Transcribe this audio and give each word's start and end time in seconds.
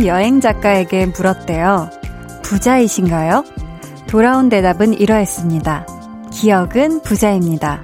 한 0.00 0.06
여행 0.06 0.40
작가에게 0.40 1.04
물었대요. 1.14 1.90
부자이신가요? 2.42 3.44
돌아온 4.06 4.48
대답은 4.48 4.94
이러했습니다. 4.94 5.86
기억은 6.32 7.02
부자입니다. 7.02 7.82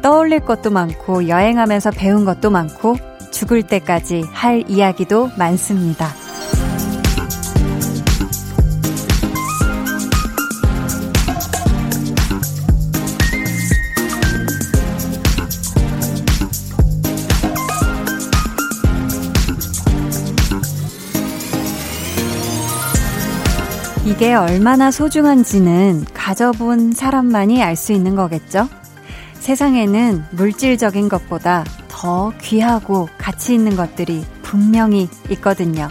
떠올릴 0.00 0.40
것도 0.40 0.70
많고 0.70 1.28
여행하면서 1.28 1.90
배운 1.90 2.24
것도 2.24 2.48
많고 2.48 2.96
죽을 3.30 3.62
때까지 3.64 4.24
할 4.32 4.64
이야기도 4.66 5.28
많습니다. 5.36 6.08
이게 24.18 24.34
얼마나 24.34 24.90
소중한지는 24.90 26.04
가져본 26.12 26.90
사람만이 26.90 27.62
알 27.62 27.76
수 27.76 27.92
있는 27.92 28.16
거겠죠? 28.16 28.68
세상에는 29.34 30.24
물질적인 30.32 31.08
것보다 31.08 31.62
더 31.86 32.32
귀하고 32.42 33.08
가치 33.16 33.54
있는 33.54 33.76
것들이 33.76 34.24
분명히 34.42 35.08
있거든요. 35.30 35.88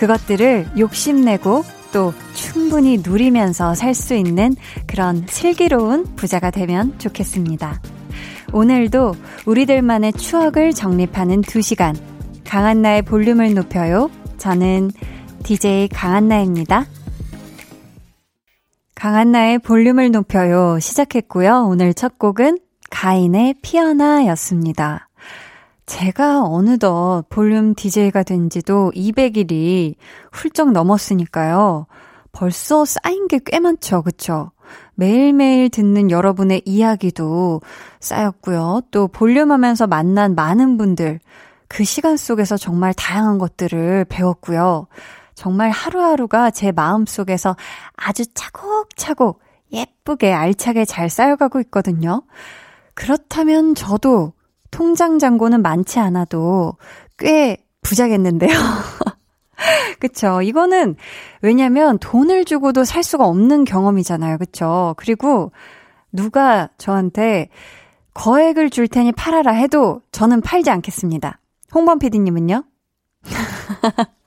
그것들을 0.00 0.70
욕심내고 0.76 1.64
또 1.92 2.12
충분히 2.34 2.98
누리면서 2.98 3.76
살 3.76 3.94
수 3.94 4.14
있는 4.16 4.56
그런 4.88 5.24
슬기로운 5.28 6.16
부자가 6.16 6.50
되면 6.50 6.98
좋겠습니다. 6.98 7.80
오늘도 8.52 9.14
우리들만의 9.46 10.14
추억을 10.14 10.72
정립하는 10.72 11.42
두 11.42 11.62
시간. 11.62 11.94
강한나의 12.44 13.02
볼륨을 13.02 13.54
높여요. 13.54 14.10
저는 14.38 14.90
DJ 15.44 15.86
강한나입니다. 15.90 16.86
강한나의 18.94 19.58
볼륨을 19.58 20.10
높여요. 20.10 20.78
시작했고요. 20.80 21.66
오늘 21.68 21.94
첫 21.94 22.18
곡은 22.18 22.58
가인의 22.90 23.56
피어나였습니다. 23.62 25.08
제가 25.86 26.44
어느덧 26.44 27.24
볼륨 27.28 27.74
DJ가 27.74 28.22
된 28.22 28.48
지도 28.48 28.90
200일이 28.94 29.96
훌쩍 30.32 30.72
넘었으니까요. 30.72 31.86
벌써 32.32 32.84
쌓인 32.84 33.28
게 33.28 33.38
꽤 33.44 33.60
많죠. 33.60 34.02
그쵸? 34.02 34.52
매일매일 34.94 35.68
듣는 35.68 36.10
여러분의 36.10 36.62
이야기도 36.64 37.60
쌓였고요. 38.00 38.82
또 38.90 39.08
볼륨 39.08 39.50
하면서 39.52 39.86
만난 39.86 40.34
많은 40.34 40.78
분들, 40.78 41.20
그 41.68 41.84
시간 41.84 42.16
속에서 42.16 42.56
정말 42.56 42.94
다양한 42.94 43.38
것들을 43.38 44.06
배웠고요. 44.08 44.86
정말 45.44 45.68
하루하루가 45.68 46.50
제 46.50 46.72
마음속에서 46.72 47.54
아주 47.98 48.24
차곡차곡 48.32 49.40
예쁘게 49.72 50.32
알차게 50.32 50.86
잘 50.86 51.10
쌓여가고 51.10 51.60
있거든요. 51.64 52.22
그렇다면 52.94 53.74
저도 53.74 54.32
통장 54.70 55.18
잔고는 55.18 55.60
많지 55.60 55.98
않아도 55.98 56.78
꽤 57.18 57.58
부자겠는데요. 57.82 58.54
그쵸. 60.00 60.40
이거는 60.40 60.96
왜냐면 61.42 61.98
돈을 61.98 62.46
주고도 62.46 62.84
살 62.84 63.02
수가 63.02 63.26
없는 63.26 63.64
경험이잖아요. 63.64 64.38
그쵸. 64.38 64.94
그리고 64.96 65.52
누가 66.10 66.70
저한테 66.78 67.50
거액을 68.14 68.70
줄 68.70 68.88
테니 68.88 69.12
팔아라 69.12 69.52
해도 69.52 70.00
저는 70.10 70.40
팔지 70.40 70.70
않겠습니다. 70.70 71.38
홍범 71.74 71.98
PD님은요? 71.98 72.64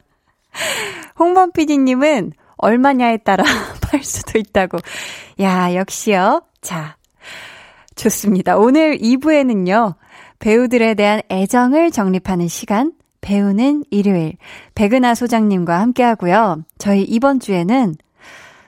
홍범 1.19 1.51
PD님은 1.51 2.33
얼마냐에 2.57 3.17
따라 3.17 3.43
팔 3.81 4.03
수도 4.03 4.37
있다고. 4.39 4.79
야, 5.41 5.73
역시요. 5.73 6.43
자, 6.61 6.97
좋습니다. 7.95 8.57
오늘 8.57 8.97
2부에는요, 8.97 9.95
배우들에 10.39 10.93
대한 10.95 11.21
애정을 11.29 11.91
정립하는 11.91 12.47
시간, 12.47 12.93
배우는 13.21 13.83
일요일, 13.89 14.37
백은하 14.75 15.15
소장님과 15.15 15.79
함께 15.79 16.03
하고요. 16.03 16.63
저희 16.77 17.03
이번 17.03 17.39
주에는, 17.39 17.95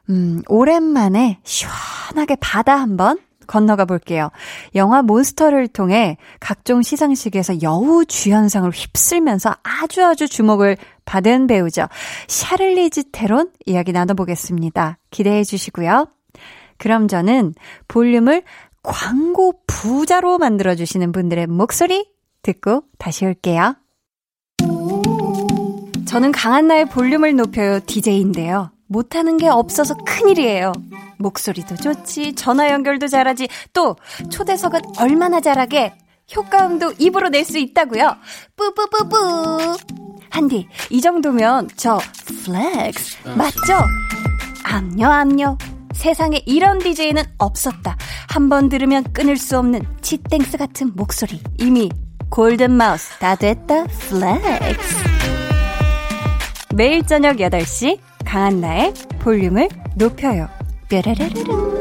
음, 0.10 0.42
오랜만에 0.48 1.40
시원하게 1.44 2.36
바다 2.40 2.76
한번 2.76 3.20
건너가 3.50 3.86
볼게요. 3.86 4.30
영화 4.76 5.02
몬스터를 5.02 5.68
통해 5.68 6.18
각종 6.40 6.82
시상식에서 6.82 7.62
여우 7.64 8.06
주연상을 8.06 8.70
휩쓸면서 8.70 9.56
아주 9.64 10.06
아주 10.06 10.28
주목을 10.28 10.78
받은 11.10 11.48
배우죠. 11.48 11.88
샤를리즈 12.28 13.06
테론 13.12 13.52
이야기 13.66 13.92
나눠보겠습니다. 13.92 15.00
기대해 15.10 15.44
주시고요. 15.44 16.08
그럼 16.78 17.08
저는 17.08 17.56
볼륨을 17.88 18.44
광고 18.84 19.60
부자로 19.66 20.38
만들어주시는 20.38 21.12
분들의 21.12 21.48
목소리 21.48 22.08
듣고 22.44 22.84
다시 23.00 23.26
올게요. 23.26 23.76
저는 26.08 26.32
강한 26.32 26.68
나의 26.68 26.86
볼륨을 26.86 27.36
높여요 27.36 27.80
DJ인데요. 27.88 28.72
못하는 28.88 29.38
게 29.38 29.48
없어서 29.48 29.96
큰일이에요. 29.96 30.72
목소리도 31.18 31.76
좋지, 31.76 32.36
전화 32.36 32.70
연결도 32.70 33.08
잘하지, 33.08 33.48
또 33.74 33.96
초대석은 34.30 34.82
얼마나 35.00 35.42
잘하게 35.42 35.94
효과음도 36.36 36.94
입으로 37.00 37.30
낼 37.30 37.44
수 37.46 37.58
있다고요. 37.58 38.16
뿌뿌뿌뿌. 38.56 39.78
한디, 40.30 40.68
이 40.90 41.02
정도면 41.02 41.70
저 41.76 42.00
flex 42.46 43.18
맞죠? 43.36 43.84
암요 44.64 45.08
암요. 45.08 45.58
세상에 45.94 46.42
이런 46.46 46.78
DJ는 46.80 47.24
없었다. 47.40 47.98
한 48.30 48.48
번 48.50 48.70
들으면 48.70 49.04
끊을 49.12 49.38
수 49.38 49.58
없는 49.58 49.82
치땡스 50.02 50.58
같은 50.58 50.92
목소리. 50.96 51.42
이미 51.58 51.90
골든 52.30 52.72
마우스 52.72 53.18
다 53.18 53.36
됐다. 53.36 53.86
Flex. 53.86 54.96
매일 56.76 57.04
저녁 57.06 57.38
8시 57.38 58.00
강한나의 58.26 58.94
볼륨을 59.20 59.68
높여요. 59.96 60.48
뾰라라라라. 60.90 61.79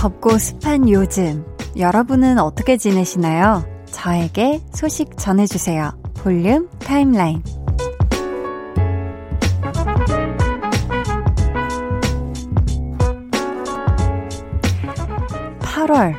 덥고 0.00 0.38
습한 0.38 0.88
요즘, 0.88 1.44
여러분은 1.76 2.38
어떻게 2.38 2.78
지내시나요? 2.78 3.62
저에게 3.84 4.62
소식 4.72 5.18
전해주세요. 5.18 5.90
볼륨 6.14 6.70
타임라인. 6.78 7.42
8월. 15.60 16.14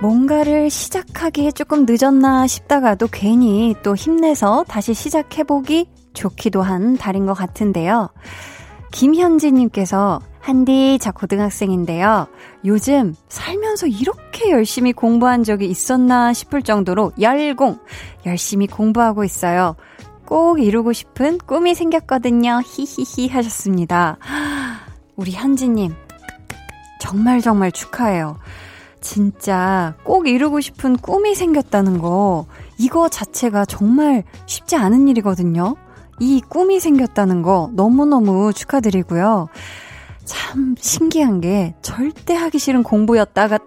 뭔가를 0.00 0.70
시작하기에 0.70 1.50
조금 1.50 1.86
늦었나 1.88 2.46
싶다가도 2.46 3.08
괜히 3.10 3.74
또 3.82 3.96
힘내서 3.96 4.64
다시 4.68 4.94
시작해보기 4.94 5.90
좋기도 6.14 6.62
한 6.62 6.96
달인 6.96 7.26
것 7.26 7.34
같은데요. 7.34 8.10
김현지님께서 8.92 10.20
한디, 10.48 10.96
저 10.98 11.12
고등학생인데요. 11.12 12.26
요즘 12.64 13.14
살면서 13.28 13.86
이렇게 13.86 14.50
열심히 14.50 14.94
공부한 14.94 15.44
적이 15.44 15.66
있었나 15.66 16.32
싶을 16.32 16.62
정도로 16.62 17.12
열공! 17.20 17.78
열심히 18.24 18.66
공부하고 18.66 19.24
있어요. 19.24 19.76
꼭 20.24 20.58
이루고 20.58 20.94
싶은 20.94 21.36
꿈이 21.36 21.74
생겼거든요. 21.74 22.62
히히히 22.64 23.28
하셨습니다. 23.28 24.16
우리 25.16 25.32
현지님, 25.32 25.94
정말 26.98 27.42
정말 27.42 27.70
축하해요. 27.70 28.38
진짜 29.02 29.96
꼭 30.02 30.26
이루고 30.28 30.62
싶은 30.62 30.96
꿈이 30.96 31.34
생겼다는 31.34 31.98
거, 31.98 32.46
이거 32.78 33.10
자체가 33.10 33.66
정말 33.66 34.24
쉽지 34.46 34.76
않은 34.76 35.08
일이거든요. 35.08 35.76
이 36.20 36.40
꿈이 36.40 36.80
생겼다는 36.80 37.42
거 37.42 37.68
너무너무 37.74 38.54
축하드리고요. 38.54 39.50
참 40.28 40.74
신기한 40.78 41.40
게 41.40 41.74
절대 41.80 42.34
하기 42.34 42.58
싫은 42.58 42.82
공부였다가 42.82 43.58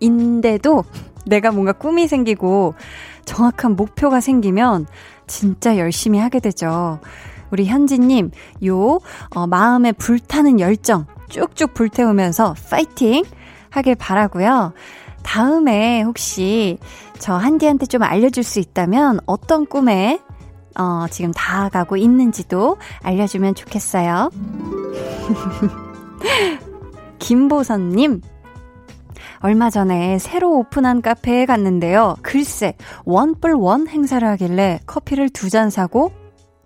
인데도 0.00 0.82
내가 1.26 1.52
뭔가 1.52 1.72
꿈이 1.72 2.08
생기고 2.08 2.74
정확한 3.24 3.76
목표가 3.76 4.20
생기면 4.20 4.86
진짜 5.28 5.78
열심히 5.78 6.18
하게 6.18 6.40
되죠. 6.40 6.98
우리 7.52 7.66
현지님, 7.66 8.32
요, 8.66 8.98
어, 9.30 9.46
마음에 9.46 9.92
불타는 9.92 10.58
열정 10.58 11.06
쭉쭉 11.28 11.74
불태우면서 11.74 12.56
파이팅 12.68 13.22
하길 13.70 13.94
바라고요. 13.94 14.72
다음에 15.22 16.02
혹시 16.02 16.78
저 17.20 17.34
한디한테 17.34 17.86
좀 17.86 18.02
알려줄 18.02 18.42
수 18.42 18.58
있다면 18.58 19.20
어떤 19.26 19.66
꿈에 19.66 20.20
어, 20.76 21.06
지금 21.10 21.30
다가고 21.32 21.96
있는지도 21.96 22.76
알려주면 23.02 23.54
좋겠어요. 23.54 24.30
김보선님, 27.18 28.20
얼마 29.40 29.70
전에 29.70 30.18
새로 30.18 30.58
오픈한 30.58 31.02
카페에 31.02 31.46
갔는데요. 31.46 32.16
글쎄, 32.22 32.74
원뿔 33.04 33.54
원 33.54 33.88
행사를 33.88 34.26
하길래 34.26 34.80
커피를 34.86 35.28
두 35.30 35.48
잔 35.48 35.70
사고 35.70 36.12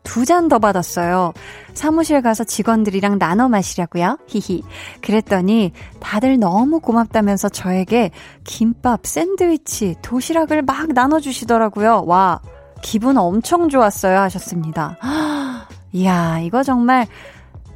두 0.02 0.24
잔 0.26 0.48
더 0.48 0.58
받았어요. 0.58 1.32
사무실 1.72 2.20
가서 2.20 2.44
직원들이랑 2.44 3.18
나눠 3.18 3.48
마시려고요. 3.48 4.18
히히. 4.26 4.62
그랬더니 5.00 5.72
다들 6.00 6.38
너무 6.38 6.80
고맙다면서 6.80 7.48
저에게 7.48 8.10
김밥, 8.44 9.06
샌드위치, 9.06 9.94
도시락을 10.02 10.62
막 10.62 10.88
나눠주시더라고요. 10.92 12.04
와, 12.06 12.40
기분 12.82 13.16
엄청 13.16 13.68
좋았어요. 13.70 14.18
하셨습니다. 14.20 14.98
이야, 15.92 16.38
이거 16.40 16.62
정말 16.62 17.06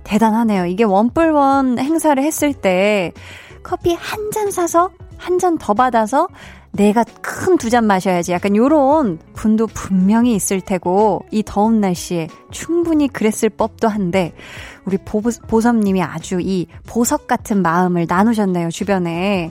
대단하네요. 0.08 0.64
이게 0.66 0.84
원뿔원 0.84 1.78
행사를 1.78 2.22
했을 2.22 2.54
때 2.54 3.12
커피 3.62 3.94
한 3.94 4.30
잔 4.32 4.50
사서 4.50 4.90
한 5.18 5.38
잔 5.38 5.58
더 5.58 5.74
받아서 5.74 6.28
내가 6.72 7.04
큰 7.22 7.58
두 7.58 7.68
잔 7.70 7.86
마셔야지. 7.86 8.32
약간 8.32 8.54
요런 8.56 9.18
분도 9.34 9.66
분명히 9.66 10.34
있을 10.34 10.60
테고, 10.60 11.24
이 11.30 11.42
더운 11.42 11.80
날씨에 11.80 12.28
충분히 12.50 13.08
그랬을 13.08 13.48
법도 13.50 13.88
한데, 13.88 14.32
우리 14.84 14.96
보, 14.98 15.20
보섭님이 15.20 16.02
아주 16.02 16.38
이 16.40 16.66
보석 16.86 17.26
같은 17.26 17.62
마음을 17.62 18.06
나누셨네요, 18.08 18.70
주변에. 18.70 19.50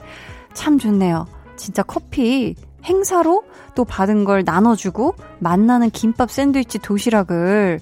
참 0.54 0.78
좋네요. 0.78 1.26
진짜 1.56 1.82
커피 1.82 2.54
행사로 2.84 3.42
또 3.74 3.84
받은 3.84 4.24
걸 4.24 4.42
나눠주고, 4.44 5.14
만나는 5.40 5.90
김밥 5.90 6.30
샌드위치 6.30 6.78
도시락을 6.78 7.80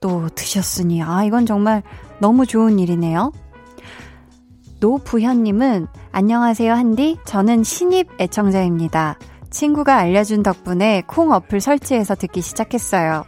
또 0.00 0.28
드셨으니, 0.34 1.02
아, 1.02 1.24
이건 1.24 1.46
정말 1.46 1.82
너무 2.18 2.46
좋은 2.46 2.78
일이네요. 2.78 3.32
노부현님은 4.80 5.86
안녕하세요 6.10 6.72
한디 6.72 7.16
저는 7.24 7.62
신입 7.62 8.08
애청자입니다. 8.20 9.18
친구가 9.50 9.96
알려준 9.96 10.42
덕분에 10.42 11.02
콩 11.06 11.32
어플 11.32 11.60
설치해서 11.60 12.14
듣기 12.14 12.40
시작했어요. 12.40 13.24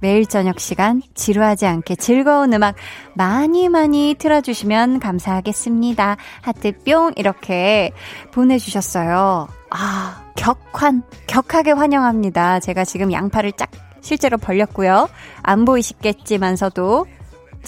매일 0.00 0.26
저녁 0.26 0.60
시간 0.60 1.02
지루하지 1.14 1.66
않게 1.66 1.96
즐거운 1.96 2.52
음악 2.52 2.76
많이 3.14 3.68
많이 3.68 4.14
틀어주시면 4.18 5.00
감사하겠습니다. 5.00 6.16
하트 6.42 6.72
뿅 6.84 7.12
이렇게 7.16 7.92
보내주셨어요. 8.32 9.48
아 9.70 10.32
격환 10.36 11.02
격하게 11.26 11.72
환영합니다. 11.72 12.60
제가 12.60 12.84
지금 12.84 13.12
양팔을 13.12 13.52
짝 13.52 13.70
실제로 14.00 14.38
벌렸고요. 14.38 15.08
안 15.42 15.64
보이시겠지만서도 15.64 17.06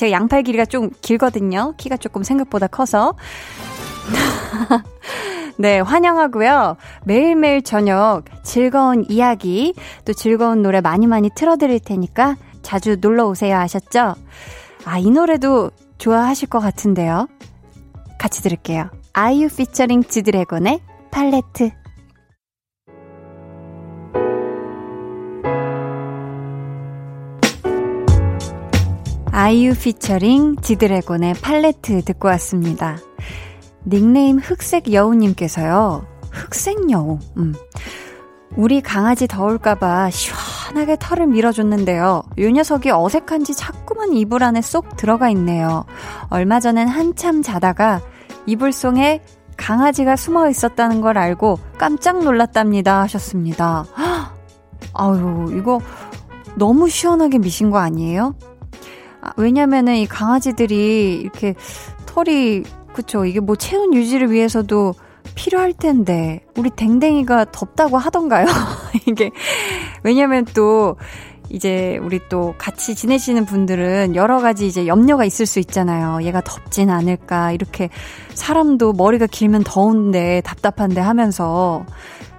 제가 0.00 0.12
양팔 0.12 0.44
길이가 0.44 0.64
좀 0.64 0.88
길거든요. 1.02 1.74
키가 1.76 1.98
조금 1.98 2.22
생각보다 2.22 2.66
커서. 2.68 3.14
네, 5.58 5.78
환영하고요. 5.80 6.78
매일매일 7.04 7.60
저녁 7.60 8.22
즐거운 8.42 9.04
이야기, 9.10 9.74
또 10.06 10.14
즐거운 10.14 10.62
노래 10.62 10.80
많이 10.80 11.06
많이 11.06 11.28
틀어드릴 11.28 11.80
테니까 11.80 12.36
자주 12.62 12.96
놀러 12.98 13.26
오세요 13.26 13.58
하셨죠? 13.58 14.14
아, 14.86 14.98
이 14.98 15.10
노래도 15.10 15.70
좋아하실 15.98 16.48
것 16.48 16.60
같은데요. 16.60 17.28
같이 18.18 18.42
들을게요. 18.42 18.88
아이유 19.12 19.48
피처링 19.48 20.04
지드래곤의 20.04 20.80
팔레트. 21.10 21.72
아이유 29.50 29.74
피처링 29.74 30.58
지드래곤의 30.62 31.34
팔레트 31.42 32.04
듣고 32.04 32.28
왔습니다. 32.28 32.98
닉네임 33.84 34.38
흑색 34.38 34.92
여우님께서요. 34.92 36.06
흑색 36.30 36.88
여우. 36.92 37.18
음. 37.36 37.56
우리 38.56 38.80
강아지 38.80 39.26
더울까봐 39.26 40.10
시원하게 40.10 40.98
털을 41.00 41.26
밀어줬는데요. 41.26 42.22
요 42.38 42.48
녀석이 42.48 42.92
어색한지 42.92 43.56
자꾸만 43.56 44.12
이불 44.12 44.44
안에 44.44 44.62
쏙 44.62 44.96
들어가 44.96 45.28
있네요. 45.30 45.84
얼마 46.28 46.60
전엔 46.60 46.86
한참 46.86 47.42
자다가 47.42 48.02
이불 48.46 48.70
속에 48.70 49.20
강아지가 49.56 50.14
숨어 50.14 50.48
있었다는 50.48 51.00
걸 51.00 51.18
알고 51.18 51.58
깜짝 51.76 52.22
놀랐답니다. 52.22 53.00
하셨습니다. 53.00 53.84
아유, 54.94 55.52
이거 55.58 55.80
너무 56.54 56.88
시원하게 56.88 57.38
미신 57.38 57.70
거 57.72 57.78
아니에요? 57.78 58.36
아, 59.20 59.32
왜냐면은 59.36 59.96
이 59.96 60.06
강아지들이 60.06 61.20
이렇게 61.20 61.54
털이 62.06 62.62
그쵸 62.92 63.24
이게 63.24 63.40
뭐 63.40 63.56
체온 63.56 63.94
유지를 63.94 64.30
위해서도 64.30 64.94
필요할 65.34 65.72
텐데 65.74 66.44
우리 66.56 66.70
댕댕이가 66.70 67.46
덥다고 67.52 67.98
하던가요? 67.98 68.46
이게 69.06 69.30
왜냐면 70.02 70.44
또 70.54 70.96
이제 71.50 71.98
우리 72.02 72.20
또 72.28 72.54
같이 72.58 72.94
지내시는 72.94 73.44
분들은 73.44 74.14
여러 74.14 74.40
가지 74.40 74.66
이제 74.66 74.86
염려가 74.86 75.24
있을 75.24 75.46
수 75.46 75.58
있잖아요. 75.58 76.22
얘가 76.22 76.40
덥진 76.40 76.90
않을까 76.90 77.52
이렇게 77.52 77.90
사람도 78.34 78.92
머리가 78.92 79.26
길면 79.26 79.64
더운데 79.64 80.42
답답한데 80.44 81.00
하면서 81.00 81.84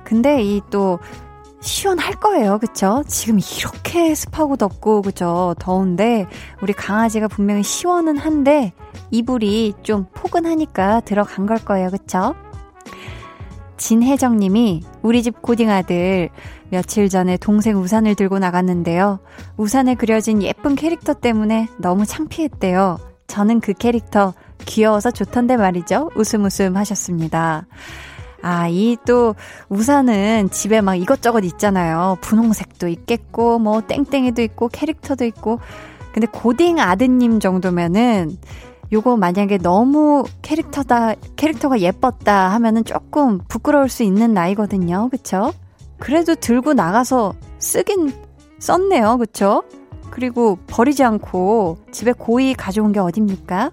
근데 0.04 0.42
이 0.44 0.62
또 0.70 1.00
시원할 1.62 2.16
거예요. 2.16 2.58
그쵸? 2.58 3.04
지금 3.08 3.40
이렇게 3.40 4.14
습하고 4.16 4.58
덥고, 4.58 5.04
그죠? 5.04 5.56
더운데, 5.60 6.26
우리 6.62 6.74
강아지가 6.74 7.28
분명히 7.28 7.64
시원은 7.64 8.18
한데, 8.18 8.74
이불이 9.12 9.76
좀 9.84 10.06
포근하니까 10.14 11.02
들어간 11.02 11.46
걸 11.46 11.58
거예요. 11.58 11.90
그쵸? 11.90 12.36
진혜정 13.78 14.38
님이 14.38 14.84
우리 15.02 15.24
집 15.24 15.42
고딩 15.42 15.72
아들 15.72 16.30
며칠 16.70 17.10
전에 17.10 17.38
동생 17.38 17.78
우산을 17.78 18.14
들고 18.14 18.38
나갔는데요. 18.38 19.20
우산에 19.58 19.96
그려진 19.96 20.44
예쁜 20.44 20.76
캐릭터 20.76 21.14
때문에 21.14 21.68
너무 21.80 22.06
창피했대요. 22.06 23.00
저는 23.26 23.60
그 23.60 23.74
캐릭터 23.74 24.34
귀여워서 24.66 25.10
좋던데 25.10 25.58
말이죠. 25.58 26.12
웃음 26.16 26.46
웃음 26.46 26.78
하셨습니다. 26.78 27.66
아, 28.42 28.68
이 28.68 28.98
또 29.06 29.36
우산은 29.70 30.50
집에 30.52 30.82
막 30.82 30.96
이것저것 30.96 31.44
있잖아요. 31.44 32.18
분홍색도 32.22 32.88
있겠고, 32.88 33.60
뭐 33.60 33.82
땡땡이도 33.82 34.42
있고, 34.44 34.68
캐릭터도 34.70 35.26
있고. 35.26 35.60
근데 36.14 36.28
고딩 36.28 36.80
아드님 36.80 37.40
정도면은 37.40 38.38
요거 38.92 39.16
만약에 39.16 39.58
너무 39.60 40.24
캐릭터다, 40.42 41.14
캐릭터가 41.38 41.80
예뻤다 41.80 42.50
하면은 42.50 42.84
조금 42.84 43.40
부끄러울 43.48 43.88
수 43.88 44.04
있는 44.04 44.34
나이거든요. 44.34 45.08
그쵸? 45.10 45.54
그래도 46.00 46.36
들고 46.36 46.74
나가서 46.74 47.34
쓰긴 47.60 48.12
썼네요. 48.60 49.18
그쵸? 49.18 49.64
그리고 50.10 50.58
버리지 50.68 51.04
않고 51.06 51.78
집에 51.92 52.12
고이 52.12 52.54
가져온 52.54 52.92
게 52.92 53.00
어딥니까? 53.00 53.72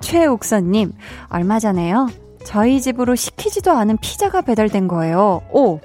최옥선님, 0.00 0.92
얼마 1.28 1.60
전에요. 1.60 2.08
저희 2.48 2.80
집으로 2.80 3.14
시키지도 3.14 3.72
않은 3.72 3.98
피자가 3.98 4.40
배달된 4.40 4.88
거예요. 4.88 5.42
오! 5.52 5.80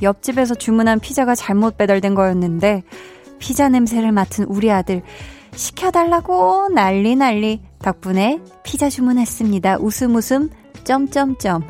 옆집에서 0.00 0.54
주문한 0.54 1.00
피자가 1.00 1.34
잘못 1.34 1.76
배달된 1.76 2.14
거였는데, 2.14 2.84
피자 3.40 3.68
냄새를 3.68 4.12
맡은 4.12 4.44
우리 4.44 4.70
아들, 4.70 5.02
시켜달라고 5.56 6.68
난리 6.68 7.16
난리. 7.16 7.62
덕분에 7.80 8.40
피자 8.62 8.88
주문했습니다. 8.88 9.78
웃음 9.80 10.14
웃음, 10.14 10.50
점점점. 10.84 11.64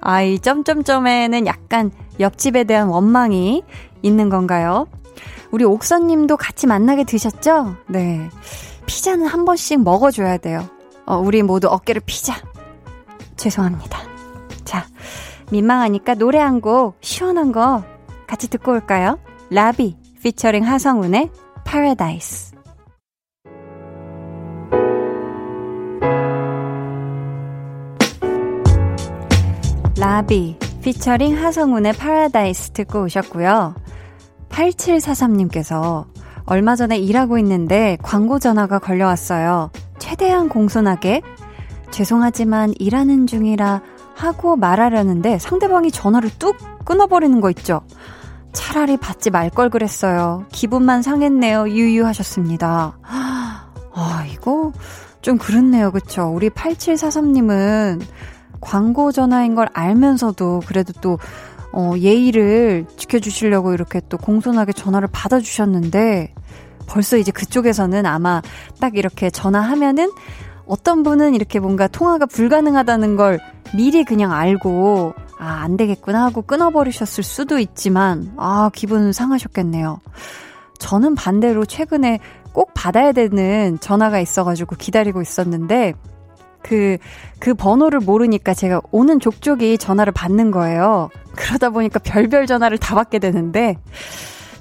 아, 0.00 0.22
이 0.22 0.38
점점점에는 0.38 1.46
약간 1.48 1.90
옆집에 2.20 2.62
대한 2.62 2.86
원망이 2.86 3.64
있는 4.02 4.28
건가요? 4.28 4.86
우리 5.50 5.64
옥선님도 5.64 6.36
같이 6.36 6.68
만나게 6.68 7.02
드셨죠? 7.02 7.74
네. 7.88 8.28
피자는 8.86 9.26
한 9.26 9.44
번씩 9.44 9.82
먹어줘야 9.82 10.36
돼요. 10.36 10.68
어, 11.10 11.18
우리 11.18 11.42
모두 11.42 11.66
어깨를 11.66 12.02
피자. 12.06 12.34
죄송합니다. 13.36 13.98
자, 14.64 14.86
민망하니까 15.50 16.14
노래 16.14 16.38
한 16.38 16.60
곡 16.60 16.98
시원한 17.00 17.50
거 17.50 17.82
같이 18.28 18.48
듣고 18.48 18.70
올까요? 18.70 19.18
라비 19.50 19.96
피처링 20.22 20.64
하성운의 20.64 21.30
Paradise. 21.64 22.52
라비 29.98 30.56
피처링 30.82 31.36
하성운의 31.36 31.92
Paradise 31.94 32.72
듣고 32.72 33.02
오셨고요. 33.02 33.74
8743님께서 34.48 36.06
얼마 36.46 36.74
전에 36.76 36.98
일하고 36.98 37.36
있는데 37.38 37.98
광고 38.02 38.38
전화가 38.38 38.78
걸려왔어요. 38.78 39.70
최대한 40.00 40.48
공손하게 40.48 41.22
죄송하지만 41.92 42.72
일하는 42.80 43.26
중이라 43.28 43.82
하고 44.14 44.56
말하려는데 44.56 45.38
상대방이 45.38 45.90
전화를 45.92 46.30
뚝 46.38 46.56
끊어버리는 46.84 47.40
거 47.40 47.50
있죠. 47.50 47.82
차라리 48.52 48.96
받지 48.96 49.30
말 49.30 49.50
걸 49.50 49.70
그랬어요. 49.70 50.44
기분만 50.50 51.02
상했네요. 51.02 51.68
유유하셨습니다. 51.70 52.98
아, 53.94 54.24
이거 54.32 54.72
좀 55.22 55.38
그렇네요. 55.38 55.92
그쵸? 55.92 56.32
우리 56.34 56.50
8743님은 56.50 58.00
광고 58.60 59.12
전화인 59.12 59.54
걸 59.54 59.68
알면서도 59.72 60.62
그래도 60.66 60.92
또, 61.00 61.18
어, 61.72 61.92
예의를 61.96 62.86
지켜주시려고 62.96 63.72
이렇게 63.72 64.00
또 64.08 64.18
공손하게 64.18 64.72
전화를 64.72 65.08
받아주셨는데 65.12 66.34
벌써 66.90 67.16
이제 67.16 67.30
그쪽에서는 67.30 68.04
아마 68.04 68.42
딱 68.80 68.96
이렇게 68.96 69.30
전화하면은 69.30 70.10
어떤 70.66 71.02
분은 71.02 71.34
이렇게 71.34 71.60
뭔가 71.60 71.88
통화가 71.88 72.26
불가능하다는 72.26 73.16
걸 73.16 73.38
미리 73.74 74.04
그냥 74.04 74.32
알고 74.32 75.14
아, 75.38 75.62
안 75.62 75.78
되겠구나 75.78 76.24
하고 76.24 76.42
끊어버리셨을 76.42 77.24
수도 77.24 77.58
있지만, 77.58 78.34
아, 78.36 78.70
기분 78.74 79.10
상하셨겠네요. 79.12 79.98
저는 80.78 81.14
반대로 81.14 81.64
최근에 81.64 82.18
꼭 82.52 82.74
받아야 82.74 83.12
되는 83.12 83.78
전화가 83.80 84.20
있어가지고 84.20 84.76
기다리고 84.76 85.22
있었는데, 85.22 85.94
그, 86.62 86.98
그 87.38 87.54
번호를 87.54 88.00
모르니까 88.00 88.52
제가 88.52 88.82
오는 88.90 89.18
족족이 89.18 89.78
전화를 89.78 90.12
받는 90.12 90.50
거예요. 90.50 91.08
그러다 91.36 91.70
보니까 91.70 92.00
별별 92.00 92.46
전화를 92.46 92.76
다 92.76 92.94
받게 92.94 93.18
되는데, 93.18 93.78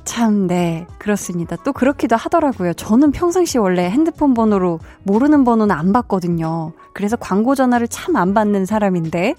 참, 0.03 0.48
네, 0.48 0.88
그렇습니다. 0.98 1.56
또 1.58 1.72
그렇기도 1.72 2.15
하더라고요. 2.15 2.74
저는 2.74 3.12
평상시 3.12 3.58
원래 3.58 3.89
핸드폰 3.89 4.34
번호로 4.34 4.79
모르는 5.03 5.44
번호는 5.44 5.75
안 5.75 5.94
받거든요. 5.94 6.74
그래서 6.94 7.15
광고 7.15 7.56
전화를 7.56 7.88
참 7.88 8.15
안 8.15 8.34
받는 8.34 8.65
사람인데, 8.65 9.36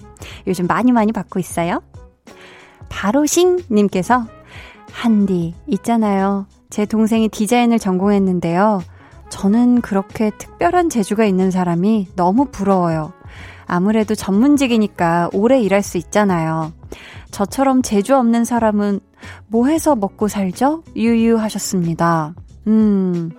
요즘 0.47 0.67
많이 0.67 0.91
많이 0.91 1.11
받고 1.11 1.39
있어요. 1.39 1.81
바로싱님께서, 2.89 4.25
한디, 4.91 5.53
있잖아요. 5.67 6.45
제 6.69 6.85
동생이 6.85 7.29
디자인을 7.29 7.79
전공했는데요. 7.79 8.81
저는 9.29 9.81
그렇게 9.81 10.31
특별한 10.37 10.89
재주가 10.89 11.25
있는 11.25 11.51
사람이 11.51 12.09
너무 12.15 12.45
부러워요. 12.45 13.13
아무래도 13.65 14.15
전문직이니까 14.15 15.29
오래 15.33 15.61
일할 15.61 15.81
수 15.83 15.97
있잖아요. 15.97 16.73
저처럼 17.31 17.81
재주 17.81 18.15
없는 18.17 18.43
사람은 18.43 18.99
뭐 19.47 19.67
해서 19.67 19.95
먹고 19.95 20.27
살죠? 20.27 20.83
유유하셨습니다. 20.95 22.35
음. 22.67 23.31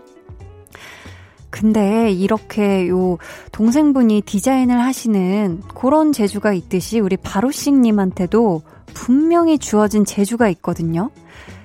근데 1.51 2.11
이렇게 2.11 2.89
요 2.89 3.19
동생분이 3.53 4.23
디자인을 4.23 4.81
하시는 4.81 5.61
그런 5.75 6.13
재주가 6.13 6.55
있듯이 6.55 6.99
우리 6.99 7.17
바로싱님한테도 7.19 8.63
분명히 8.95 9.59
주어진 9.59 10.05
재주가 10.05 10.49
있거든요. 10.49 11.11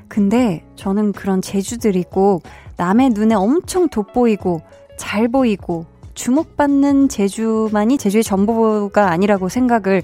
근데 0.09 0.65
저는 0.75 1.13
그런 1.13 1.41
재주들이 1.41 2.03
꼭 2.09 2.43
남의 2.75 3.11
눈에 3.11 3.35
엄청 3.35 3.87
돋보이고 3.87 4.61
잘 4.97 5.29
보이고 5.29 5.85
주목받는 6.15 7.09
제주만이 7.09 7.97
제주의 7.97 8.23
전부가 8.23 9.11
아니라고 9.11 9.49
생각을 9.49 10.01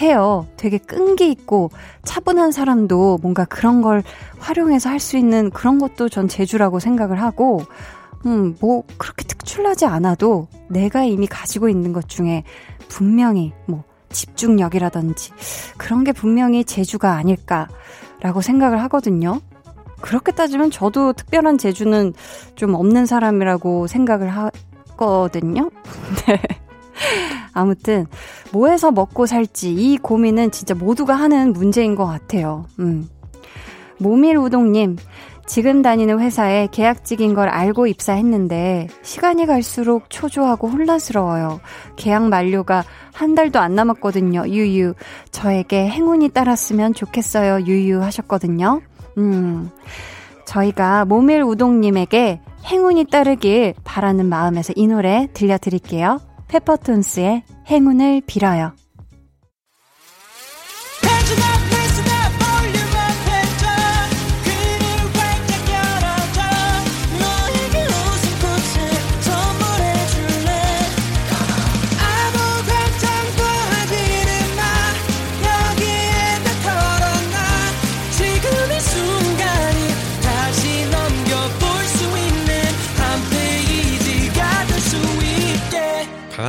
해요. 0.00 0.46
되게 0.56 0.78
끈기 0.78 1.30
있고 1.30 1.70
차분한 2.04 2.52
사람도 2.52 3.18
뭔가 3.22 3.44
그런 3.44 3.82
걸 3.82 4.02
활용해서 4.38 4.88
할 4.88 5.00
수 5.00 5.16
있는 5.16 5.50
그런 5.50 5.78
것도 5.78 6.08
전 6.08 6.28
제주라고 6.28 6.78
생각을 6.78 7.20
하고, 7.22 7.62
음, 8.26 8.54
뭐, 8.60 8.84
그렇게 8.98 9.24
특출나지 9.24 9.86
않아도 9.86 10.48
내가 10.68 11.04
이미 11.04 11.26
가지고 11.26 11.68
있는 11.68 11.92
것 11.92 12.08
중에 12.08 12.44
분명히 12.88 13.52
뭐, 13.66 13.84
집중력이라든지 14.10 15.32
그런 15.78 16.04
게 16.04 16.12
분명히 16.12 16.64
제주가 16.64 17.14
아닐까라고 17.14 18.40
생각을 18.42 18.82
하거든요. 18.82 19.40
그렇게 20.00 20.32
따지면 20.32 20.70
저도 20.70 21.12
특별한 21.12 21.58
재주는 21.58 22.12
좀 22.56 22.74
없는 22.74 23.06
사람이라고 23.06 23.86
생각을 23.86 24.28
하, 24.28 24.50
했거든요. 25.00 25.70
네. 26.26 26.40
아무튼 27.52 28.06
뭐 28.52 28.68
해서 28.68 28.90
먹고 28.90 29.26
살지 29.26 29.72
이 29.72 29.96
고민은 29.98 30.50
진짜 30.50 30.74
모두가 30.74 31.14
하는 31.14 31.52
문제인 31.52 31.94
것 31.94 32.06
같아요. 32.06 32.66
음. 32.78 33.08
모밀우동님, 33.98 34.96
지금 35.46 35.82
다니는 35.82 36.20
회사에 36.20 36.68
계약직인 36.70 37.34
걸 37.34 37.48
알고 37.48 37.88
입사했는데 37.88 38.86
시간이 39.02 39.46
갈수록 39.46 40.08
초조하고 40.08 40.68
혼란스러워요. 40.68 41.60
계약 41.96 42.28
만료가 42.28 42.84
한 43.12 43.34
달도 43.34 43.58
안 43.58 43.74
남았거든요. 43.74 44.44
유유. 44.46 44.94
저에게 45.32 45.88
행운이 45.88 46.28
따랐으면 46.28 46.94
좋겠어요. 46.94 47.66
유유 47.66 48.00
하셨거든요. 48.00 48.80
음. 49.18 49.70
저희가 50.46 51.04
모밀 51.04 51.42
우동님에게 51.42 52.40
행운이 52.66 53.06
따르길 53.06 53.74
바라는 53.82 54.26
마음에서 54.26 54.72
이 54.76 54.86
노래 54.86 55.28
들려드릴게요. 55.32 56.20
페퍼톤스의 56.50 57.44
행운을 57.68 58.22
빌어요. 58.26 58.72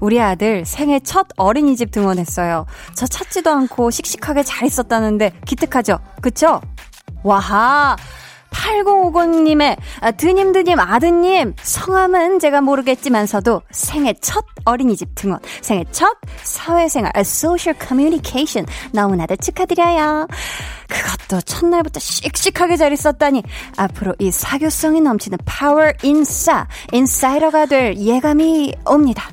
우리 0.00 0.20
아들 0.20 0.64
생애 0.64 1.00
첫 1.00 1.26
어린이집 1.36 1.90
등원했어요. 1.90 2.66
저 2.94 3.06
찾지도 3.06 3.50
않고 3.50 3.90
씩씩하게 3.90 4.42
잘 4.42 4.66
있었다는데 4.66 5.32
기특하죠? 5.46 5.98
그쵸? 6.20 6.60
와하! 7.22 7.96
8050님의 8.64 9.76
아, 10.00 10.10
드님 10.10 10.52
드님 10.52 10.80
아드님 10.80 11.54
성함은 11.60 12.38
제가 12.38 12.60
모르겠지만서도 12.60 13.62
생애 13.70 14.14
첫 14.20 14.44
어린이집 14.64 15.14
등원 15.14 15.40
생애 15.60 15.84
첫 15.92 16.16
사회생활 16.42 17.12
social 17.24 17.74
communication 17.74 18.64
너무나도 18.92 19.36
축하드려요. 19.36 20.26
그것도 20.88 21.40
첫날부터 21.42 22.00
씩씩하게 22.00 22.76
잘 22.76 22.92
있었다니 22.92 23.42
앞으로 23.76 24.14
이 24.18 24.30
사교성이 24.30 25.00
넘치는 25.00 25.38
파워 25.44 25.92
인싸 26.02 26.66
인사이더가 26.92 27.66
될 27.66 27.96
예감이 27.96 28.74
옵니다. 28.86 29.28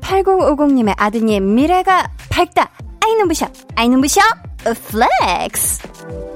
8050님의 0.00 0.94
아드님 0.96 1.54
미래가 1.54 2.08
밝다. 2.30 2.70
아이 3.00 3.14
눈부셔 3.14 3.46
아이 3.76 3.88
눈부셔 3.88 4.20
flex 4.64 6.33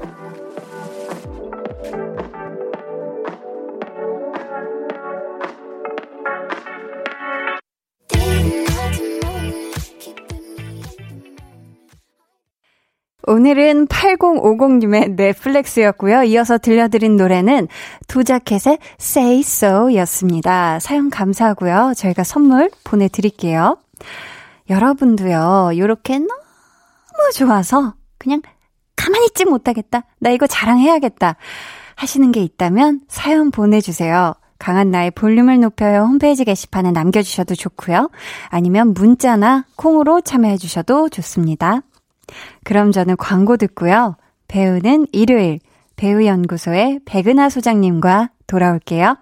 오늘은 13.29 13.85
8050님의 13.85 15.11
네, 15.11 15.31
flex였고요. 15.31 16.23
이어서 16.23 16.57
들려드린 16.57 17.15
노래는 17.15 17.67
도자켓의 18.07 18.79
Say 18.99 19.41
So 19.41 19.93
였습니다. 19.97 20.79
사연 20.79 21.11
감사하고요. 21.11 21.93
저희가 21.95 22.23
선물 22.23 22.71
보내드릴게요. 22.83 23.77
여러분도요, 24.67 25.73
요렇게 25.77 26.17
너무 26.17 27.31
좋아서 27.35 27.93
그냥 28.17 28.41
가만히 28.95 29.27
있지 29.27 29.45
못하겠다. 29.45 30.05
나 30.17 30.29
이거 30.31 30.47
자랑해야겠다. 30.47 31.35
하시는 31.93 32.31
게 32.31 32.41
있다면 32.41 33.01
사연 33.07 33.51
보내주세요. 33.51 34.33
강한 34.57 34.89
나의 34.89 35.11
볼륨을 35.11 35.59
높여요 35.59 36.01
홈페이지 36.01 36.43
게시판에 36.45 36.91
남겨주셔도 36.91 37.53
좋고요. 37.53 38.09
아니면 38.49 38.95
문자나 38.95 39.65
콩으로 39.75 40.21
참여해주셔도 40.21 41.09
좋습니다. 41.09 41.83
그럼 42.63 42.91
저는 42.91 43.17
광고 43.17 43.57
듣고요. 43.57 44.17
배우는 44.47 45.07
일요일 45.11 45.59
배우연구소의 45.95 47.01
백은하 47.05 47.49
소장님과 47.49 48.29
돌아올게요. 48.47 49.17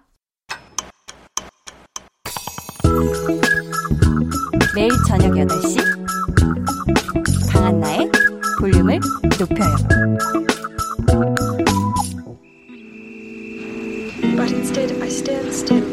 매일 4.76 4.90
저녁 5.08 5.32
8시 5.32 5.98
높여요. 9.40 9.76
But 14.36 14.52
instead 14.52 14.92
I 15.02 15.08
stand 15.10 15.54
still, 15.54 15.84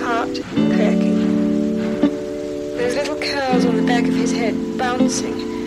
heart 0.00 0.40
cracking. 0.74 1.18
Those 2.76 2.96
little 2.96 3.16
curls 3.16 3.64
on 3.66 3.76
the 3.76 3.82
back 3.82 4.06
of 4.06 4.14
his 4.14 4.32
head 4.32 4.54
bouncing 4.78 5.57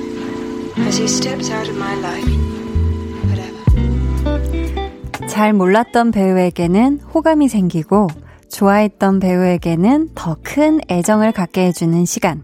잘 5.27 5.53
몰랐던 5.53 6.11
배우에게는 6.11 6.99
호감이 7.13 7.47
생기고 7.47 8.07
좋아했던 8.49 9.19
배우에게는 9.19 10.09
더 10.15 10.35
큰 10.43 10.79
애정을 10.89 11.31
갖게 11.31 11.65
해주는 11.67 12.05
시간. 12.05 12.43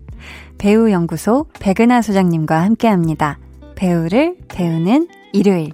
배우 0.57 0.89
연구소 0.89 1.46
백은하 1.60 2.01
소장님과 2.01 2.62
함께 2.62 2.88
합니다. 2.88 3.38
배우를 3.75 4.38
배우는 4.48 5.07
일요일. 5.34 5.72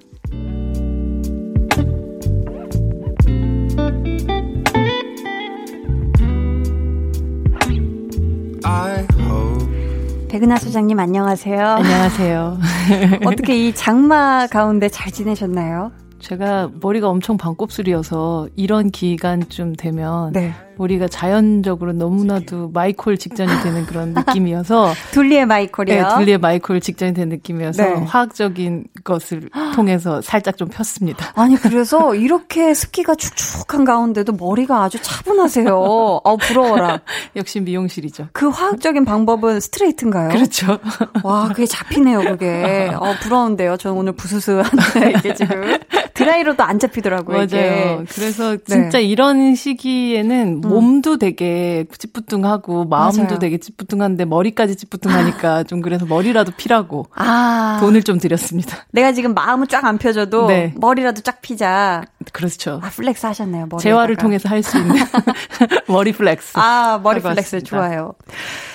백은하 10.34 10.58
소장님 10.58 11.00
안녕하세요. 11.00 11.64
안녕하세요. 11.64 12.58
어떻게 13.24 13.68
이 13.68 13.72
장마 13.72 14.48
가운데 14.48 14.90
잘 14.90 15.12
지내셨나요? 15.12 15.92
제가 16.18 16.72
머리가 16.82 17.08
엄청 17.08 17.38
반곱슬이어서 17.38 18.48
이런 18.56 18.90
기간쯤 18.90 19.76
되면 19.76 20.32
네. 20.32 20.52
머리가 20.78 21.08
자연적으로 21.08 21.94
너무나도 21.94 22.70
마이콜 22.74 23.18
직전이 23.18 23.52
되는 23.64 23.86
그런 23.86 24.14
느낌이어서 24.16 24.94
둘리의 25.12 25.46
마이콜이요. 25.46 25.96
네, 25.96 26.16
둘리의 26.16 26.38
마이콜 26.40 26.82
직전이 26.82 27.14
되는 27.14 27.30
느낌이어서 27.30 27.84
네. 27.84 27.94
화학적인 28.06 28.86
것을 29.04 29.50
통해서 29.76 30.22
살짝 30.22 30.58
좀 30.58 30.68
폈습니다. 30.70 31.32
아니 31.36 31.56
그래서 31.56 32.16
이렇게 32.16 32.74
습기가 32.74 33.16
축축한 33.16 33.86
가운데도 33.86 34.34
머리가 34.34 34.84
아주 34.84 34.98
차분하세요. 35.02 35.76
어 35.76 36.38
부러워라. 36.38 37.02
역시 37.36 37.60
미용실이죠. 37.60 38.28
그 38.34 38.50
화학적인 38.50 39.06
방법은 39.06 39.60
스트레이트인가요? 39.60 40.30
그렇죠. 40.30 40.80
와 41.24 41.48
그게 41.50 41.66
잡히네요 41.66 42.22
그게. 42.22 42.90
어 42.96 43.14
부러운데요. 43.22 43.78
저는 43.78 43.98
오늘 43.98 44.14
부스스한데 44.14 45.14
이게 45.18 45.34
지금 45.34 45.78
드라이로도 46.14 46.64
안 46.64 46.80
잡히더라고요. 46.80 47.38
맞아요. 47.38 47.46
이게. 47.46 48.04
그래서 48.10 48.58
진짜 48.58 48.98
네. 49.00 49.04
이런 49.04 49.56
시기에는 49.56 50.62
몸도 50.70 51.18
되게 51.18 51.86
찌뿌둥하고 51.98 52.86
마음도 52.86 53.24
맞아요. 53.24 53.40
되게 53.40 53.58
찌뿌둥한데 53.58 54.26
머리까지 54.26 54.76
찌뿌둥하니까 54.76 55.64
좀 55.64 55.82
그래서 55.82 56.06
머리라도 56.06 56.52
피라고 56.58 57.06
아 57.16 57.78
돈을 57.82 58.04
좀 58.04 58.20
드렸습니다. 58.20 58.78
내가 58.92 59.12
지금 59.14 59.34
마음은 59.34 59.68
쫙 59.68 59.84
안 59.86 59.98
펴져도 59.98 60.48
네. 60.48 60.74
머리라도 60.78 61.22
쫙 61.22 61.42
피자. 61.42 62.04
그렇죠. 62.32 62.80
아 62.84 62.90
flex 62.90 63.26
하셨네요. 63.26 63.68
머리 63.70 63.82
재활을 63.82 64.16
통해서 64.16 64.50
할 64.50 64.64
수 64.64 64.78
있는 64.78 64.96
머리 65.88 66.12
flex. 66.14 66.54
아, 66.58 67.00
머리 67.04 67.20
flex 67.22 67.56
왔습니다. 67.56 67.68
좋아요. 67.70 68.14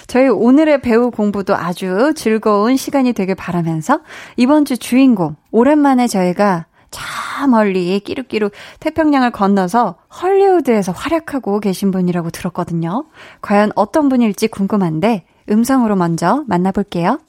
저희 0.07 0.29
오늘의 0.29 0.81
배우 0.83 1.11
공부도 1.11 1.55
아주 1.57 2.13
즐거운 2.17 2.77
시간이 2.77 3.13
되길 3.13 3.35
바라면서 3.35 4.01
이번 4.37 4.65
주 4.65 4.77
주인공, 4.79 5.37
오랜만에 5.51 6.07
저희가 6.07 6.67
저 6.91 7.47
멀리 7.47 8.01
끼룩끼룩 8.01 8.53
태평양을 8.81 9.31
건너서 9.31 9.97
헐리우드에서 10.23 10.93
활약하고 10.93 11.61
계신 11.61 11.91
분이라고 11.91 12.31
들었거든요. 12.31 13.05
과연 13.43 13.73
어떤 13.75 14.09
분일지 14.09 14.49
궁금한데 14.49 15.25
음성으로 15.51 15.97
먼저 15.97 16.45
만나볼게요. 16.47 17.21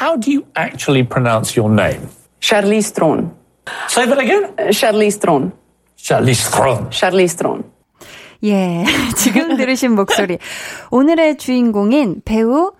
How 0.00 0.18
do 0.20 0.30
you 0.30 0.44
actually 0.56 1.06
pronounce 1.08 1.58
your 1.60 1.72
name? 1.72 2.08
Charlize 2.40 2.94
Theron. 2.94 3.32
Say 3.88 4.06
that 4.06 4.20
again. 4.20 4.54
Charlize 4.70 5.20
Theron. 5.20 5.52
Charlize 5.96 6.50
Theron. 6.50 6.90
Charlize 6.90 7.36
Theron. 7.36 7.64
예, 8.44 8.84
지금 9.16 9.56
들으신 9.56 9.96
목소리. 9.96 10.38
오늘의 10.90 11.38
주인공인 11.38 12.22
배우 12.24 12.72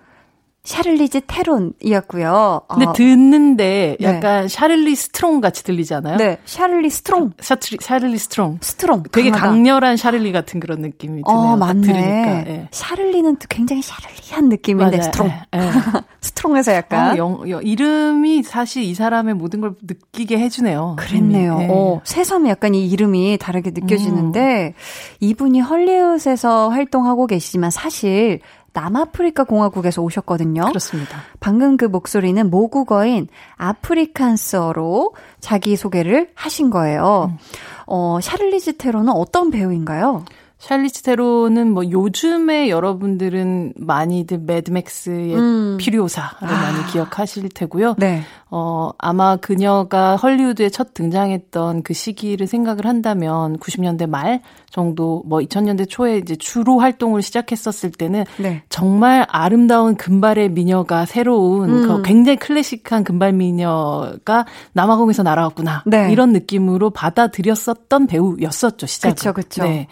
샤를리즈 0.69 1.23
테론이었고요. 1.27 2.61
근데 2.69 2.85
어, 2.87 2.93
듣는데 2.93 3.97
네. 3.99 4.07
약간 4.07 4.49
샤를리 4.49 4.95
strong 4.95 5.41
같이 5.41 5.65
들리지 5.65 5.95
않아요? 5.95 6.19
네, 6.19 6.37
샤를리 6.45 6.91
strong. 6.91 7.33
샤를리, 7.41 7.79
샤를리 7.81 8.19
strong. 8.19 8.59
Strong. 8.61 9.05
되게 9.11 9.31
강하다. 9.31 9.51
강렬한 9.51 9.97
샤를리 9.97 10.31
같은 10.31 10.61
그런 10.61 10.81
느낌이 10.83 11.23
드네요. 11.23 11.25
어, 11.25 11.51
딱 11.53 11.57
맞네. 11.57 11.81
들으니까. 11.87 12.51
예. 12.51 12.69
샤를리는 12.71 13.37
또 13.37 13.47
굉장히 13.49 13.81
샤를리한 13.81 14.51
느낌인데 14.51 14.99
맞아요. 14.99 15.03
Strong. 15.05 15.29
예, 15.29 15.59
예. 15.59 15.71
strong에서 16.21 16.75
약간 16.75 17.13
어, 17.13 17.17
영, 17.17 17.49
영- 17.49 17.63
이름이 17.65 18.43
사실 18.43 18.83
이 18.83 18.93
사람의 18.95 19.35
모든 19.35 19.63
걸 19.63 19.75
느끼게 19.81 20.39
해주네요. 20.39 20.97
그랬네요. 20.99 21.59
예. 21.63 21.69
어, 21.71 22.01
새삼 22.05 22.47
약간 22.47 22.75
이 22.75 22.87
이름이 22.91 23.39
다르게 23.41 23.71
느껴지는데 23.71 24.75
이분이 25.21 25.61
헐리우드에서 25.61 26.69
활동하고 26.69 27.27
계시지만 27.27 27.71
사실 27.71 28.41
남아프리카 28.79 29.43
공화국에서 29.43 30.03
오셨거든요. 30.03 30.67
그렇습니다. 30.67 31.19
방금 31.41 31.77
그 31.77 31.85
목소리는 31.85 32.49
모국어인 32.49 33.27
아프리칸스어로 33.57 35.15
자기 35.41 35.75
소개를 35.75 36.31
하신 36.35 36.71
거예요. 36.71 37.33
음. 37.33 37.39
어, 37.87 38.19
샤를리즈 38.23 38.77
테론은 38.77 39.13
어떤 39.13 39.51
배우인가요? 39.51 40.25
샬리즈 40.59 41.05
테론은 41.05 41.73
뭐 41.73 41.89
요즘에 41.89 42.69
여러분들은 42.69 43.75
많이들 43.77 44.39
매드맥스의 44.39 45.35
음. 45.37 45.77
퓨리오사를 45.79 46.49
많이 46.49 46.85
기억하실 46.91 47.49
테고요. 47.51 47.95
네. 47.97 48.23
어, 48.51 48.91
아마 48.99 49.37
그녀가 49.37 50.17
헐리우드에 50.17 50.71
첫 50.71 50.95
등장했던 50.95 51.85
그 51.85 51.95
시기를 51.95 52.49
생각을 52.49 52.87
한다면 52.87 53.57
90년대 53.59 54.09
말 54.09 54.41
정도 54.69 55.23
뭐 55.27 55.39
2000년대 55.39 55.89
초에 55.89 56.19
이제 56.19 56.35
주로 56.35 56.81
활동을 56.81 57.23
시작했었을 57.23 57.93
때는 57.93 58.25
네. 58.39 58.63
정말 58.69 59.27
아름다운 59.29 59.95
금발의 59.95 60.51
미녀가 60.51 61.07
새로운 61.07 61.71
음. 61.71 61.87
그 61.87 62.03
굉장히 62.03 62.37
클래식한 62.37 63.05
금발 63.05 63.33
미녀가 63.33 64.45
남아공에서 64.73 65.23
날아왔구나. 65.23 65.85
네. 65.87 66.11
이런 66.11 66.33
느낌으로 66.33 66.91
받아들였었던 66.91 68.09
배우였었죠, 68.09 68.87
시작은. 68.87 69.15
그쵸, 69.15 69.33
그쵸. 69.33 69.63
네. 69.63 69.87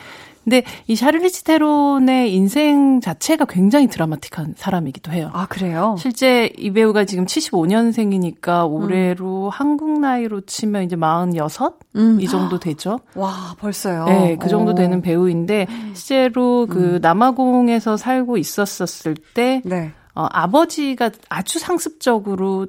근데 0.46 0.62
이 0.86 0.94
샤를리치 0.94 1.42
테론의 1.42 2.32
인생 2.32 3.00
자체가 3.00 3.46
굉장히 3.46 3.88
드라마틱한 3.88 4.54
사람이기도 4.56 5.10
해요. 5.10 5.30
아, 5.32 5.46
그래요? 5.46 5.96
실제 5.98 6.52
이 6.56 6.70
배우가 6.70 7.04
지금 7.04 7.26
75년생이니까 7.26 8.70
올해로 8.70 9.50
한국 9.50 9.98
나이로 9.98 10.42
치면 10.42 10.84
이제 10.84 10.94
46? 10.94 11.80
음. 11.96 12.20
이 12.20 12.28
정도 12.28 12.60
되죠. 12.60 13.00
와, 13.16 13.56
벌써요. 13.58 14.04
네, 14.04 14.36
그 14.36 14.48
정도 14.48 14.70
어. 14.70 14.74
되는 14.76 15.02
배우인데 15.02 15.66
실제로 15.94 16.66
그 16.70 17.00
남아공에서 17.02 17.96
살고 17.96 18.36
있었었을 18.36 19.16
때 19.34 19.62
네. 19.64 19.90
어, 20.14 20.28
아버지가 20.30 21.10
아주 21.28 21.58
상습적으로 21.58 22.68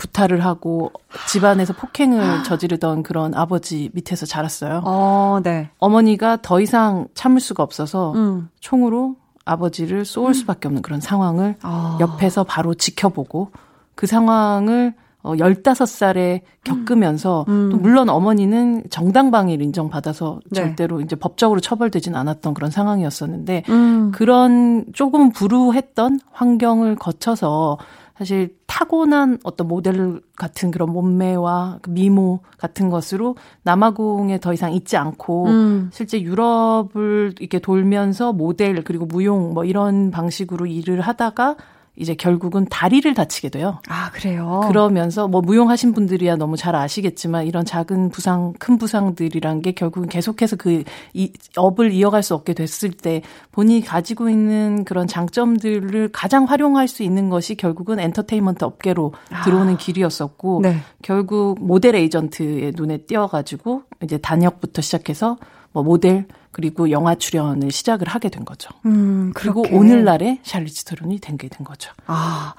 구타를 0.00 0.42
하고 0.46 0.92
집안에서 1.28 1.74
폭행을 1.74 2.42
저지르던 2.44 3.02
그런 3.02 3.34
아버지 3.34 3.90
밑에서 3.92 4.24
자랐어요. 4.24 4.80
어, 4.86 5.40
네. 5.44 5.68
어머니가 5.78 6.38
더 6.40 6.58
이상 6.58 7.06
참을 7.12 7.38
수가 7.38 7.62
없어서 7.62 8.14
음. 8.14 8.48
총으로 8.60 9.16
아버지를 9.44 10.06
쏠 10.06 10.32
수밖에 10.32 10.68
없는 10.68 10.80
그런 10.80 11.00
상황을 11.00 11.56
아. 11.60 11.98
옆에서 12.00 12.44
바로 12.44 12.72
지켜보고 12.72 13.50
그 13.94 14.06
상황을 14.06 14.94
어, 15.22 15.34
15살에 15.34 16.40
겪으면서 16.64 17.44
음. 17.48 17.68
또 17.70 17.76
물론 17.76 18.08
어머니는 18.08 18.84
정당방위를 18.88 19.62
인정받아서 19.66 20.40
네. 20.50 20.62
절대로 20.62 21.02
이제 21.02 21.14
법적으로 21.14 21.60
처벌되진 21.60 22.16
않았던 22.16 22.54
그런 22.54 22.70
상황이었었는데 22.70 23.64
음. 23.68 24.12
그런 24.12 24.86
조금 24.94 25.30
불우했던 25.30 26.20
환경을 26.32 26.96
거쳐서 26.96 27.76
사실 28.20 28.54
타고난 28.66 29.38
어떤 29.44 29.66
모델 29.66 30.20
같은 30.36 30.70
그런 30.70 30.92
몸매와 30.92 31.78
그 31.80 31.88
미모 31.88 32.40
같은 32.58 32.90
것으로 32.90 33.34
남아공에 33.62 34.40
더 34.40 34.52
이상 34.52 34.74
있지 34.74 34.98
않고 34.98 35.46
음. 35.46 35.90
실제 35.90 36.20
유럽을 36.20 37.36
이렇게 37.40 37.58
돌면서 37.60 38.34
모델 38.34 38.84
그리고 38.84 39.06
무용 39.06 39.54
뭐 39.54 39.64
이런 39.64 40.10
방식으로 40.10 40.66
일을 40.66 41.00
하다가 41.00 41.56
이제 41.96 42.14
결국은 42.14 42.66
다리를 42.70 43.12
다치게 43.12 43.50
돼요. 43.50 43.78
아, 43.88 44.10
그래요? 44.10 44.62
그러면서 44.68 45.28
뭐 45.28 45.40
무용하신 45.40 45.92
분들이야 45.92 46.36
너무 46.36 46.56
잘 46.56 46.74
아시겠지만 46.74 47.46
이런 47.46 47.64
작은 47.64 48.10
부상, 48.10 48.54
큰 48.58 48.78
부상들이란 48.78 49.60
게 49.60 49.72
결국은 49.72 50.08
계속해서 50.08 50.56
그 50.56 50.84
이, 51.12 51.32
업을 51.56 51.92
이어갈 51.92 52.22
수 52.22 52.34
없게 52.34 52.54
됐을 52.54 52.90
때 52.90 53.22
본인이 53.52 53.82
가지고 53.82 54.30
있는 54.30 54.84
그런 54.84 55.06
장점들을 55.06 56.10
가장 56.12 56.44
활용할 56.44 56.88
수 56.88 57.02
있는 57.02 57.28
것이 57.28 57.54
결국은 57.54 57.98
엔터테인먼트 57.98 58.64
업계로 58.64 59.12
들어오는 59.44 59.76
길이었었고 59.76 60.60
네. 60.62 60.76
결국 61.02 61.58
모델 61.60 61.96
에이전트의 61.96 62.72
눈에 62.76 62.98
띄어가지고 62.98 63.82
이제 64.02 64.16
단역부터 64.16 64.80
시작해서 64.80 65.36
뭐 65.72 65.82
모델 65.82 66.26
그리고 66.52 66.90
영화 66.90 67.14
출연을 67.14 67.70
시작을 67.70 68.08
하게 68.08 68.28
된 68.28 68.44
거죠. 68.44 68.70
음, 68.86 69.30
그리고. 69.34 69.62
오늘날의 69.70 70.40
샬리즈 70.42 70.84
테론이 70.84 71.20
된 71.20 71.36
게 71.36 71.48
된 71.48 71.64
거죠. 71.64 71.92
아, 72.06 72.54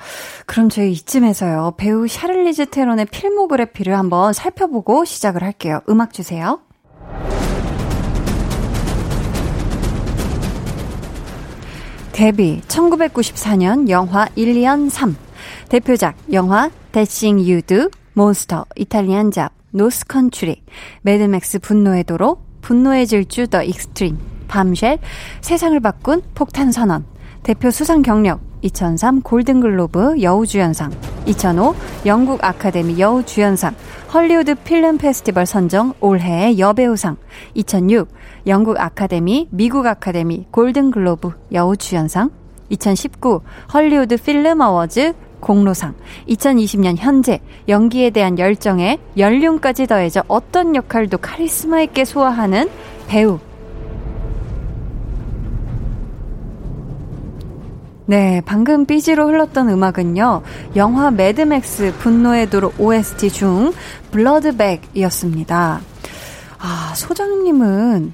그럼 0.45 0.69
저희 0.69 0.93
이쯤에서요. 0.93 1.73
배우 1.77 2.07
샤를리즈 2.07 2.67
테론의 2.67 3.07
필모그래피를 3.07 3.97
한번 3.97 4.31
살펴보고 4.33 5.03
시작을 5.05 5.43
할게요. 5.43 5.81
음악 5.89 6.13
주세요. 6.13 6.59
데뷔 12.11 12.61
1994년 12.67 13.89
영화 13.89 14.25
1년 14.37 14.89
3 14.89 15.15
대표작 15.69 16.15
영화 16.33 16.69
That 16.91 17.12
Thing 17.12 17.39
You 17.39 17.69
Do 17.69 17.89
Monster 18.13 18.65
Italian 18.75 19.31
Job 19.31 19.53
North 19.71 20.05
Country 20.07 20.61
매드맥스 21.03 21.59
분노의 21.59 22.03
도로 22.03 22.43
분노의 22.61 23.07
질주 23.07 23.47
The 23.47 23.63
Extreme 23.63 24.17
Bombshell 24.47 24.99
세상을 25.41 25.79
바꾼 25.79 26.21
폭탄 26.35 26.71
선언 26.71 27.05
대표 27.43 27.71
수상 27.71 28.01
경력 28.01 28.39
2003 28.61 29.21
골든글로브 29.21 30.21
여우주연상 30.21 30.91
2005 31.25 31.75
영국 32.05 32.43
아카데미 32.43 32.99
여우주연상 32.99 33.75
헐리우드 34.13 34.55
Film 34.55 34.97
Festival 34.97 35.45
선정 35.45 35.93
올해의 35.99 36.59
여배우상 36.59 37.17
2006 37.55 38.07
영국 38.47 38.79
아카데미 38.79 39.47
미국 39.51 39.87
아카데미 39.87 40.45
골든글로브 40.51 41.31
여우주연상 41.51 42.29
2019 42.69 43.39
헐리우드 43.73 44.17
Film 44.17 44.61
Awards 44.61 45.13
공로상 45.41 45.95
2020년 46.29 46.95
현재 46.97 47.41
연기에 47.67 48.11
대한 48.11 48.39
열정에 48.39 48.99
연륜까지 49.17 49.87
더해져 49.87 50.23
어떤 50.27 50.75
역할도 50.75 51.17
카리스마 51.17 51.81
있게 51.81 52.05
소화하는 52.05 52.69
배우 53.07 53.39
네, 58.11 58.41
방금 58.45 58.85
BG로 58.85 59.29
흘렀던 59.29 59.69
음악은요, 59.69 60.41
영화 60.75 61.11
매드맥스 61.11 61.93
분노의 61.99 62.49
도로 62.49 62.73
OST 62.77 63.29
중 63.29 63.71
Blood 64.11 64.49
Bag이었습니다. 64.49 65.79
아, 66.59 66.93
소장님은 66.93 68.13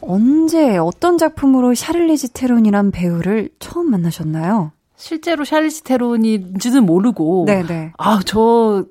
언제 0.00 0.76
어떤 0.76 1.18
작품으로 1.18 1.74
샤를리즈 1.74 2.28
테론이란 2.34 2.92
배우를 2.92 3.48
처음 3.58 3.90
만나셨나요? 3.90 4.70
실제로 4.96 5.44
샬리즈 5.44 5.82
테론인지는 5.82 6.84
모르고 6.84 7.44
네네. 7.46 7.92
아, 7.98 8.20
저 8.24 8.84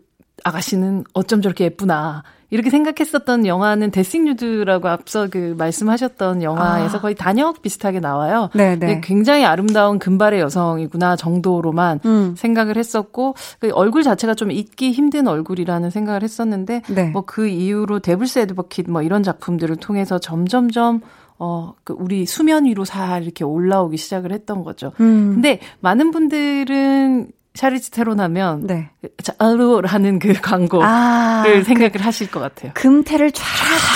아가씨는 0.44 1.04
어쩜 1.14 1.42
저렇게 1.42 1.66
예쁘나. 1.66 2.24
이렇게 2.52 2.70
생각했었던 2.70 3.48
영화는 3.48 3.92
데싱뉴드라고 3.92 4.88
앞서 4.88 5.28
그 5.30 5.56
말씀하셨던 5.58 6.44
영화에서 6.44 6.98
아. 7.00 7.02
거의 7.02 7.16
단역 7.16 7.62
비슷하게 7.62 8.00
나와요. 8.00 8.50
네네. 8.54 8.78
근데 8.78 9.02
굉장히 9.04 9.44
아름다운 9.44 9.98
금발의 10.00 10.40
여성이구나 10.40 11.16
정도로만 11.16 12.02
음. 12.06 12.36
생각을 12.38 12.78
했었고 12.78 13.36
그 13.60 13.72
얼굴 13.74 14.04
자체가 14.04 14.36
좀 14.36 14.52
잊기 14.52 14.92
힘든 14.92 15.28
얼굴이라는 15.28 15.90
생각을 15.90 16.22
했었는데 16.24 16.84
네. 16.88 17.10
뭐그 17.10 17.48
이후로 17.48 18.00
Devil's 18.00 18.40
Advocate 18.40 18.90
뭐 18.90 19.02
이런 19.02 19.24
작품들을 19.24 19.76
통해서 19.78 20.20
점점점 20.20 21.02
어, 21.38 21.74
그 21.84 21.96
우리 21.98 22.26
수면 22.26 22.66
위로 22.66 22.86
살 22.86 23.24
이렇게 23.24 23.44
올라오기 23.44 23.98
시작을 23.98 24.32
했던 24.32 24.64
거죠. 24.64 24.94
음. 25.00 25.34
근데 25.34 25.60
많은 25.82 26.12
분들은 26.12 27.32
샤리즈 27.56 27.90
테론 27.90 28.20
하면 28.20 28.68
네. 28.68 28.90
자르라는 29.24 30.20
그 30.20 30.34
광고를 30.34 30.86
아, 30.86 31.44
생각을 31.64 32.02
하실 32.02 32.30
것 32.30 32.42
같아요. 32.42 32.72
금태를 32.76 33.32
쫙 33.32 33.44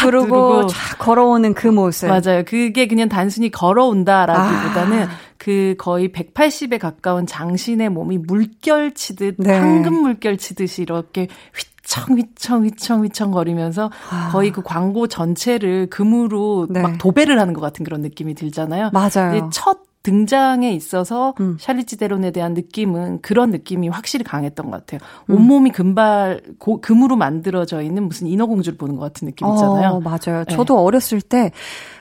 두르고. 0.01 0.67
쫙 0.67 0.97
걸어오는 0.97 1.53
그 1.53 1.67
모습. 1.67 2.07
맞아요. 2.07 2.43
그게 2.45 2.87
그냥 2.87 3.09
단순히 3.09 3.51
걸어온다라기보다는 3.51 5.03
아. 5.03 5.09
그 5.37 5.75
거의 5.77 6.09
180에 6.09 6.79
가까운 6.79 7.25
장신의 7.25 7.89
몸이 7.89 8.17
물결 8.19 8.93
치듯 8.93 9.35
네. 9.37 9.57
황금 9.57 9.93
물결 9.93 10.37
치듯이 10.37 10.81
이렇게 10.81 11.27
휘 11.55 11.68
청 11.89 12.19
휘청 12.19 12.65
휘청 12.65 13.03
휘청 13.03 13.31
거리면서 13.31 13.89
아. 14.11 14.29
거의 14.31 14.51
그 14.51 14.61
광고 14.61 15.07
전체를 15.07 15.87
금으로 15.89 16.67
네. 16.69 16.81
막 16.83 16.99
도배를 16.99 17.39
하는 17.39 17.55
것 17.55 17.61
같은 17.61 17.83
그런 17.83 18.01
느낌이 18.01 18.35
들잖아요. 18.35 18.91
맞아요. 18.93 19.49
첫 19.51 19.88
등장에 20.01 20.71
있어서 20.71 21.33
음. 21.41 21.57
샬리지 21.59 21.97
데론에 21.97 22.31
대한 22.31 22.53
느낌은 22.53 23.19
그런 23.21 23.51
느낌이 23.51 23.89
확실히 23.89 24.23
강했던 24.23 24.71
것 24.71 24.85
같아요. 24.85 24.99
음. 25.29 25.35
온몸이 25.35 25.71
금발 25.71 26.41
고, 26.57 26.79
금으로 26.79 27.17
만들어져 27.17 27.81
있는 27.81 28.03
무슨 28.03 28.27
인어공주를 28.27 28.77
보는 28.77 28.95
것 28.95 29.01
같은 29.01 29.27
느낌 29.27 29.47
있잖아요. 29.49 29.89
어, 29.89 29.99
맞아요. 29.99 30.45
네. 30.45 30.55
저도 30.55 30.79
어렸을 30.79 31.21
때 31.21 31.51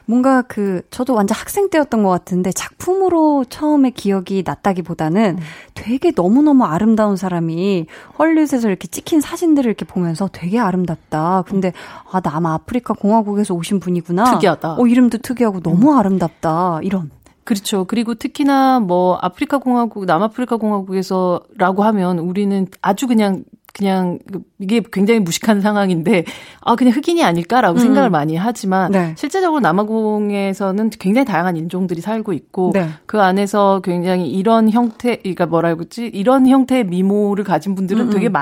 뭔가 0.07 0.43
그 0.43 0.81
저도 0.91 1.15
완전 1.15 1.37
학생 1.37 1.69
때였던 1.69 2.03
것 2.03 2.09
같은데 2.09 2.51
작품으로 2.53 3.45
처음에 3.45 3.91
기억이 3.91 4.43
났다기보다는 4.47 5.37
음. 5.39 5.43
되게 5.75 6.13
너무 6.13 6.43
너무 6.43 6.65
아름다운 6.65 7.17
사람이 7.17 7.87
헐리우드에서 8.19 8.69
이렇게 8.69 8.89
찍힌 8.89 9.21
사진들을 9.21 9.69
이렇게 9.69 9.85
보면서 9.85 10.31
되게 10.33 10.59
아름답다. 10.59 11.43
근데 11.47 11.73
아, 12.11 12.21
나 12.21 12.37
아마 12.37 12.55
아프리카 12.55 12.95
공화국에서 12.95 13.55
오신 13.55 13.81
분이구나. 13.81 14.33
특이하다. 14.33 14.77
어, 14.79 14.87
이름도 14.87 15.19
특이하고 15.19 15.61
너무 15.61 15.95
아름답다. 15.95 16.81
이런. 16.83 17.11
그렇죠. 17.49 17.87
그리고 17.87 18.15
특히나 18.15 18.79
뭐 18.79 19.19
아프리카 19.23 19.57
공화국, 19.57 20.05
남아프리카 20.05 20.59
공화국에서라고 20.59 21.83
하면 21.83 22.19
우리는 22.19 22.67
아주 22.83 23.07
그냥 23.07 23.43
그냥 23.73 24.19
그 24.31 24.43
이게 24.59 24.83
굉장히 24.93 25.21
무식한 25.21 25.63
상황인데 25.63 26.25
아 26.61 26.77
그냥 26.77 26.93
흑인이 26.95 27.25
아닐까라고 27.25 27.79
음. 27.79 27.81
생각을 27.81 28.11
많이 28.11 28.37
하지만 28.37 28.93
네. 28.93 29.15
실제적으로 29.17 29.61
남아공에서는 29.61 30.91
굉장히 30.99 31.25
다양한 31.25 31.57
인종들이 31.57 32.03
살고 32.03 32.35
있고 32.35 32.73
네. 32.75 32.91
그 33.07 33.23
안에서 33.23 33.81
굉장히 33.83 34.29
이런 34.29 34.69
형태 34.69 35.17
그러니까 35.17 35.47
뭐라고 35.47 35.79
그러지 35.79 36.11
이런 36.13 36.47
형태의 36.47 36.85
미모를 36.85 37.45
가진 37.45 37.75
분들은 37.75 38.09
음, 38.09 38.11
되게 38.11 38.27
음. 38.27 38.33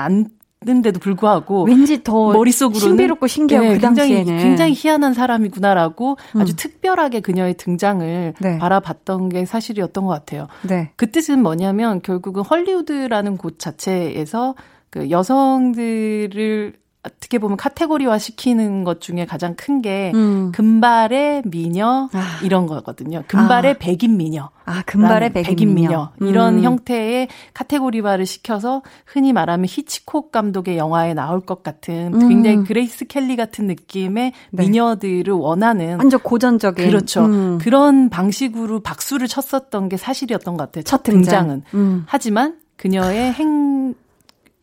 많은데도 0.65 0.99
불구하고 0.99 1.63
왠지 1.63 2.03
더 2.03 2.31
머릿속으로는 2.31 2.79
신비롭고 2.79 3.27
신기하고 3.27 3.67
네, 3.67 3.73
그 3.75 3.79
굉장히, 3.79 4.15
당시에는 4.15 4.43
굉장히 4.43 4.73
희한한 4.75 5.13
사람이구나라고 5.13 6.17
음. 6.35 6.41
아주 6.41 6.55
특별하게 6.55 7.19
그녀의 7.21 7.55
등장을 7.55 8.33
네. 8.39 8.57
바라봤던 8.57 9.29
게 9.29 9.45
사실이었던 9.45 10.05
것 10.05 10.11
같아요. 10.11 10.47
네. 10.67 10.91
그 10.95 11.11
뜻은 11.11 11.41
뭐냐면 11.41 12.01
결국은 12.01 12.43
헐리우드라는 12.43 13.37
곳 13.37 13.59
자체에서 13.59 14.55
그 14.89 15.09
여성들을 15.09 16.73
어떻게 17.07 17.39
보면 17.39 17.57
카테고리화 17.57 18.17
시키는 18.17 18.83
것 18.83 19.01
중에 19.01 19.25
가장 19.25 19.55
큰게 19.55 20.11
음. 20.13 20.51
금발의 20.53 21.43
미녀 21.45 22.09
아. 22.11 22.39
이런 22.43 22.67
거거든요. 22.67 23.23
금발의 23.27 23.71
아. 23.71 23.77
백인 23.79 24.17
미녀. 24.17 24.49
아, 24.65 24.83
금발의 24.85 25.29
라는 25.29 25.33
백인 25.43 25.73
미녀. 25.75 26.11
이런 26.19 26.57
음. 26.57 26.63
형태의 26.63 27.29
카테고리화를 27.53 28.25
시켜서 28.25 28.81
흔히 29.05 29.31
말하면 29.31 29.65
히치콕 29.67 30.31
감독의 30.31 30.77
영화에 30.77 31.13
나올 31.13 31.39
것 31.39 31.63
같은 31.63 32.13
음. 32.13 32.27
굉장히 32.27 32.63
그레이스 32.65 33.05
켈리 33.05 33.37
같은 33.37 33.65
느낌의 33.67 34.33
네. 34.51 34.63
미녀들을 34.63 35.31
원하는 35.33 35.97
완전 35.97 36.19
고전적인 36.19 36.85
그렇죠. 36.85 37.25
음. 37.25 37.57
그런 37.59 38.09
방식으로 38.09 38.81
박수를 38.81 39.27
쳤었던 39.27 39.87
게 39.87 39.95
사실이었던 39.95 40.57
것 40.57 40.65
같아요. 40.65 40.83
첫첫 40.83 41.03
등장. 41.03 41.47
등장은. 41.47 41.63
음. 41.73 42.03
하지만 42.07 42.57
그녀의 42.75 43.33
행, 43.33 43.95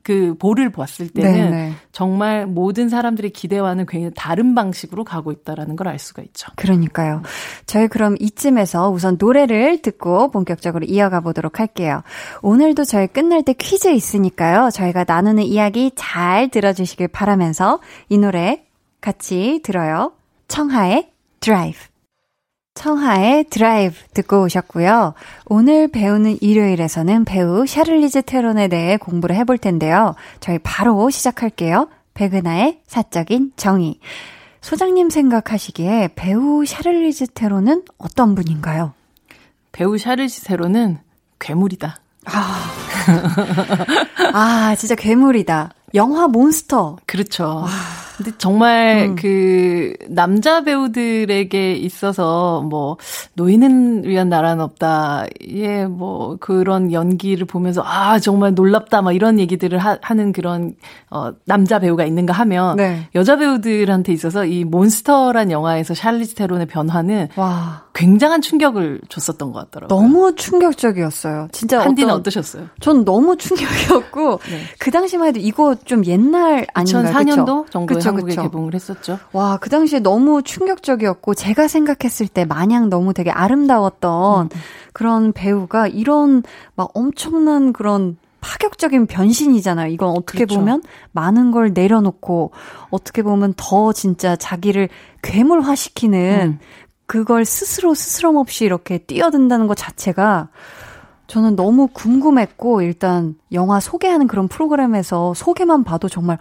그 0.05 0.37
보를 0.39 0.71
봤을 0.71 1.09
때는 1.09 1.51
네네. 1.51 1.73
정말 1.91 2.47
모든 2.47 2.89
사람들의 2.89 3.31
기대와는 3.31 3.87
굉장히 3.87 4.13
다른 4.15 4.55
방식으로 4.55 5.03
가고 5.03 5.33
있다라는 5.33 5.77
걸 5.77 5.85
알 5.89 5.99
수가 5.99 6.23
있죠. 6.23 6.51
그러니까요. 6.57 7.23
저희 7.67 7.89
그럼 7.89 8.17
이쯤에서 8.21 8.91
우선 8.91 9.17
노래를 9.19 9.83
듣고 9.83 10.31
본격적으로 10.31 10.85
이어가 10.87 11.21
보도록 11.21 11.61
할게요. 11.61 12.03
오늘도 12.43 12.85
저희 12.85 13.07
끝날 13.07 13.43
때 13.43 13.53
퀴즈 13.55 13.89
있으니까요. 13.89 14.71
저희가 14.71 15.05
나누는 15.07 15.43
이야기 15.45 15.91
잘 15.95 16.49
들어주시길 16.49 17.09
바라면서 17.09 17.81
이 18.09 18.19
노래 18.19 18.65
같이 19.01 19.61
들어요. 19.63 20.13
청하의 20.49 21.11
드라이브. 21.41 21.79
청하의 22.75 23.45
드라이브 23.51 23.95
듣고 24.15 24.43
오셨고요. 24.43 25.15
오늘 25.47 25.89
배우는 25.89 26.39
일요일에서는 26.41 27.25
배우 27.25 27.67
샤를리즈 27.67 28.23
테론에 28.23 28.69
대해 28.69 28.97
공부를 28.97 29.37
해볼 29.37 29.59
텐데요. 29.59 30.15
저희 30.41 30.59
바로 30.59 31.09
시작할게요. 31.09 31.89
백은하의 32.15 32.81
사적인 32.87 33.53
정의. 33.57 33.99
소장님 34.61 35.11
생각하시기에 35.11 36.11
배우 36.17 36.65
샤를리즈 36.67 37.29
테론은 37.29 37.85
어떤 37.99 38.35
분인가요? 38.35 38.93
배우 39.73 39.97
샤를시 39.97 40.41
세로는 40.41 40.99
괴물이다. 41.39 41.99
아, 44.33 44.75
진짜 44.79 44.95
괴물이다. 44.95 45.71
영화 45.95 46.27
몬스터. 46.27 46.97
그렇죠. 47.07 47.67
근데 48.17 48.31
정말 48.39 49.09
음. 49.09 49.17
그 49.17 49.93
남자 50.09 50.63
배우들에게 50.63 51.75
있어서 51.75 52.63
뭐 52.63 52.97
노인은 53.35 54.05
위한 54.05 54.29
나라는 54.29 54.63
없다. 54.63 55.27
예, 55.49 55.87
뭐 55.87 56.37
그런 56.39 56.93
연기를 56.93 57.45
보면서 57.45 57.83
아 57.85 58.21
정말 58.21 58.55
놀랍다 58.55 59.03
막 59.03 59.13
이런 59.13 59.41
얘기들을 59.41 59.79
하, 59.79 59.99
는 60.15 60.33
그런 60.33 60.75
어 61.11 61.33
남자 61.45 61.81
배우가 61.81 62.05
있는가 62.05 62.33
하면 62.33 62.77
네. 62.77 63.09
여자 63.17 63.37
배우들한테 63.37 64.13
있어서 64.13 64.45
이 64.45 64.63
몬스터란 64.63 65.51
영화에서 65.51 65.95
샬리스 65.95 66.37
테론의 66.37 66.67
변화는 66.67 67.29
와. 67.35 67.85
굉장한 67.95 68.43
충격을 68.43 69.01
줬었던 69.09 69.53
것 69.53 69.71
같더라고요. 69.71 69.97
너무 69.97 70.35
충격적이었어요. 70.35 71.49
진짜 71.53 71.81
한디는 71.81 72.11
어떤, 72.11 72.21
어떠셨어요? 72.21 72.67
전 72.81 73.05
너무 73.05 73.37
충격이었고 73.37 74.41
네. 74.51 74.61
그 74.79 74.91
당시만 74.91 75.29
해도 75.29 75.41
이거 75.41 75.75
좀 75.85 76.05
옛날 76.05 76.67
아닌가요? 76.75 77.13
2004년도 77.13 77.71
정도에 77.71 77.99
그쵸, 78.05 78.09
한국에 78.11 78.31
그쵸. 78.31 78.43
개봉을 78.43 78.75
했었죠. 78.75 79.19
와, 79.33 79.59
그 79.59 79.71
당시에 79.71 80.01
너무 80.01 80.43
충격적이었고 80.43 81.35
제가 81.35 81.69
생각했을 81.69 82.29
때 82.29 82.45
마냥 82.45 82.89
너무 82.91 83.15
되게 83.15 83.31
아름다웠던 83.31 84.43
음. 84.47 84.49
그런 84.93 85.33
배우가 85.33 85.89
이런 85.89 86.43
막 86.75 86.91
엄청난 86.95 87.73
그런 87.73 88.17
파격적인 88.41 89.07
변신이잖아요. 89.07 89.91
이건 89.91 90.11
어떻게 90.11 90.45
그렇죠. 90.45 90.61
보면 90.61 90.83
많은 91.13 91.51
걸 91.51 91.73
내려놓고 91.73 92.53
어떻게 92.91 93.23
보면 93.23 93.55
더 93.57 93.93
진짜 93.95 94.37
자기를 94.37 94.91
괴물화시키는 95.23 96.41
음. 96.43 96.59
그걸 97.07 97.45
스스로 97.45 97.95
스스럼 97.95 98.37
없이 98.37 98.65
이렇게 98.65 98.99
뛰어든다는 98.99 99.67
것 99.67 99.77
자체가 99.77 100.49
저는 101.27 101.57
너무 101.57 101.89
궁금했고 101.93 102.83
일단 102.83 103.35
영화 103.53 103.81
소개하는 103.81 104.27
그런 104.27 104.49
프로그램에서 104.49 105.35
소개만 105.35 105.85
봐도 105.85 106.09
정말 106.09 106.39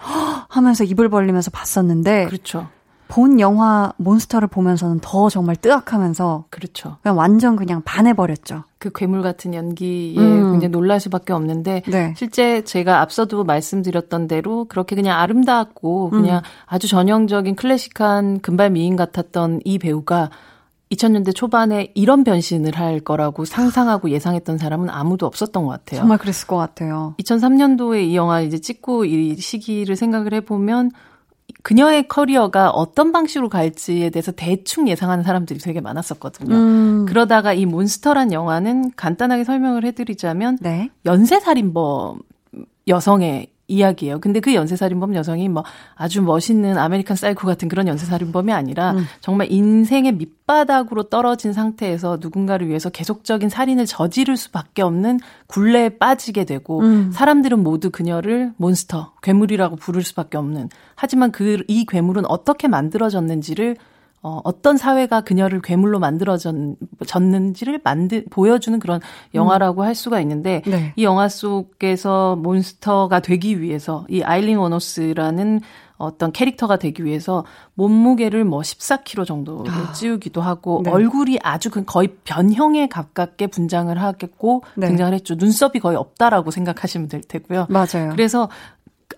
하면서 0.50 0.84
입을 0.84 1.10
벌리면서 1.10 1.52
봤었는데 1.52 2.26
그렇죠. 2.26 2.68
본 3.08 3.40
영화 3.40 3.94
몬스터를 3.98 4.48
보면서는 4.48 5.00
더 5.00 5.30
정말 5.30 5.56
뜨악하면서 5.56 6.46
그렇죠. 6.50 6.98
그냥 7.04 7.16
완전 7.16 7.56
그냥 7.56 7.84
반해버렸죠. 7.84 8.64
그 8.80 8.90
괴물 8.94 9.22
같은 9.22 9.54
연기에 9.54 10.18
음. 10.18 10.52
굉장히 10.52 10.70
놀랄 10.72 11.00
수밖에 11.00 11.32
없는데 11.32 11.84
네. 11.88 12.14
실제 12.18 12.64
제가 12.64 13.02
앞서도 13.02 13.44
말씀드렸던 13.44 14.28
대로 14.28 14.66
그렇게 14.66 14.96
그냥 14.96 15.20
아름다웠고 15.20 16.10
그냥 16.10 16.38
음. 16.38 16.42
아주 16.66 16.88
전형적인 16.88 17.56
클래식한 17.56 18.40
금발 18.40 18.72
미인 18.72 18.96
같았던 18.96 19.62
이 19.64 19.78
배우가 19.78 20.32
2000년대 20.94 21.36
초반에 21.36 21.92
이런 21.96 22.24
변신을 22.24 22.78
할 22.78 23.00
거라고 23.00 23.46
상상하고 23.46 24.10
예상했던 24.10 24.58
사람은 24.58 24.90
아무도 24.90 25.26
없었던 25.26 25.64
것 25.64 25.70
같아요. 25.70 26.00
정말 26.00 26.18
그랬을 26.18 26.48
것 26.48 26.58
같아요. 26.58 27.16
2003년도에 27.20 28.10
이 28.10 28.16
영화 28.16 28.42
이제 28.42 28.60
찍고 28.60 29.06
이 29.06 29.36
시기를 29.36 29.96
생각을 29.96 30.34
해보면 30.34 30.92
그녀의 31.62 32.08
커리어가 32.08 32.70
어떤 32.72 33.12
방식으로 33.12 33.50
갈지에 33.50 34.10
대해서 34.10 34.32
대충 34.32 34.88
예상하는 34.88 35.24
사람들이 35.24 35.60
되게 35.60 35.82
많았었거든요. 35.82 36.56
음. 36.56 37.06
그러다가 37.08 37.54
이 37.54 37.66
몬스터란 37.66 38.34
영화는 38.34 38.92
간단하게 38.96 39.44
설명을 39.44 39.86
해드리자면 39.86 40.58
네. 40.62 40.90
연쇄살인범 41.06 42.20
여성의 42.88 43.53
이야기예요. 43.74 44.20
근데 44.20 44.40
그 44.40 44.54
연쇄살인범 44.54 45.16
여성이 45.16 45.50
뭐 45.50 45.64
아주 45.96 46.22
멋있는 46.22 46.78
아메리칸 46.78 47.18
사이코 47.18 47.48
같은 47.48 47.68
그런 47.68 47.88
연쇄살인범이 47.88 48.54
아니라 48.54 48.92
음. 48.92 49.06
정말 49.20 49.52
인생의 49.52 50.14
밑바닥으로 50.14 51.04
떨어진 51.04 51.54
상태에서 51.54 52.20
누군가를 52.22 52.68
위해서 52.68 52.90
계속적인 52.90 53.50
살인을 53.50 53.88
저지를 53.88 54.38
수밖에 54.38 54.84
없는 54.84 55.20
굴레에 55.48 55.98
빠지게 55.98 56.46
되고 56.46 56.82
음. 56.82 57.12
사람들은 57.12 57.64
모두 57.64 57.90
그녀를 57.90 58.54
몬스터, 58.58 59.14
괴물이라고 59.24 59.76
부를 59.78 60.04
수밖에 60.04 60.38
없는 60.38 60.70
하지만 60.96 61.32
그 61.32 61.64
이 61.68 61.86
괴물은 61.86 62.26
어떻게 62.28 62.68
만들어졌는지를 62.68 63.78
어, 64.24 64.40
어떤 64.46 64.78
사회가 64.78 65.22
그녀를 65.22 65.62
괴물로 65.62 66.00
만들어졌는지를 66.00 67.82
만들, 67.84 68.24
보여주는 68.30 68.80
그런 68.80 69.02
영화라고 69.34 69.82
음. 69.82 69.86
할 69.86 69.96
수가 69.96 70.22
있는데, 70.22 70.62
네. 70.66 70.94
이 70.96 71.04
영화 71.04 71.28
속에서 71.28 72.38
몬스터가 72.38 73.20
되기 73.20 73.62
위해서, 73.62 74.06
이 74.10 74.24
아일린 74.24 74.58
워노스라는 74.58 75.60
어떤 75.98 76.32
캐릭터가 76.32 76.78
되기 76.78 77.06
위해서 77.06 77.46
몸무게를 77.76 78.44
뭐 78.46 78.62
14kg 78.62 79.26
정도를 79.26 79.72
아. 79.72 79.92
찌우기도 79.92 80.42
하고 80.42 80.82
네. 80.84 80.92
얼굴이 80.92 81.40
아주 81.42 81.70
그 81.70 81.84
거의 81.86 82.16
변형에 82.24 82.88
가깝게 82.88 83.48
분장을 83.48 83.96
하겠고 84.02 84.64
네. 84.76 84.88
등장을 84.88 85.14
했죠. 85.14 85.36
눈썹이 85.36 85.80
거의 85.82 85.96
없다라고 85.98 86.52
생각하시면 86.52 87.08
될 87.10 87.22
테고요. 87.22 87.68
맞아요. 87.70 88.10
그래서 88.12 88.50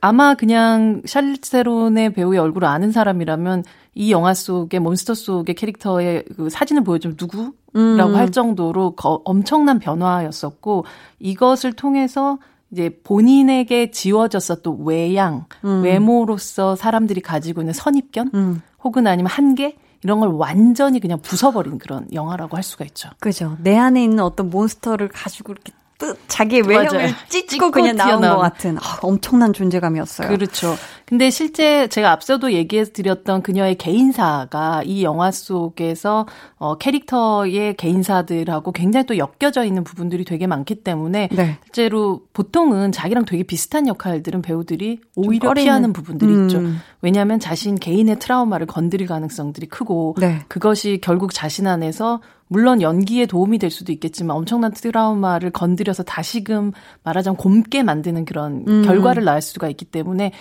아마 0.01 0.35
그냥 0.35 1.01
샬리테론의 1.05 2.13
배우의 2.13 2.39
얼굴을 2.39 2.67
아는 2.67 2.91
사람이라면 2.91 3.63
이 3.95 4.11
영화 4.11 4.33
속의 4.33 4.81
몬스터 4.81 5.13
속의 5.13 5.55
캐릭터의 5.55 6.25
그 6.35 6.49
사진을 6.49 6.83
보여주면 6.83 7.15
누구라고 7.19 7.53
음. 7.75 8.15
할 8.15 8.29
정도로 8.31 8.91
거, 8.91 9.21
엄청난 9.23 9.79
변화였었고 9.79 10.85
이것을 11.19 11.73
통해서 11.73 12.37
이제 12.71 12.99
본인에게 13.03 13.91
지워졌었던 13.91 14.83
외양, 14.83 15.45
음. 15.63 15.81
외모로서 15.83 16.75
사람들이 16.75 17.21
가지고 17.21 17.61
있는 17.61 17.73
선입견 17.73 18.31
음. 18.33 18.61
혹은 18.83 19.07
아니면 19.07 19.31
한계 19.31 19.77
이런 20.03 20.19
걸 20.19 20.29
완전히 20.29 20.99
그냥 20.99 21.21
부숴버린 21.21 21.79
그런 21.79 22.07
영화라고 22.13 22.57
할 22.57 22.63
수가 22.63 22.85
있죠. 22.85 23.09
그죠. 23.19 23.57
내 23.61 23.77
안에 23.77 24.03
있는 24.03 24.19
어떤 24.19 24.49
몬스터를 24.49 25.07
가지고 25.07 25.53
이렇게 25.53 25.71
뜻, 25.97 26.17
자기의 26.27 26.63
외형을 26.67 27.13
찢고 27.29 27.71
그냥 27.71 27.95
나온 27.95 28.21
것 28.21 28.37
같은 28.37 28.77
아, 28.77 28.99
엄청난 29.01 29.53
존재감이었어요. 29.53 30.27
그렇죠. 30.29 30.75
근데 31.05 31.29
실제 31.29 31.87
제가 31.87 32.11
앞서도 32.11 32.51
얘기해 32.53 32.85
드렸던 32.85 33.43
그녀의 33.43 33.75
개인사가 33.75 34.81
이 34.83 35.03
영화 35.03 35.31
속에서 35.31 36.25
어, 36.57 36.77
캐릭터의 36.77 37.75
개인사들하고 37.75 38.71
굉장히 38.71 39.05
또 39.05 39.17
엮여져 39.17 39.65
있는 39.65 39.83
부분들이 39.83 40.25
되게 40.25 40.47
많기 40.47 40.75
때문에 40.75 41.29
네. 41.31 41.57
실제로 41.65 42.21
보통은 42.33 42.91
자기랑 42.91 43.25
되게 43.25 43.43
비슷한 43.43 43.87
역할들은 43.87 44.41
배우들이 44.41 44.99
오히려 45.15 45.53
피하는 45.53 45.93
부분들이 45.93 46.33
음. 46.33 46.43
있죠. 46.43 46.61
왜냐하면 47.01 47.39
자신 47.39 47.75
개인의 47.75 48.19
트라우마를 48.19 48.65
건드릴 48.65 49.07
가능성들이 49.07 49.67
크고 49.67 50.15
네. 50.19 50.41
그것이 50.47 50.99
결국 51.01 51.33
자신 51.33 51.67
안에서 51.67 52.19
물론 52.47 52.81
연기에 52.81 53.25
도움이 53.25 53.57
될 53.57 53.69
수도 53.69 53.91
있겠지만 53.91 54.37
엄청난 54.37 54.71
트라우마를 54.71 55.51
건드려서 55.51 56.03
다시금 56.03 56.71
말하자면 57.03 57.37
곪게 57.37 57.83
만드는 57.83 58.25
그런 58.25 58.65
음. 58.67 58.83
결과를 58.83 59.23
낳을 59.23 59.41
수가 59.41 59.67
있기 59.69 59.85
때문에 59.85 60.31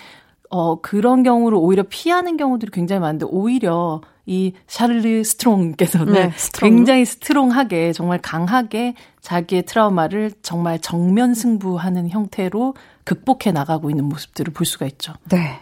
어 0.51 0.81
그런 0.81 1.23
경우를 1.23 1.59
오히려 1.59 1.85
피하는 1.89 2.37
경우들이 2.37 2.71
굉장히 2.73 3.01
많은데 3.01 3.27
오히려 3.29 4.03
이 4.27 4.53
샤를리 4.67 5.23
strong께서는 5.25 6.13
네, 6.13 6.33
strong. 6.35 6.71
굉장히 6.71 7.05
strong하게 7.05 7.93
정말 7.93 8.21
강하게 8.23 8.95
자기의 9.21 9.65
트라우마를 9.65 10.33
정말 10.43 10.79
정면 10.79 11.35
승부하는 11.35 12.09
형태로 12.09 12.75
극복해 13.05 13.53
나가고 13.53 13.91
있는 13.91 14.05
모습들을 14.07 14.53
볼 14.55 14.65
수가 14.67 14.87
있죠. 14.87 15.13
네. 15.29 15.59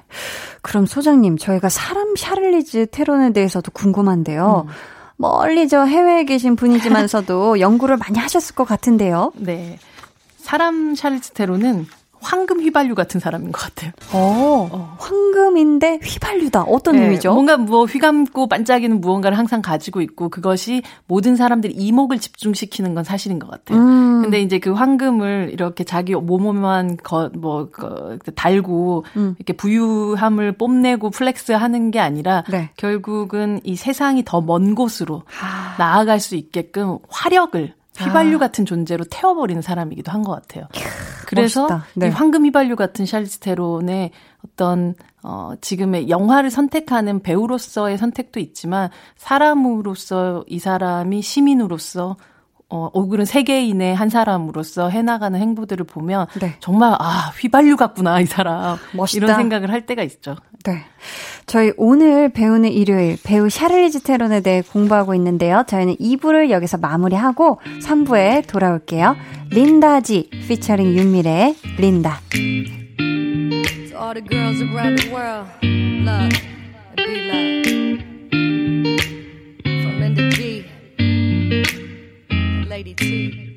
그럼 0.63 0.87
소장님, 0.87 1.39
저희가 1.39 1.69
사람 1.69 2.15
샤를리즈 2.15 2.87
테론에 2.93 3.33
대해서도 3.33 3.73
궁금한데요. 3.73 4.67
음. 4.69 4.73
멀리 5.17 5.69
저 5.69 5.85
해외에 5.85 6.25
계신 6.25 6.57
분이지만서도 6.57 7.59
연구를 7.61 7.97
많이 7.97 8.19
하셨을 8.19 8.55
것 8.55 8.65
같은데요. 8.65 9.33
네. 9.37 9.79
사람 10.39 10.95
샤를리즈 10.95 11.50
테론은 11.50 11.87
황금 12.23 12.61
휘발유 12.61 12.95
같은 12.95 13.19
사람인 13.21 13.53
것 13.53 13.61
같아요. 13.61 13.93
어, 14.13 14.69
어. 14.71 14.97
황금인데 14.99 16.01
휘발유다. 16.03 16.63
어떤 16.63 16.97
네, 16.97 17.05
의미죠? 17.05 17.33
뭔가 17.33 17.57
뭐 17.57 17.85
휘감고 17.85 18.47
반짝이는 18.49 19.01
무언가를 19.01 19.39
항상 19.39 19.63
가지고 19.63 20.01
있고 20.03 20.29
그것이 20.29 20.83
모든 21.07 21.35
사람들이 21.37 21.73
이목을 21.75 22.19
집중시키는 22.19 22.95
건 22.95 23.05
사실인 23.05 23.39
것 23.39 23.51
같아요. 23.51 23.79
음. 23.79 24.23
근데 24.23 24.41
이제 24.41 24.59
그 24.59 24.73
황금을 24.73 25.51
이렇게 25.53 25.83
자기 25.85 26.15
몸에만 26.15 26.99
거, 26.99 27.31
뭐 27.35 27.69
거, 27.71 28.19
달고 28.35 29.05
음. 29.17 29.35
이렇게 29.39 29.53
부유함을 29.55 30.53
뽐내고 30.53 31.11
flex 31.11 31.53
하는 31.53 31.91
게 31.91 31.99
아니라 32.01 32.45
네. 32.51 32.71
결국은 32.77 33.61
이 33.65 33.77
세상이 33.77 34.23
더 34.25 34.43
먼 34.43 34.75
곳으로 34.75 35.23
하. 35.27 35.77
나아갈 35.79 36.19
수 36.21 36.35
있게끔 36.35 36.99
화력을 37.09 37.75
휘발유 37.99 38.37
아. 38.37 38.39
같은 38.39 38.65
존재로 38.65 39.05
태워버리는 39.11 39.61
사람이기도 39.63 40.11
한 40.11 40.23
것 40.23 40.33
같아요. 40.33 40.67
그래서 41.27 41.67
네. 41.95 42.07
이 42.07 42.11
황금 42.11 42.45
휘발유 42.47 42.77
같은 42.77 43.07
샬리스 43.07 43.39
테론의 43.41 44.11
어떤 44.45 44.95
어 45.23 45.53
지금의 45.61 46.09
영화를 46.09 46.51
선택하는 46.51 47.21
배우로서의 47.23 47.99
선택도 47.99 48.41
있지만 48.41 48.91
사람으로서 49.17 50.45
이 50.47 50.59
사람이 50.59 51.23
시민으로서 51.23 52.17
어, 52.69 52.89
오그른 52.95 53.27
세계인의 53.27 53.95
한 53.95 54.09
사람으로서 54.09 54.89
해나가는 54.89 55.39
행보들을 55.39 55.85
보면 55.85 56.27
네. 56.41 56.57
정말 56.61 56.97
아 56.99 57.31
휘발유 57.39 57.77
같구나 57.77 58.21
이 58.21 58.25
사람 58.27 58.79
멋있다. 58.95 59.25
이런 59.27 59.37
생각을 59.37 59.71
할 59.71 59.85
때가 59.85 60.03
있죠. 60.05 60.37
네. 60.65 60.85
저희 61.47 61.73
오늘 61.77 62.29
배우는 62.29 62.71
일요일 62.71 63.17
배우 63.23 63.51
샤를리즈 63.51 64.03
테론에 64.03 64.41
대해 64.41 64.63
공부하고 64.63 65.15
있는데요. 65.15 65.65
저희는 65.67 65.97
2부를 65.97 66.51
여기서 66.51 66.79
마무리하고 66.79 67.61
3부에 67.83 68.47
돌아올게요. 68.47 69.17
린다지 69.51 70.31
피처링 70.49 70.95
윤미래의 70.97 71.57
린다. 71.79 72.21
Lady 82.73 82.95
T, 82.95 83.52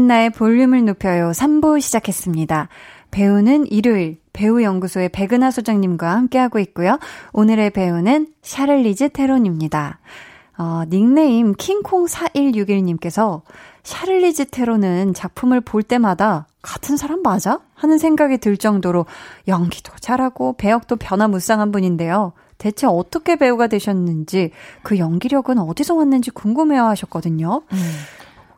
강한나의 0.00 0.30
볼륨을 0.30 0.84
높여요 0.86 1.30
3부 1.30 1.80
시작했습니다. 1.80 2.68
배우는 3.10 3.66
일요일 3.66 4.18
배우연구소의 4.32 5.10
백은하 5.10 5.50
소장님과 5.50 6.10
함께하고 6.12 6.58
있고요. 6.60 6.98
오늘의 7.32 7.70
배우는 7.70 8.28
샤를리즈 8.40 9.10
테론입니다. 9.10 9.98
어, 10.56 10.82
닉네임 10.88 11.54
킹콩4161님께서 11.54 13.42
샤를리즈 13.82 14.46
테론은 14.46 15.12
작품을 15.12 15.60
볼 15.60 15.82
때마다 15.82 16.46
같은 16.62 16.96
사람 16.96 17.22
맞아? 17.22 17.60
하는 17.74 17.98
생각이 17.98 18.38
들 18.38 18.56
정도로 18.56 19.06
연기도 19.48 19.92
잘하고 20.00 20.54
배역도 20.56 20.96
변화무쌍한 20.96 21.72
분인데요. 21.72 22.32
대체 22.56 22.86
어떻게 22.86 23.36
배우가 23.36 23.66
되셨는지 23.66 24.52
그 24.82 24.98
연기력은 24.98 25.58
어디서 25.58 25.94
왔는지 25.94 26.30
궁금해요 26.30 26.84
하셨거든요. 26.84 27.62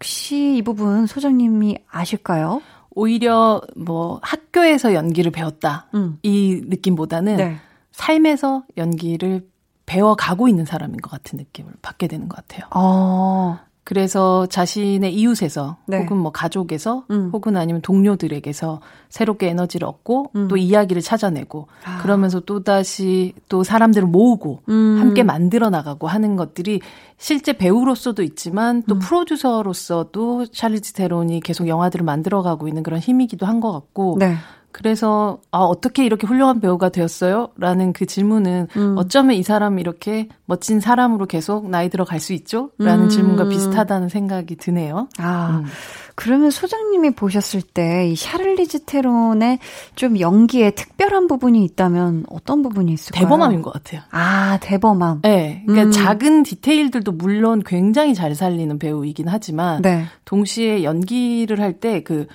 혹시 0.03 0.57
이 0.57 0.63
부분 0.63 1.07
소장님이 1.07 1.79
아실까요? 1.89 2.61
오히려 2.91 3.63
뭐 3.77 4.19
학교에서 4.21 4.95
연기를 4.95 5.31
배웠다 5.31 5.87
음. 5.95 6.19
이 6.25 6.61
느낌보다는 6.67 7.37
네. 7.37 7.57
삶에서 7.93 8.65
연기를 8.77 9.47
배워가고 9.87 10.49
있는 10.49 10.65
사람인 10.65 10.97
것 10.97 11.09
같은 11.09 11.39
느낌을 11.39 11.75
받게 11.83 12.09
되는 12.09 12.29
것 12.29 12.37
같아요. 12.37 12.69
어, 12.75 13.61
그래서 13.85 14.47
자신의 14.47 15.13
이웃에서 15.15 15.77
네. 15.87 15.99
혹은 15.99 16.17
뭐 16.17 16.31
가족에서 16.31 17.05
음. 17.11 17.31
혹은 17.33 17.57
아니면 17.57 17.83
동료들에게서 17.83 18.81
새롭게 19.09 19.49
에너지를 19.49 19.89
얻고 19.89 20.31
음. 20.37 20.49
또 20.49 20.57
이야기를 20.57 21.03
찾아내고 21.03 21.67
아. 21.85 22.01
그러면서 22.01 22.39
또 22.39 22.63
다시 22.63 23.33
또 23.49 23.65
사람들을 23.65 24.07
모으고 24.07 24.61
음. 24.69 24.99
함께 25.01 25.25
만들어 25.25 25.69
나가고 25.69 26.07
하는 26.07 26.37
것들이 26.37 26.81
실제 27.19 27.53
배우로서도 27.55 28.23
있지만 28.23 28.77
음. 28.77 28.83
또 28.89 28.99
프로듀서로서도 29.01 30.47
샬리즈 30.53 30.93
테론이 30.93 31.41
계속 31.41 31.69
영화들을 31.69 32.05
만들어 32.05 32.43
가고 32.43 32.69
있는 32.69 32.83
그런 32.83 33.01
힘이기도 33.01 33.47
한 33.47 33.63
것 33.63 33.71
같고 33.73 34.17
네. 34.19 34.35
그래서 34.73 35.39
아 35.51 35.59
어떻게 35.59 36.05
이렇게 36.05 36.27
훌륭한 36.27 36.61
배우가 36.61 36.89
되었어요? 36.89 37.49
라는 37.57 37.93
그 37.93 38.07
질문은 38.07 38.69
음. 38.77 38.95
어쩌면 38.99 39.37
이 39.37 39.43
사람이 39.43 39.81
이렇게 39.81 40.29
멋진 40.47 40.81
사람으로 40.81 41.27
계속 41.27 41.69
나이 41.71 41.89
들어 41.89 42.05
갈 42.05 42.21
수 42.21 42.33
있죠? 42.33 42.71
라는 42.79 43.05
음. 43.05 43.09
질문과 43.09 43.49
비슷하다는 43.49 44.09
생각이 44.09 44.57
드네요. 44.57 45.09
아, 45.19 45.61
음. 45.63 45.67
그러면 46.15 46.51
소장님이 46.51 47.11
보셨을 47.13 47.63
때 47.63 48.09
이 48.13 48.17
샤를리즈 48.17 48.85
테론의 48.85 49.59
좀 49.97 50.19
연기에 50.21 50.71
특별한 50.73 51.27
부분이 51.27 51.65
있다면 51.65 52.27
어떤 52.31 52.63
부분이 52.63 52.93
있을까요? 52.93 53.25
대범함인 53.25 53.63
것 53.63 53.73
같아요. 53.73 54.03
아, 54.11 54.59
대범함. 54.61 55.23
네. 55.23 55.63
그러니까 55.67 55.89
음. 55.89 55.91
작은 55.93 56.43
디테일들도 56.45 57.13
물론 57.13 57.63
굉장히 57.65 58.15
잘 58.15 58.35
살리는 58.35 58.79
배우이긴 58.79 59.27
하지만 59.29 59.83
네. 59.83 60.05
동시에 60.25 60.83
연기를 60.85 61.61
할 61.61 61.73
때 61.81 62.03
그 62.05 62.27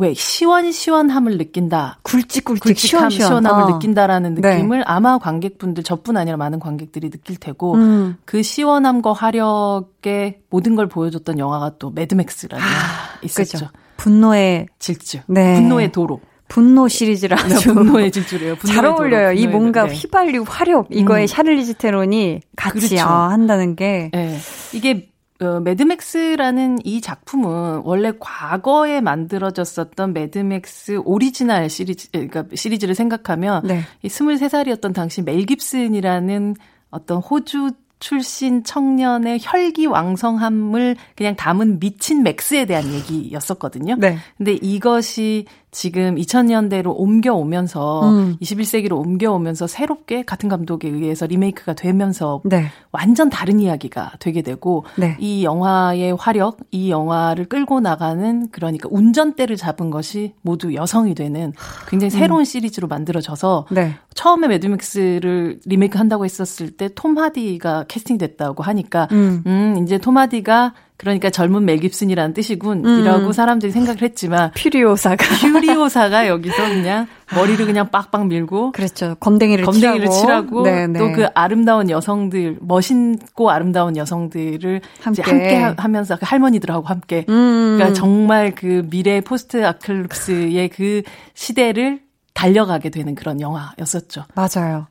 왜 0.00 0.14
시원시원함을 0.14 1.36
느낀다. 1.38 1.98
굵직굵직 2.02 2.62
굵직함, 2.62 3.10
시원시원. 3.10 3.28
시원함을 3.42 3.62
어. 3.64 3.74
느낀다라는 3.74 4.34
네. 4.36 4.56
느낌을 4.56 4.82
아마 4.86 5.18
관객분들 5.18 5.82
저뿐 5.82 6.16
아니라 6.16 6.36
많은 6.36 6.58
관객들이 6.58 7.10
느낄 7.10 7.36
테고 7.36 7.74
음. 7.74 8.16
그 8.24 8.42
시원함과 8.42 9.12
화력의 9.12 10.40
모든 10.48 10.74
걸 10.74 10.88
보여줬던 10.88 11.38
영화가 11.38 11.72
또 11.78 11.90
매드맥스라는 11.90 12.64
영화 12.64 12.76
있었죠. 13.22 13.58
그죠. 13.58 13.68
분노의 13.96 14.66
질주. 14.78 15.20
네. 15.26 15.56
분노의 15.56 15.92
도로. 15.92 16.20
분노 16.48 16.88
시리즈라 16.88 17.36
네, 17.46 17.54
분노의 17.62 18.10
질주래요. 18.10 18.56
분노의 18.56 18.74
잘 18.74 18.84
도로, 18.84 18.96
어울려요. 18.96 19.32
이 19.32 19.42
분노의 19.42 19.52
뭔가 19.52 19.82
도로. 19.82 19.92
네. 19.92 19.98
휘발유 19.98 20.44
화력 20.48 20.88
이거에 20.90 21.22
음. 21.22 21.26
샤를리즈 21.28 21.74
테론이 21.74 22.40
같이 22.56 22.88
그렇죠. 22.88 23.06
아, 23.06 23.30
한다는 23.30 23.76
게 23.76 24.10
네. 24.12 24.36
이게 24.72 25.10
어, 25.40 25.58
매드맥스라는 25.60 26.80
이 26.84 27.00
작품은 27.00 27.82
원래 27.84 28.12
과거에 28.18 29.00
만들어졌었던 29.00 30.12
매드맥스 30.12 31.00
오리지널 31.04 31.70
시리즈, 31.70 32.10
그러니까 32.10 32.44
시리즈를 32.54 32.94
생각하면 32.94 33.66
네. 33.66 33.80
이 34.02 34.08
23살이었던 34.08 34.94
당시 34.94 35.22
멜 35.22 35.44
깁슨이라는 35.46 36.56
어떤 36.90 37.18
호주 37.18 37.72
출신 38.00 38.64
청년의 38.64 39.38
혈기 39.42 39.86
왕성함을 39.86 40.96
그냥 41.14 41.36
담은 41.36 41.78
미친 41.78 42.22
맥스에 42.22 42.64
대한 42.64 42.92
얘기였었거든요. 42.92 43.96
네. 43.96 44.18
근데 44.36 44.52
이것이 44.52 45.46
지금 45.70 46.16
2000년대로 46.16 46.92
옮겨오면서 46.96 48.08
음. 48.08 48.36
21세기로 48.40 48.92
옮겨오면서 48.92 49.66
새롭게 49.66 50.22
같은 50.22 50.48
감독에 50.48 50.88
의해서 50.88 51.26
리메이크가 51.26 51.74
되면서 51.74 52.40
네. 52.44 52.66
완전 52.92 53.30
다른 53.30 53.60
이야기가 53.60 54.12
되게 54.20 54.42
되고 54.42 54.84
네. 54.96 55.16
이 55.18 55.44
영화의 55.44 56.16
화력, 56.16 56.58
이 56.70 56.90
영화를 56.90 57.46
끌고 57.46 57.80
나가는 57.80 58.48
그러니까 58.50 58.88
운전대를 58.92 59.56
잡은 59.56 59.90
것이 59.90 60.34
모두 60.42 60.74
여성이 60.74 61.14
되는 61.14 61.52
굉장히 61.88 62.10
새로운 62.10 62.44
시리즈로 62.44 62.88
만들어져서 62.88 63.66
네. 63.70 63.96
처음에 64.14 64.48
매드맥스를 64.48 65.60
리메이크 65.64 65.96
한다고 65.96 66.24
했었을 66.24 66.70
때 66.70 66.90
톰 67.00 67.16
하디가 67.18 67.84
캐스팅됐다고 67.88 68.62
하니까 68.62 69.08
음. 69.12 69.42
음, 69.46 69.82
이제 69.82 69.98
톰 69.98 70.18
하디가 70.18 70.74
그러니까 71.00 71.30
젊은 71.30 71.64
멜 71.64 71.78
깁슨이라는 71.78 72.34
뜻이군 72.34 72.84
음. 72.84 73.00
이라고 73.00 73.32
사람들이 73.32 73.72
생각을 73.72 74.02
했지만 74.02 74.50
퓨리오사가 74.54 75.16
퓨리오사가 75.50 76.28
여기서 76.28 76.68
그냥 76.68 77.06
머리를 77.34 77.64
그냥 77.64 77.88
빡빡 77.90 78.26
밀고 78.26 78.72
그렇죠. 78.72 79.14
검댕이를, 79.18 79.64
검댕이를 79.64 80.10
칠하고, 80.10 80.12
칠하고 80.12 80.62
네, 80.64 80.86
네. 80.88 80.98
또 80.98 81.13
그 81.13 81.28
아름다운 81.32 81.88
여성들 81.88 82.58
멋있고 82.60 83.50
아름다운 83.50 83.96
여성들을 83.96 84.82
함께. 85.00 85.22
함께 85.22 85.54
하- 85.56 85.74
하면서 85.78 86.16
그 86.16 86.26
할머니들하고 86.26 86.86
함께 86.86 87.24
음. 87.30 87.76
그러니까 87.78 87.94
정말 87.94 88.54
그 88.54 88.86
미래 88.90 89.22
post-apocalypse의 89.22 90.68
그 90.68 91.00
시대를 91.32 92.00
달려가게 92.40 92.88
되는 92.88 93.14
그런 93.14 93.38
영화였었죠. 93.38 94.24
맞아요. 94.34 94.86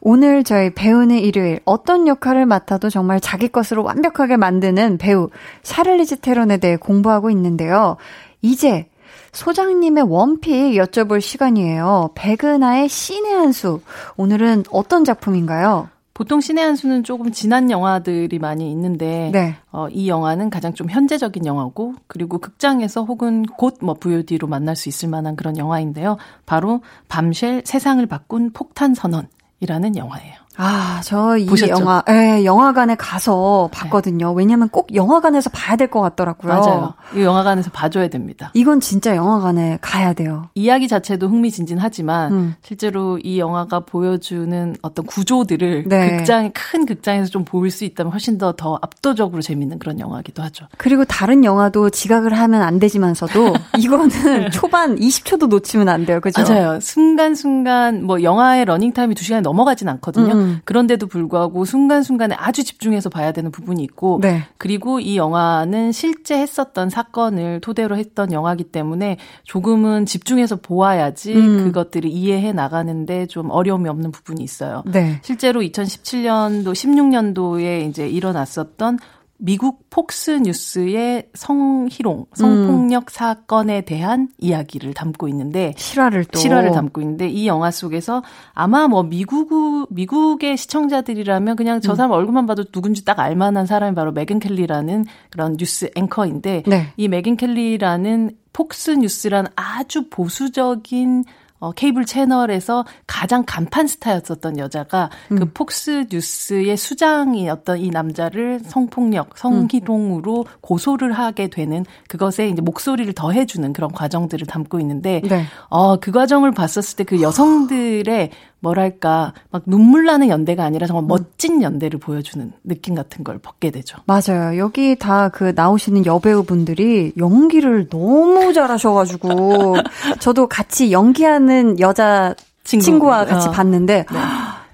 오늘 0.00 0.42
저희 0.42 0.74
배우는 0.74 1.20
일요일 1.20 1.60
어떤 1.64 2.08
역할을 2.08 2.44
맡아도 2.44 2.90
정말 2.90 3.20
자기 3.20 3.46
것으로 3.46 3.84
완벽하게 3.84 4.36
만드는 4.36 4.98
배우 4.98 5.30
샤를리즈 5.62 6.16
테론에 6.16 6.56
대해 6.56 6.76
공부하고 6.76 7.30
있는데요. 7.30 7.98
이제 8.42 8.88
소장님의 9.30 10.04
원픽 10.08 10.74
여쭤볼 10.74 11.20
시간이에요. 11.20 12.10
백은하의 12.16 12.88
신의 12.88 13.32
한 13.32 13.52
수. 13.52 13.80
오늘은 14.16 14.64
어떤 14.72 15.04
작품인가요? 15.04 15.88
보통 16.18 16.40
신의 16.40 16.64
한 16.64 16.74
수는 16.74 17.04
조금 17.04 17.30
지난 17.30 17.70
영화들이 17.70 18.40
많이 18.40 18.72
있는데 18.72 19.30
네. 19.32 19.54
어, 19.70 19.88
이 19.88 20.08
영화는 20.08 20.50
가장 20.50 20.74
좀 20.74 20.90
현재적인 20.90 21.46
영화고 21.46 21.94
그리고 22.08 22.38
극장에서 22.38 23.04
혹은 23.04 23.44
곧 23.46 23.76
뭐 23.80 23.94
VOD로 23.94 24.48
만날 24.48 24.74
수 24.74 24.88
있을 24.88 25.08
만한 25.08 25.36
그런 25.36 25.56
영화인데요. 25.56 26.16
바로 26.44 26.80
밤쉘 27.06 27.62
세상을 27.64 28.04
바꾼 28.06 28.50
폭탄 28.50 28.94
선언이라는 28.96 29.96
영화예요. 29.96 30.34
아, 30.60 31.00
저 31.04 31.36
이? 31.38 31.46
영화, 31.68 32.02
예, 32.10 32.44
영화관에 32.44 32.96
가서 32.96 33.70
봤거든요. 33.72 34.32
왜냐면 34.32 34.68
꼭 34.68 34.92
영화관에서 34.94 35.50
봐야 35.50 35.76
될 35.76 35.88
것 35.88 36.00
같더라고요. 36.02 36.52
맞아요. 36.52 36.94
이 37.14 37.22
영화관에서 37.22 37.70
봐줘야 37.70 38.08
됩니다. 38.08 38.50
이건 38.54 38.80
진짜 38.80 39.14
영화관에 39.16 39.78
가야 39.80 40.12
돼요. 40.12 40.48
이야기 40.54 40.88
자체도 40.88 41.28
흥미진진하지만 41.28 42.32
음. 42.32 42.54
실제로 42.62 43.18
이 43.18 43.38
영화가 43.38 43.80
보여주는 43.80 44.74
어떤 44.82 45.06
구조들을 45.06 45.84
네. 45.86 46.16
극장 46.16 46.50
큰 46.52 46.84
극장에서 46.86 47.30
좀 47.30 47.44
보일 47.44 47.70
수 47.70 47.84
있다면 47.84 48.12
훨씬 48.12 48.36
더 48.36 48.52
더 48.58 48.78
압도적으로 48.82 49.40
재밌는 49.40 49.78
그런 49.78 50.00
영화이기도 50.00 50.42
하죠. 50.42 50.66
그리고 50.78 51.04
다른 51.04 51.44
영화도 51.44 51.90
지각을 51.90 52.32
하면 52.36 52.62
안 52.62 52.78
되지만서도 52.80 53.54
이거는 53.78 54.50
초반 54.50 54.96
20초도 54.96 55.46
놓치면 55.48 55.88
안 55.88 56.04
돼요. 56.04 56.20
그죠? 56.20 56.42
맞아요. 56.42 56.80
순간순간 56.80 58.04
뭐 58.04 58.22
영화의 58.22 58.64
러닝 58.64 58.92
타임이 58.92 59.14
2시간이 59.14 59.42
넘어가진 59.42 59.88
않거든요. 59.90 60.34
음. 60.34 60.47
그런데도 60.64 61.06
불구하고 61.06 61.64
순간순간에 61.64 62.34
아주 62.38 62.64
집중해서 62.64 63.10
봐야 63.10 63.32
되는 63.32 63.50
부분이 63.50 63.82
있고 63.84 64.18
네. 64.22 64.44
그리고 64.58 65.00
이 65.00 65.16
영화는 65.16 65.92
실제 65.92 66.38
했었던 66.38 66.90
사건을 66.90 67.60
토대로 67.60 67.96
했던 67.96 68.32
영화이기 68.32 68.64
때문에 68.64 69.18
조금은 69.44 70.06
집중해서 70.06 70.56
보아야지 70.56 71.34
음. 71.34 71.64
그것들을 71.64 72.10
이해해 72.10 72.52
나가는데 72.52 73.26
좀 73.26 73.50
어려움이 73.50 73.88
없는 73.88 74.10
부분이 74.10 74.42
있어요. 74.42 74.82
네. 74.86 75.20
실제로 75.22 75.60
2017년도, 75.60 76.72
16년도에 76.72 77.88
이제 77.88 78.08
일어났었던 78.08 78.98
미국 79.40 79.88
폭스 79.88 80.32
뉴스의 80.32 81.28
성희롱, 81.32 82.26
성폭력 82.34 83.08
사건에 83.10 83.82
대한 83.82 84.28
이야기를 84.38 84.94
담고 84.94 85.28
있는데 85.28 85.74
실화를 85.76 86.24
또. 86.24 86.40
실화를 86.40 86.72
담고 86.72 87.00
있는데 87.00 87.28
이 87.28 87.46
영화 87.46 87.70
속에서 87.70 88.22
아마 88.52 88.88
뭐 88.88 89.04
미국 89.04 89.86
미국의 89.90 90.56
시청자들이라면 90.56 91.54
그냥 91.54 91.80
저 91.80 91.94
사람 91.94 92.10
얼굴만 92.10 92.46
봐도 92.46 92.64
누군지 92.64 93.04
딱 93.04 93.20
알만한 93.20 93.66
사람이 93.66 93.94
바로 93.94 94.10
메gan 94.10 94.40
켈리라는 94.40 95.04
그런 95.30 95.56
뉴스 95.56 95.88
앵커인데 95.94 96.64
네. 96.66 96.92
이 96.96 97.06
메gan 97.06 97.36
켈리라는 97.36 98.32
폭스 98.52 98.90
뉴스라는 98.90 99.50
아주 99.54 100.08
보수적인 100.10 101.24
어, 101.58 101.72
케이블 101.72 102.04
채널에서 102.04 102.84
가장 103.06 103.42
간판 103.44 103.88
스타였었던 103.88 104.58
여자가 104.58 105.10
그 105.28 105.50
폭스 105.52 106.06
뉴스의 106.10 106.76
수장이었던 106.76 107.78
이 107.78 107.90
남자를 107.90 108.60
성폭력, 108.64 109.36
성희롱으로 109.36 110.46
고소를 110.60 111.12
하게 111.12 111.48
되는 111.48 111.84
그것에 112.08 112.48
이제 112.48 112.62
목소리를 112.62 113.12
더해주는 113.12 113.72
그런 113.72 113.90
과정들을 113.90 114.46
담고 114.46 114.78
있는데 114.80 115.20
네. 115.24 115.44
어, 115.68 115.96
그 115.96 116.12
과정을 116.12 116.52
봤었을 116.52 116.96
때 116.96 117.08
그 117.08 117.22
여성들의 117.22 118.30
뭐랄까 118.60 119.32
막 119.50 119.62
눈물 119.66 120.04
나는 120.04 120.28
연대가 120.28 120.64
아니라 120.64 120.86
정말 120.86 121.04
멋진 121.06 121.62
연대를 121.62 122.00
보여주는 122.00 122.52
느낌 122.64 122.94
같은 122.94 123.22
걸 123.24 123.38
받게 123.38 123.70
되죠. 123.70 123.98
맞아요. 124.06 124.58
여기 124.58 124.96
다 124.98 125.28
그 125.32 125.52
나오시는 125.54 126.06
여배우분들이 126.06 127.12
연기를 127.18 127.88
너무 127.88 128.52
잘하셔가지고 128.52 129.76
저도 130.20 130.48
같이 130.48 130.90
연기하는 130.90 131.78
여자 131.80 132.34
친구. 132.64 132.84
친구와 132.84 133.24
같이 133.24 133.48
어. 133.48 133.50
봤는데 133.52 134.06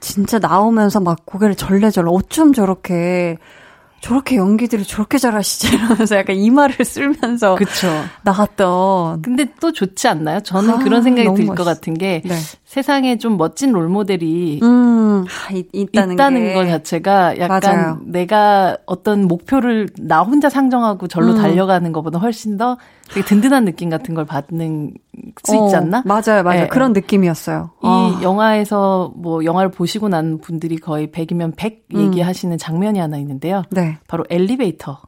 진짜 0.00 0.38
나오면서 0.38 1.00
막 1.00 1.24
고개를 1.26 1.54
절레절레 1.54 2.08
어쩜 2.10 2.52
저렇게 2.52 3.36
저렇게 4.04 4.36
연기들을 4.36 4.84
저렇게 4.84 5.16
잘하시지 5.16 5.76
이러면서 5.76 6.16
약간 6.16 6.36
이마를 6.36 6.84
쓸면서 6.84 7.54
그쵸. 7.54 7.88
나갔던 8.22 9.22
근데 9.22 9.46
또 9.60 9.72
좋지 9.72 10.08
않나요? 10.08 10.40
저는 10.40 10.70
아, 10.74 10.78
그런 10.80 11.02
생각이 11.02 11.34
들 11.34 11.46
것. 11.54 11.64
같은 11.64 11.94
게 11.94 12.20
네. 12.22 12.34
세상에 12.66 13.16
좀 13.16 13.38
멋진 13.38 13.72
롤모델이 13.72 14.60
음, 14.62 14.68
아, 15.22 15.52
있, 15.52 15.68
있다는, 15.72 16.14
있다는 16.14 16.44
게. 16.44 16.54
것 16.54 16.66
자체가 16.66 17.38
약간 17.38 17.60
맞아요. 17.62 18.00
내가 18.04 18.76
어떤 18.86 19.26
목표를 19.26 19.88
나 19.98 20.22
혼자 20.22 20.48
상정하고 20.48 21.08
절로 21.08 21.32
음. 21.32 21.36
달려가는 21.36 21.92
것보다 21.92 22.18
훨씬 22.18 22.56
더 22.56 22.76
되게 23.12 23.24
든든한 23.24 23.64
느낌 23.64 23.90
같은 23.90 24.14
걸 24.14 24.24
받는 24.24 24.94
수 25.44 25.54
있지 25.54 25.74
어, 25.74 25.78
않나? 25.78 26.02
맞아요, 26.04 26.42
맞아요. 26.42 26.62
예, 26.62 26.66
그런 26.66 26.92
느낌이었어요. 26.92 27.70
이 27.82 27.86
아, 27.86 28.20
영화에서 28.22 29.12
뭐 29.16 29.44
영화를 29.44 29.70
보시고 29.70 30.08
난 30.08 30.38
분들이 30.38 30.76
거의 30.76 31.08
100이면 31.08 31.56
100 31.56 31.86
음. 31.94 32.00
얘기하시는 32.00 32.56
장면이 32.58 32.98
하나 32.98 33.16
있는데요. 33.18 33.62
네. 33.70 33.98
바로 34.08 34.24
엘리베이터 34.30 35.00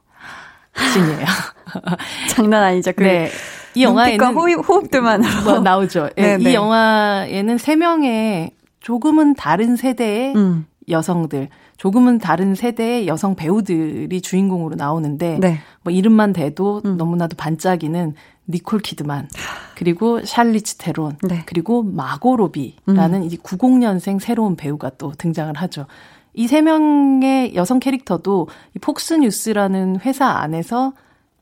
씬이에요. 0.76 1.26
장난 2.30 2.62
아니죠. 2.62 2.92
그 2.94 3.02
네. 3.02 3.28
이 3.74 3.82
영화에는 3.82 4.34
호흡, 4.34 4.68
호흡들만으로. 4.68 5.42
뭐 5.44 5.60
나오죠. 5.60 6.08
예, 6.16 6.22
네, 6.22 6.36
네. 6.38 6.50
이 6.50 6.54
영화에는 6.54 7.58
세 7.58 7.76
명의 7.76 8.50
조금은 8.86 9.34
다른 9.34 9.74
세대의 9.74 10.36
음. 10.36 10.64
여성들, 10.88 11.48
조금은 11.76 12.18
다른 12.18 12.54
세대의 12.54 13.08
여성 13.08 13.34
배우들이 13.34 14.20
주인공으로 14.20 14.76
나오는데 14.76 15.40
네. 15.40 15.58
뭐 15.82 15.92
이름만 15.92 16.32
대도 16.32 16.82
음. 16.84 16.96
너무나도 16.96 17.34
반짝이는 17.36 18.14
니콜 18.48 18.78
키드만 18.78 19.28
그리고 19.74 20.24
샬리츠 20.24 20.76
테론 20.76 21.18
네. 21.28 21.34
음. 21.34 21.42
그리고 21.46 21.82
마고 21.82 22.36
로비라는 22.36 23.24
이제 23.24 23.36
90년생 23.38 24.20
새로운 24.20 24.54
배우가 24.54 24.90
또 24.98 25.10
등장을 25.18 25.52
하죠. 25.52 25.86
이 26.34 26.46
세 26.46 26.62
명의 26.62 27.56
여성 27.56 27.80
캐릭터도 27.80 28.46
이 28.76 28.78
폭스뉴스라는 28.78 29.98
회사 30.02 30.26
안에서 30.26 30.92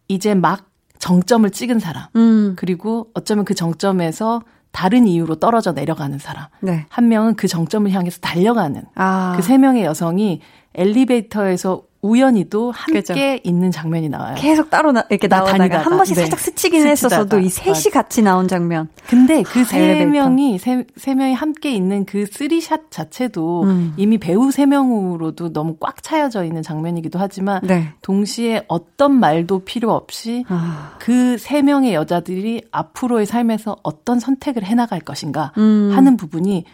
이제 0.08 0.34
막 0.34 0.70
정점을 0.98 1.50
찍은 1.50 1.78
사람 1.78 2.04
음. 2.16 2.54
그리고 2.56 3.10
어쩌면 3.12 3.44
그 3.44 3.52
정점에서 3.52 4.40
다른 4.74 5.06
이유로 5.06 5.36
떨어져 5.36 5.70
내려가는 5.72 6.18
사람 6.18 6.46
네. 6.60 6.84
한 6.88 7.08
명은 7.08 7.36
그 7.36 7.46
정점을 7.46 7.90
향해서 7.90 8.18
달려가는 8.18 8.82
아. 8.96 9.32
그 9.36 9.48
세 9.48 9.56
명의 9.56 9.84
여성이 9.84 10.40
엘리베이터에서 10.74 11.84
우연히도 12.04 12.70
함께 12.70 13.00
그죠. 13.00 13.14
있는 13.44 13.70
장면이 13.70 14.10
나와요. 14.10 14.34
계속 14.36 14.68
따로 14.68 14.92
나, 14.92 15.06
이렇게 15.08 15.26
나 15.26 15.38
나오다가 15.38 15.56
다니다가, 15.58 15.84
한 15.84 15.96
번씩 15.96 16.14
네. 16.16 16.20
살짝 16.20 16.38
스치긴 16.38 16.82
스치다가. 16.82 16.90
했었어도 17.16 17.38
이 17.40 17.48
셋이 17.48 17.70
맞아. 17.70 17.90
같이 17.90 18.20
나온 18.20 18.46
장면. 18.46 18.88
근데 19.08 19.42
그 19.42 19.64
세 19.64 19.78
엘리베이터. 19.80 20.10
명이 20.10 20.58
세, 20.58 20.84
세 20.96 21.14
명이 21.14 21.32
함께 21.32 21.72
있는 21.72 22.04
그 22.04 22.26
three 22.26 22.62
shot 22.62 22.90
자체도 22.90 23.62
음. 23.62 23.94
이미 23.96 24.18
배우 24.18 24.50
세 24.50 24.66
명으로도 24.66 25.54
너무 25.54 25.76
꽉 25.80 26.02
차여져 26.02 26.44
있는 26.44 26.62
장면이기도 26.62 27.18
하지만 27.18 27.62
네. 27.62 27.88
동시에 28.02 28.64
어떤 28.68 29.18
말도 29.18 29.60
필요 29.60 29.92
없이 29.92 30.44
아. 30.48 30.96
그 30.98 31.37
세 31.37 31.62
명의 31.62 31.94
여자들이 31.94 32.66
앞으로의 32.70 33.24
삶에서 33.24 33.78
어떤 33.82 34.20
선택을 34.20 34.62
해 34.64 34.74
나갈 34.74 35.00
것인가 35.00 35.52
음. 35.56 35.90
하는 35.94 36.18
부분이 36.18 36.64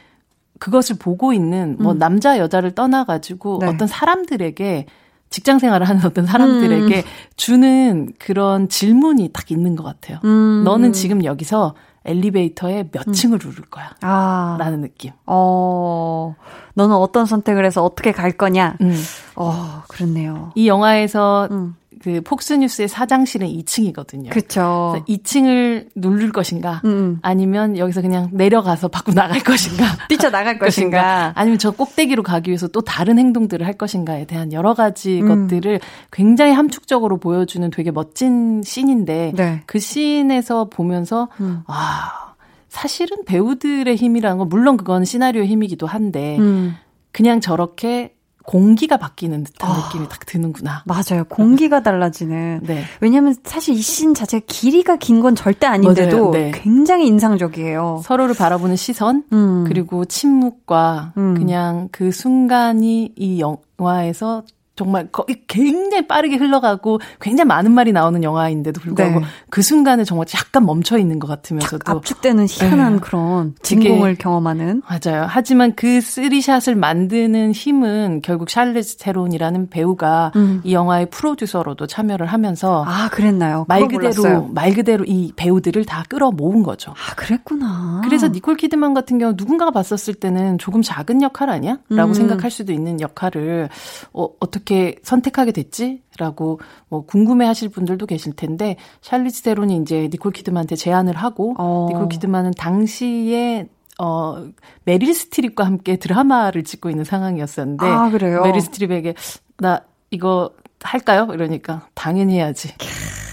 그것을 0.58 0.96
보고 0.98 1.32
있는 1.32 1.76
뭐 1.78 1.94
남자 1.94 2.36
여자를 2.36 2.74
떠나 2.74 3.04
가지고 3.04 3.58
네. 3.60 3.68
어떤 3.68 3.86
사람들에게 3.86 4.86
직장 5.30 5.60
생활을 5.60 5.88
하는 5.88 6.04
어떤 6.04 6.26
사람들에게 6.26 7.04
주는 7.36 8.12
그런 8.18 8.68
질문이 8.68 9.30
딱 9.32 9.50
있는 9.50 9.76
것 9.76 9.84
같아요. 9.84 10.18
음. 10.24 10.62
너는 10.64 10.92
지금 10.92 11.24
여기서 11.24 11.74
엘리베이터에 12.04 12.88
몇 12.90 13.12
층을 13.12 13.38
누를 13.42 13.64
거야? 13.70 13.94
아. 14.00 14.56
라는 14.58 14.80
느낌. 14.80 15.12
어. 15.26 16.34
너는 16.74 16.96
어떤 16.96 17.26
선택을 17.26 17.64
해서 17.64 17.84
어떻게 17.84 18.10
갈 18.10 18.32
거냐? 18.32 18.76
음. 18.80 19.00
어, 19.36 19.82
그렇네요. 19.88 20.50
이 20.56 20.66
영화에서 20.66 21.48
음. 21.50 21.76
그 22.02 22.22
폭스뉴스의 22.22 22.88
사장실은 22.88 23.46
2층이거든요. 23.48 24.30
그쵸. 24.30 25.04
2층을 25.06 25.88
누를 25.94 26.32
것인가? 26.32 26.80
음. 26.86 27.18
아니면 27.20 27.76
여기서 27.76 28.00
그냥 28.00 28.30
내려가서 28.32 28.88
밖으로 28.88 29.14
나갈 29.14 29.40
것인가? 29.40 29.84
뛰쳐 30.08 30.30
나갈 30.30 30.58
것인가? 30.58 31.32
아니면 31.34 31.58
저 31.58 31.70
꼭대기로 31.70 32.22
가기 32.22 32.50
위해서 32.50 32.68
또 32.68 32.80
다른 32.80 33.18
행동들을 33.18 33.66
할 33.66 33.74
것인가에 33.74 34.24
대한 34.24 34.52
여러 34.52 34.72
가지 34.72 35.20
음. 35.20 35.48
것들을 35.48 35.80
굉장히 36.10 36.52
함축적으로 36.52 37.18
보여주는 37.18 37.68
되게 37.70 37.90
멋진 37.90 38.62
씬인데 38.62 39.32
네. 39.36 39.62
그 39.66 39.78
씬에서 39.78 40.70
보면서 40.70 41.28
음. 41.40 41.62
아 41.66 42.34
사실은 42.68 43.24
배우들의 43.26 43.94
힘이라는 43.94 44.38
건 44.38 44.48
물론 44.48 44.78
그건 44.78 45.04
시나리오의 45.04 45.48
힘이기도 45.48 45.86
한데 45.86 46.38
음. 46.38 46.76
그냥 47.12 47.40
저렇게 47.40 48.14
공기가 48.50 48.96
바뀌는 48.96 49.44
듯한 49.44 49.70
아. 49.70 49.76
느낌이 49.86 50.08
딱 50.08 50.26
드는구나. 50.26 50.82
맞아요. 50.84 51.22
공기가 51.28 51.82
달라지는. 51.84 52.60
네. 52.64 52.82
왜냐면 53.00 53.36
사실 53.44 53.74
이 53.76 53.80
씬 53.82 54.12
자체가 54.14 54.44
길이가 54.48 54.96
긴 54.96 55.20
건 55.20 55.34
절대 55.36 55.66
아닌데도. 55.66 56.32
네. 56.32 56.50
굉장히 56.54 57.06
인상적이에요. 57.06 58.00
서로를 58.04 58.34
바라보는 58.34 58.74
시선 58.76 59.22
음. 59.32 59.64
그리고 59.68 60.04
침묵과 60.04 61.12
음. 61.16 61.34
그냥 61.34 61.88
그 61.92 62.10
순간이 62.10 63.12
이 63.16 63.40
영화에서 63.40 64.42
정말 64.80 65.08
거기 65.12 65.42
굉장히 65.46 66.06
빠르게 66.06 66.36
흘러가고 66.36 67.00
굉장히 67.20 67.46
많은 67.48 67.70
말이 67.70 67.92
나오는 67.92 68.22
영화인데도 68.22 68.80
불구하고 68.80 69.20
네. 69.20 69.26
그 69.50 69.60
순간에 69.60 70.04
정말 70.04 70.26
약간 70.34 70.64
멈춰 70.64 70.96
있는 70.96 71.18
것 71.18 71.28
같으면서도 71.28 71.82
압축되는 71.84 72.46
희한한 72.48 72.94
네. 72.94 73.00
그런 73.00 73.54
진공을 73.60 74.14
경험하는. 74.14 74.80
맞아요. 74.88 75.26
하지만 75.28 75.74
그 75.74 76.00
쓰리샷을 76.00 76.76
만드는 76.76 77.52
힘은 77.52 78.22
결국 78.22 78.48
샬리즈 78.48 78.96
테론이라는 78.96 79.68
배우가 79.68 80.32
음. 80.36 80.62
이 80.64 80.72
영화의 80.72 81.10
프로듀서로도 81.10 81.86
참여를 81.86 82.24
하면서 82.24 82.82
아, 82.88 83.10
그랬나요? 83.10 83.66
말 83.68 83.82
그대로 83.82 83.98
몰랐어요. 83.98 84.50
말 84.54 84.72
그대로 84.72 85.04
이 85.04 85.34
배우들을 85.36 85.84
다 85.84 86.04
끌어 86.08 86.30
모은 86.30 86.62
거죠. 86.62 86.92
아, 86.92 87.14
그랬구나. 87.16 88.00
그래서 88.02 88.28
니콜 88.28 88.56
키드만 88.56 88.94
같은 88.94 89.18
경우 89.18 89.34
누군가가 89.36 89.72
봤었을 89.72 90.14
때는 90.14 90.56
조금 90.56 90.80
작은 90.80 91.20
역할 91.20 91.50
아니야? 91.50 91.80
라고 91.90 92.12
음. 92.12 92.14
생각할 92.14 92.50
수도 92.50 92.72
있는 92.72 93.02
역할을 93.02 93.68
어, 94.14 94.28
어떻게 94.40 94.69
선택하게 95.02 95.52
됐지? 95.52 96.02
라고 96.18 96.60
뭐 96.88 97.04
궁금해 97.06 97.46
하실 97.46 97.68
분들도 97.68 98.06
계실 98.06 98.34
텐데 98.34 98.76
샬리즈 99.00 99.42
테론이 99.42 99.76
이제 99.78 100.08
니콜 100.10 100.32
키드만한테 100.32 100.76
제안을 100.76 101.16
하고 101.16 101.54
어. 101.58 101.88
니콜 101.90 102.08
키드만은 102.08 102.52
당시에 102.52 103.68
어 104.00 104.46
메릴 104.84 105.14
스트립과 105.14 105.64
함께 105.64 105.96
드라마를 105.96 106.64
찍고 106.64 106.90
있는 106.90 107.04
상황이었었는데 107.04 107.86
아? 107.86 108.10
메릴 108.42 108.60
스트립에게 108.60 109.14
나 109.58 109.82
이거 110.10 110.50
할까요? 110.82 111.28
이러니까 111.32 111.86
당연히 111.94 112.36
해야지. 112.36 112.72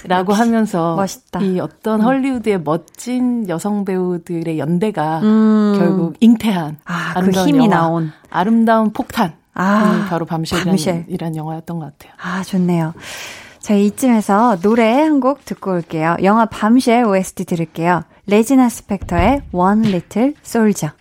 라고 0.05 0.33
하면서 0.33 0.95
멋있다. 0.95 1.41
이 1.41 1.59
어떤 1.59 2.01
헐리우드의 2.01 2.61
멋진 2.61 3.47
여성 3.49 3.83
배우들의 3.83 4.57
연대가 4.59 5.19
음. 5.19 5.75
결국 5.77 6.15
잉태한 6.19 6.77
아, 6.85 7.21
그 7.21 7.31
힘이 7.31 7.65
영화, 7.65 7.77
나온. 7.77 8.11
아름다운 8.29 8.93
폭탄. 8.93 9.33
아, 9.59 10.03
이 10.05 10.09
바로 10.09 10.25
밤쉘이라는 10.25 10.71
밤쉘. 10.71 11.05
이란 11.07 11.35
영화였던 11.35 11.79
것 11.79 11.97
같아요. 11.97 12.13
아, 12.21 12.43
좋네요. 12.43 12.93
자, 13.59 13.73
이쯤에서 13.73 14.59
노래 14.61 14.93
한 15.01 15.19
곡 15.19 15.43
듣고 15.45 15.71
올게요. 15.71 16.15
영화 16.23 16.45
밤쉘 16.45 17.03
OST 17.03 17.45
들을게요. 17.45 18.03
레지나 18.27 18.69
스펙터의 18.69 19.41
One 19.51 19.87
Little 19.87 20.33
Soldier. 20.45 20.93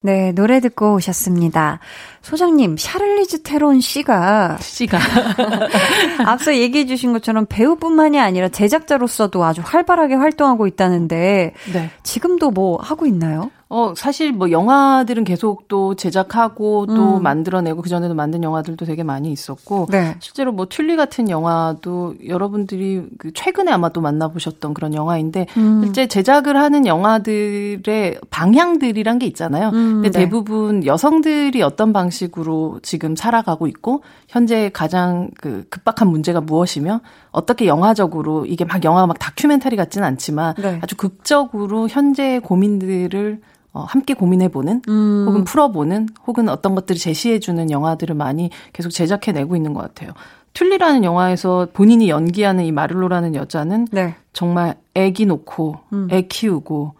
네, 0.00 0.30
노래 0.32 0.60
듣고 0.60 0.94
오셨습니다. 0.94 1.80
소장님, 2.22 2.76
샤를리즈 2.78 3.42
테론 3.42 3.80
씨가 3.80 4.58
씨가 4.60 4.98
앞서 6.24 6.54
얘기해 6.56 6.86
주신 6.86 7.12
것처럼 7.12 7.46
배우뿐만이 7.48 8.18
아니라 8.20 8.48
제작자로서도 8.48 9.44
아주 9.44 9.60
활발하게 9.64 10.14
활동하고 10.14 10.66
있다는데 10.68 11.52
네. 11.72 11.90
지금도 12.04 12.50
뭐 12.52 12.78
하고 12.80 13.06
있나요? 13.06 13.50
어, 13.70 13.92
사실 13.94 14.32
뭐 14.32 14.50
영화들은 14.50 15.24
계속 15.24 15.68
또 15.68 15.94
제작하고 15.94 16.86
또 16.86 17.18
음. 17.18 17.22
만들어내고 17.22 17.82
그전에도 17.82 18.14
만든 18.14 18.42
영화들도 18.42 18.86
되게 18.86 19.02
많이 19.02 19.30
있었고 19.30 19.88
네. 19.90 20.16
실제로 20.20 20.52
뭐 20.52 20.66
튤리 20.70 20.96
같은 20.96 21.28
영화도 21.28 22.14
여러분들이 22.26 23.02
그 23.18 23.30
최근에 23.34 23.70
아마 23.70 23.90
또 23.90 24.00
만나보셨던 24.00 24.72
그런 24.72 24.94
영화인데 24.94 25.46
음. 25.58 25.82
실제 25.84 26.06
제작을 26.06 26.56
하는 26.56 26.86
영화들의 26.86 28.20
방향들이란 28.30 29.18
게 29.18 29.26
있잖아요. 29.26 29.68
음, 29.68 30.00
근데 30.00 30.10
네. 30.10 30.18
대부분 30.20 30.86
여성들이 30.86 31.60
어떤 31.60 31.92
방식으로 31.92 32.80
지금 32.82 33.16
살아가고 33.16 33.66
있고 33.66 34.02
현재 34.28 34.70
가장 34.72 35.28
그 35.36 35.66
급박한 35.68 36.08
문제가 36.08 36.40
무엇이며 36.40 37.00
어떻게 37.32 37.66
영화적으로 37.66 38.46
이게 38.46 38.64
막 38.64 38.82
영화 38.84 39.06
막 39.06 39.18
다큐멘터리 39.18 39.76
같지는 39.76 40.06
않지만 40.06 40.54
네. 40.54 40.78
아주 40.82 40.96
극적으로 40.96 41.86
현재의 41.86 42.40
고민들을 42.40 43.42
어, 43.78 43.84
함께 43.84 44.14
고민해보는 44.14 44.82
음. 44.88 45.24
혹은 45.28 45.44
풀어보는 45.44 46.08
혹은 46.26 46.48
어떤 46.48 46.74
것들을 46.74 46.98
제시해주는 46.98 47.70
영화들을 47.70 48.12
많이 48.16 48.50
계속 48.72 48.90
제작해내고 48.90 49.54
있는 49.54 49.72
것 49.72 49.82
같아요. 49.82 50.10
튤리라는 50.52 51.04
영화에서 51.04 51.68
본인이 51.72 52.08
연기하는 52.08 52.64
이 52.64 52.72
마를로라는 52.72 53.36
여자는 53.36 53.86
네. 53.92 54.16
정말 54.32 54.74
애기 54.94 55.26
놓고 55.26 55.76
음. 55.92 56.08
애 56.10 56.22
키우고 56.22 56.94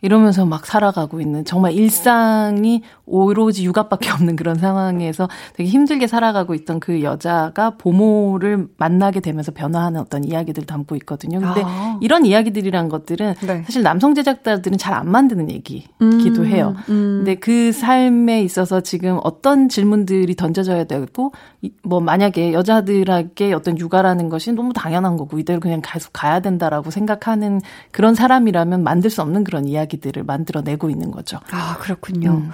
이러면서 0.00 0.46
막 0.46 0.64
살아가고 0.64 1.20
있는 1.20 1.44
정말 1.44 1.72
일상이 1.72 2.82
오로지 3.12 3.64
육아밖에 3.64 4.10
없는 4.10 4.36
그런 4.36 4.56
상황에서 4.56 5.28
되게 5.54 5.68
힘들게 5.68 6.06
살아가고 6.06 6.54
있던 6.54 6.80
그 6.80 7.02
여자가 7.02 7.76
보모를 7.76 8.68
만나게 8.78 9.20
되면서 9.20 9.52
변화하는 9.52 10.00
어떤 10.00 10.24
이야기들 10.24 10.64
담고 10.64 10.96
있거든요. 10.96 11.38
근데 11.40 11.62
아. 11.64 11.98
이런 12.00 12.24
이야기들이란 12.24 12.88
것들은 12.88 13.34
네. 13.46 13.62
사실 13.66 13.82
남성 13.82 14.14
제작자들은 14.14 14.78
잘 14.78 14.92
안 14.92 15.10
만드는 15.10 15.50
얘기기도 15.50 16.42
음, 16.42 16.46
해요. 16.46 16.74
음. 16.90 17.22
근데 17.24 17.34
그 17.36 17.72
삶에 17.72 18.42
있어서 18.42 18.80
지금 18.82 19.18
어떤 19.24 19.70
질문들이 19.70 20.36
던져져야 20.36 20.84
되고 20.84 21.32
이- 21.62 21.72
뭐 21.82 22.00
만약에 22.00 22.52
여자들에게 22.52 23.52
어떤 23.54 23.78
육아라는 23.78 24.28
것이 24.28 24.52
너무 24.52 24.72
당연한 24.74 25.16
거고 25.16 25.38
이대로 25.38 25.60
그냥 25.60 25.80
계속 25.82 26.12
가야 26.12 26.40
된다라고 26.40 26.90
생각하는 26.90 27.60
그런 27.90 28.14
사람이라면 28.14 28.82
만들 28.84 29.08
수 29.10 29.22
없는 29.22 29.44
그런 29.44 29.66
이야기들을 29.66 30.24
만들어내고 30.24 30.90
있는 30.90 31.10
거죠. 31.10 31.38
아, 31.50 31.76
그렇군요. 31.80 32.30
음. 32.32 32.50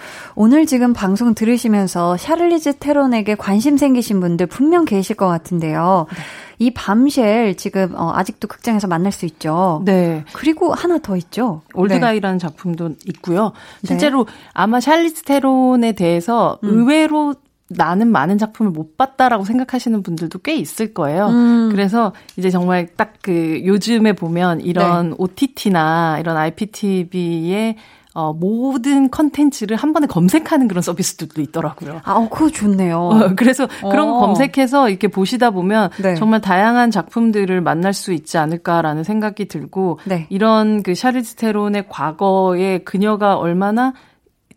오늘 0.49 0.65
지금 0.65 0.95
방송 0.95 1.35
들으시면서 1.35 2.17
샤를리즈 2.17 2.79
테론에게 2.79 3.35
관심 3.35 3.77
생기신 3.77 4.19
분들 4.19 4.47
분명 4.47 4.87
계실 4.87 5.15
것 5.15 5.29
같은데요. 5.29 6.07
네. 6.09 6.17
이 6.59 6.71
밤쉘 6.71 7.55
지금 7.55 7.95
어, 7.95 8.13
아직도 8.15 8.49
극장에서 8.49 8.87
만날 8.87 9.13
수 9.13 9.27
있죠. 9.27 9.83
네. 9.85 10.25
그리고 10.33 10.73
하나 10.73 10.97
더 11.01 11.19
있죠. 11.19 11.61
네. 11.67 11.81
올드가이라는 11.83 12.39
작품도 12.39 12.95
있고요. 13.09 13.53
실제로 13.85 14.27
아마 14.55 14.81
샬리스 14.81 15.25
테론에 15.25 15.93
대해서 15.93 16.59
음. 16.65 16.71
의외로 16.71 17.35
나는 17.69 18.11
많은 18.11 18.39
작품을 18.39 18.73
못 18.73 18.97
봤다라고 18.97 19.45
생각하시는 19.45 20.03
분들도 20.03 20.39
꽤 20.39 20.57
있을 20.57 20.95
거예요. 20.95 21.27
음. 21.27 21.69
그래서 21.71 22.15
이제 22.39 22.49
정말 22.49 22.87
딱 22.97 23.09
그 23.29 23.61
요즘에 23.67 24.15
보면 24.15 24.63
이런 24.63 25.11
네. 25.11 25.17
OTT나 25.19 26.17
이런 26.19 26.39
IPTV의 26.39 27.77
어, 28.19 28.33
모든 28.33 29.11
컨텐츠를 29.11 29.77
한 29.77 29.93
번에 29.93 30.09
검색하는 30.09 30.67
그런 30.67 30.83
서비스들도 30.83 31.41
있더라고요. 31.41 32.01
아, 32.03 32.15
어, 32.15 32.29
그거 32.29 32.51
좋네요. 32.51 32.99
어, 32.99 33.35
그래서 33.37 33.69
그런 33.81 34.09
거 34.09 34.17
어. 34.17 34.27
검색해서 34.27 34.91
이렇게 34.91 35.07
보시다 35.07 35.51
보면 35.51 35.91
네. 36.03 36.17
정말 36.17 36.41
다양한 36.41 36.91
작품들을 36.91 37.61
만날 37.61 37.93
수 37.93 38.13
있지 38.13 38.37
않을까라는 38.37 39.05
생각이 39.05 39.47
들고 39.47 40.01
네. 40.05 40.27
이런 40.31 40.83
그 40.83 40.97
샤르즈 40.97 41.37
테론의 41.37 41.89
과거에 41.89 42.79
그녀가 42.79 43.37
얼마나 43.37 43.93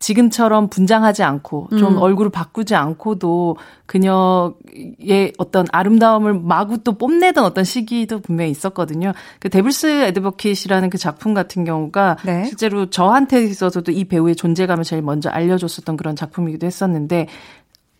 지금처럼 0.02 0.68
분장하지 0.68 1.22
않고 1.22 1.68
좀 1.78 1.94
음. 1.94 1.98
얼굴을 1.98 2.32
바꾸지 2.32 2.74
않고도 2.74 3.56
그녀의 3.86 5.32
어떤 5.38 5.64
아름다움을 5.70 6.34
마구 6.34 6.82
또 6.82 6.98
뽐내던 6.98 7.44
어떤 7.44 7.62
시기도 7.62 8.18
분명히 8.18 8.50
있었거든요. 8.50 9.12
그 9.38 9.48
데블스 9.48 9.86
에드버킷이라는 10.06 10.90
그 10.90 10.98
작품 10.98 11.34
같은 11.34 11.64
경우가 11.64 12.16
네. 12.24 12.44
실제로 12.46 12.90
저한테 12.90 13.44
있어서도 13.44 13.92
이 13.92 14.04
배우의 14.04 14.34
존재감을 14.34 14.82
제일 14.82 15.02
먼저 15.02 15.30
알려줬었던 15.30 15.96
그런 15.96 16.16
작품이기도 16.16 16.66
했었는데 16.66 17.28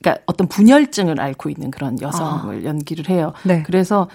그러니까 0.02 0.24
어떤 0.26 0.48
분열증을 0.48 1.20
앓고 1.20 1.50
있는 1.50 1.70
그런 1.70 2.00
여성을 2.00 2.64
연기를 2.64 3.08
해요. 3.08 3.32
아. 3.36 3.40
네. 3.44 3.62
그래서 3.62 4.08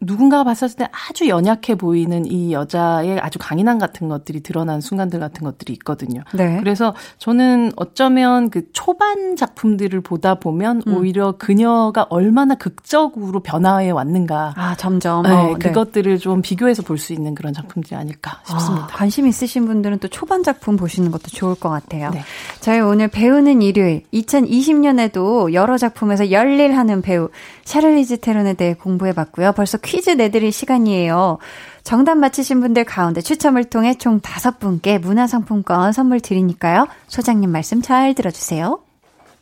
누군가가 0.00 0.44
봤을 0.44 0.70
때 0.70 0.88
아주 0.92 1.28
연약해 1.28 1.74
보이는 1.74 2.24
이 2.24 2.52
여자의 2.52 3.18
아주 3.20 3.38
강인함 3.38 3.78
같은 3.78 4.08
것들이 4.08 4.40
드러난 4.40 4.80
순간들 4.80 5.20
같은 5.20 5.44
것들이 5.44 5.72
있거든요. 5.74 6.22
네. 6.32 6.58
그래서 6.60 6.94
저는 7.18 7.72
어쩌면 7.76 8.50
그 8.50 8.70
초반 8.72 9.36
작품들을 9.36 10.00
보다 10.00 10.36
보면 10.36 10.82
음. 10.86 10.94
오히려 10.94 11.32
그녀가 11.32 12.06
얼마나 12.08 12.54
극적으로 12.54 13.40
변화해 13.40 13.90
왔는가. 13.90 14.54
아, 14.56 14.74
점점. 14.76 15.22
네, 15.24 15.30
어, 15.30 15.56
네. 15.58 15.68
그것들을 15.68 16.18
좀 16.18 16.40
비교해서 16.40 16.82
볼 16.82 17.00
수 17.00 17.12
있는 17.14 17.34
그런 17.34 17.54
작품들이 17.54 17.96
아닐까 17.96 18.40
싶습니다. 18.46 18.84
아, 18.84 18.88
관심 18.88 19.26
있으신 19.26 19.64
분들은 19.66 19.98
또 20.00 20.08
초반 20.08 20.42
작품 20.42 20.76
보시는 20.76 21.10
것도 21.10 21.28
좋을 21.28 21.54
것 21.54 21.70
같아요. 21.70 22.10
네. 22.10 22.22
저희 22.60 22.78
오늘 22.80 23.08
배우는 23.08 23.62
일요일 23.62 24.02
2020년에도 24.12 25.52
여러 25.52 25.78
작품에서 25.78 26.30
열일하는 26.30 27.02
배우 27.02 27.30
샤를리즈 27.64 28.18
테론에 28.20 28.54
대해 28.54 28.74
공부해 28.74 29.12
봤고요. 29.12 29.52
벌써 29.52 29.78
퀴즈 29.90 30.10
내드릴 30.10 30.52
시간이에요. 30.52 31.38
정답 31.82 32.14
맞히신 32.14 32.60
분들 32.60 32.84
가운데 32.84 33.20
추첨을 33.20 33.64
통해 33.64 33.94
총 33.98 34.20
다섯 34.20 34.60
분께 34.60 34.98
문화상품권 34.98 35.90
선물 35.92 36.20
드리니까요. 36.20 36.86
소장님 37.08 37.50
말씀 37.50 37.82
잘 37.82 38.14
들어주세요. 38.14 38.80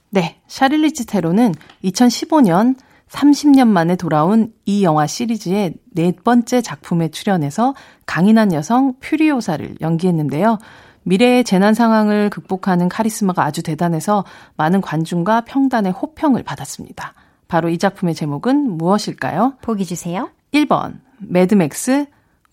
네, 0.08 0.40
샤를리즈 0.46 1.04
테로는 1.04 1.54
2015년 1.84 2.76
30년 3.10 3.68
만에 3.68 3.96
돌아온 3.96 4.54
이 4.64 4.84
영화 4.84 5.06
시리즈의 5.06 5.74
네 5.92 6.12
번째 6.24 6.62
작품에 6.62 7.10
출연해서 7.10 7.74
강인한 8.06 8.54
여성 8.54 8.94
퓨리오사를 9.00 9.76
연기했는데요. 9.82 10.60
미래의 11.02 11.44
재난 11.44 11.74
상황을 11.74 12.30
극복하는 12.30 12.88
카리스마가 12.88 13.44
아주 13.44 13.62
대단해서 13.62 14.24
많은 14.56 14.80
관중과 14.80 15.42
평단의 15.42 15.92
호평을 15.92 16.42
받았습니다. 16.42 17.12
바로 17.48 17.68
이 17.68 17.76
작품의 17.76 18.14
제목은 18.14 18.78
무엇일까요? 18.78 19.54
보기 19.60 19.84
주세요. 19.84 20.30
1번 20.52 21.00
매드맥스 21.18 22.06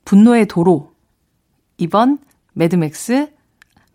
분노의 0.05 0.47
도로 0.47 0.93
2번 1.79 2.19
매드맥스 2.53 3.35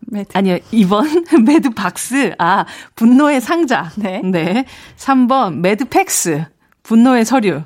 매드. 0.00 0.30
아니요. 0.36 0.56
2번 0.72 1.42
매드박스. 1.44 2.34
아, 2.38 2.64
분노의 2.96 3.40
상자. 3.40 3.90
네. 3.96 4.20
네. 4.22 4.64
3번 4.96 5.56
매드팩스. 5.56 6.44
분노의 6.82 7.24
서류. 7.24 7.62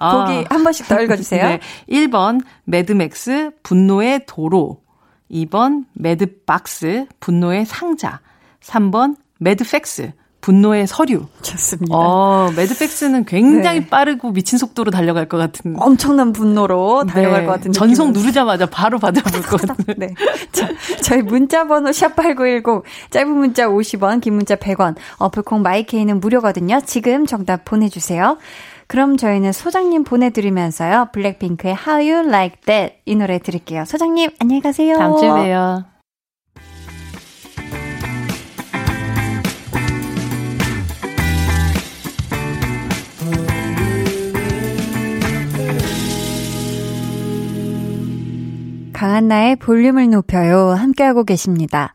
아. 0.00 0.24
보기 0.24 0.46
한 0.48 0.64
번씩 0.64 0.88
더 0.88 1.00
읽어 1.00 1.16
주세요. 1.16 1.42
네. 1.48 1.60
1번 1.88 2.42
매드맥스 2.64 3.50
분노의 3.62 4.26
도로. 4.26 4.82
2번 5.30 5.84
매드박스 5.94 7.06
분노의 7.20 7.66
상자. 7.66 8.20
3번 8.60 9.16
매드팩스 9.40 10.12
분노의 10.44 10.86
서류. 10.86 11.24
좋습니다. 11.40 11.96
어, 11.96 12.50
매드팩스는 12.54 13.24
굉장히 13.24 13.80
네. 13.80 13.86
빠르고 13.88 14.32
미친 14.32 14.58
속도로 14.58 14.90
달려갈 14.90 15.26
것 15.26 15.38
같은. 15.38 15.74
엄청난 15.78 16.34
분노로 16.34 17.04
달려갈 17.06 17.40
네. 17.40 17.46
것 17.46 17.52
같은 17.52 17.72
전송 17.72 18.08
느낌으로. 18.08 18.20
누르자마자 18.20 18.66
바로 18.66 18.98
받아볼 18.98 19.40
것 19.40 19.58
같은. 19.62 19.84
네. 19.96 20.12
자, 20.52 20.68
저희 21.00 21.22
문자번호 21.22 21.88
샵8910, 21.88 22.82
짧은 23.08 23.30
문자 23.30 23.68
50원, 23.68 24.20
긴 24.20 24.34
문자 24.34 24.56
100원, 24.56 24.96
어플콩 25.16 25.62
마이케이는 25.62 26.20
무료거든요. 26.20 26.82
지금 26.84 27.24
정답 27.24 27.64
보내주세요. 27.64 28.36
그럼 28.86 29.16
저희는 29.16 29.52
소장님 29.52 30.04
보내드리면서요. 30.04 31.08
블랙핑크의 31.14 31.74
How 31.74 32.06
You 32.06 32.28
Like 32.28 32.60
That 32.66 32.96
이 33.06 33.16
노래 33.16 33.38
드릴게요. 33.38 33.86
소장님, 33.86 34.32
안녕히 34.40 34.60
가세요. 34.60 34.98
다음 34.98 35.16
주에 35.16 35.28
봬요. 35.30 35.93
강한나의 49.04 49.56
볼륨을 49.56 50.08
높여요. 50.08 50.70
함께하고 50.70 51.24
계십니다. 51.24 51.92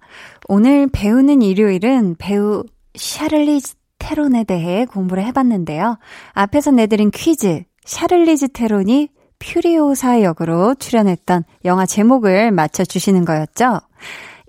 오늘 0.47 0.87
배우는 0.87 1.41
일요일은 1.41 2.17
배우 2.19 2.63
샤를리즈 2.93 3.73
테론에 3.97 4.43
대해 4.43 4.85
공부를 4.85 5.25
해봤는데요. 5.25 5.97
앞에서 6.33 6.69
내드린 6.69 7.09
퀴즈, 7.09 7.63
샤를리즈 7.83 8.49
테론이 8.49 9.09
퓨리오사 9.39 10.21
역으로 10.21 10.75
출연했던 10.75 11.45
영화 11.65 11.87
제목을 11.87 12.51
맞춰주시는 12.51 13.25
거였죠. 13.25 13.79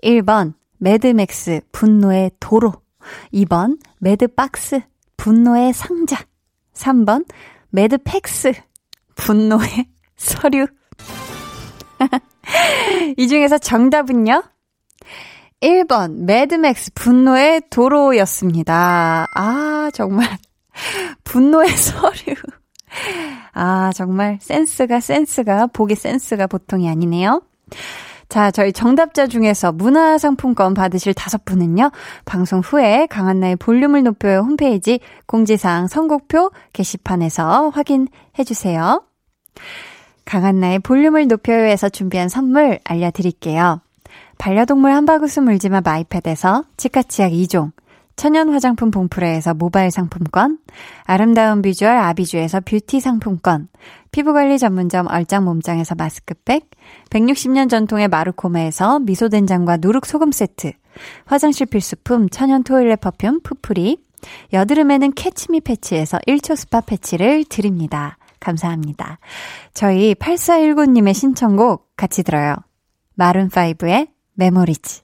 1번, 0.03 0.53
매드맥스, 0.77 1.61
분노의 1.71 2.29
도로. 2.39 2.73
2번, 3.33 3.79
매드박스, 3.97 4.81
분노의 5.17 5.73
상자. 5.73 6.23
3번, 6.75 7.25
매드팩스, 7.71 8.53
분노의 9.15 9.87
서류. 10.15 10.67
이 13.17 13.27
중에서 13.27 13.57
정답은요? 13.57 14.43
1번, 15.61 16.23
매드맥스 16.25 16.93
분노의 16.93 17.61
도로였습니다. 17.69 19.27
아, 19.33 19.91
정말. 19.93 20.27
분노의 21.23 21.69
서류. 21.69 22.35
아, 23.53 23.91
정말 23.93 24.39
센스가, 24.41 24.99
센스가, 24.99 25.67
보기 25.67 25.95
센스가 25.95 26.47
보통이 26.47 26.89
아니네요. 26.89 27.41
자, 28.27 28.49
저희 28.49 28.71
정답자 28.71 29.27
중에서 29.27 29.73
문화상품권 29.73 30.73
받으실 30.73 31.13
다섯 31.13 31.43
분은요, 31.43 31.91
방송 32.23 32.61
후에 32.61 33.05
강한나의 33.07 33.57
볼륨을 33.57 34.03
높여요 34.03 34.39
홈페이지 34.39 35.01
공지사항 35.25 35.87
선곡표 35.87 36.51
게시판에서 36.71 37.69
확인해주세요. 37.69 39.03
강한나의 40.31 40.79
볼륨을 40.79 41.27
높여요에서 41.27 41.89
준비한 41.89 42.29
선물 42.29 42.79
알려드릴게요. 42.85 43.81
반려동물 44.37 44.89
한바구스 44.93 45.41
물지마 45.41 45.81
마이패드에서 45.81 46.63
치카치약 46.77 47.33
2종, 47.33 47.73
천연 48.15 48.47
화장품 48.47 48.91
봉프레에서 48.91 49.53
모바일 49.55 49.91
상품권, 49.91 50.57
아름다운 51.03 51.61
비주얼 51.61 51.97
아비주에서 51.97 52.61
뷰티 52.61 53.01
상품권, 53.01 53.67
피부관리 54.13 54.57
전문점 54.57 55.07
얼짱 55.07 55.43
몸짱에서 55.43 55.95
마스크팩, 55.95 56.69
160년 57.09 57.69
전통의 57.69 58.07
마루코메에서 58.07 58.99
미소된장과 58.99 59.79
누룩소금 59.81 60.31
세트, 60.31 60.71
화장실 61.25 61.65
필수품 61.65 62.29
천연 62.29 62.63
toilet 62.63 63.01
perfume 63.01 63.41
푸프리, 63.43 63.97
여드름에는 64.53 65.11
캐치미 65.13 65.59
패치에서 65.59 66.19
1초 66.25 66.55
스파 66.55 66.79
패치를 66.79 67.43
드립니다. 67.49 68.17
감사합니다. 68.41 69.19
저희 69.73 70.13
8419님의 70.15 71.13
신청곡 71.13 71.95
같이 71.95 72.23
들어요. 72.23 72.55
마룬5의 73.17 74.09
Memories. 74.33 75.03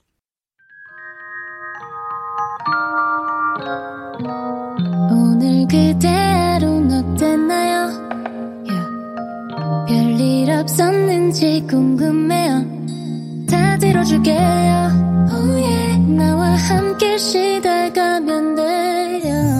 오늘 5.09 5.67
그대 5.67 6.30
하루는 6.30 7.13
어땠나요? 7.13 8.07
별일 9.87 10.51
없었는지 10.51 11.65
궁금해요. 11.69 12.65
다 13.49 13.77
들어줄게요. 13.77 14.37
Oh 15.31 15.61
yeah. 15.61 15.97
나와 16.13 16.55
함께 16.55 17.17
쉬다 17.17 17.75
가면 17.75 18.55
돼요. 18.55 19.56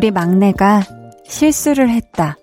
우리 0.00 0.10
막내가 0.10 0.80
실수를 1.26 1.90
했다. 1.90 2.38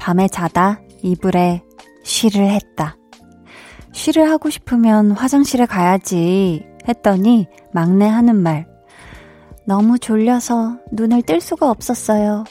밤에 0.00 0.26
자다 0.26 0.80
이불에 1.00 1.62
쉬를 2.02 2.50
했다. 2.50 2.96
쉬를 3.92 4.28
하고 4.28 4.50
싶으면 4.50 5.12
화장실에 5.12 5.64
가야지 5.66 6.66
했더니 6.88 7.46
막내 7.72 8.08
하는 8.08 8.34
말. 8.34 8.66
너무 9.64 10.00
졸려서 10.00 10.78
눈을 10.90 11.22
뜰 11.22 11.40
수가 11.40 11.70
없었어요. 11.70 12.42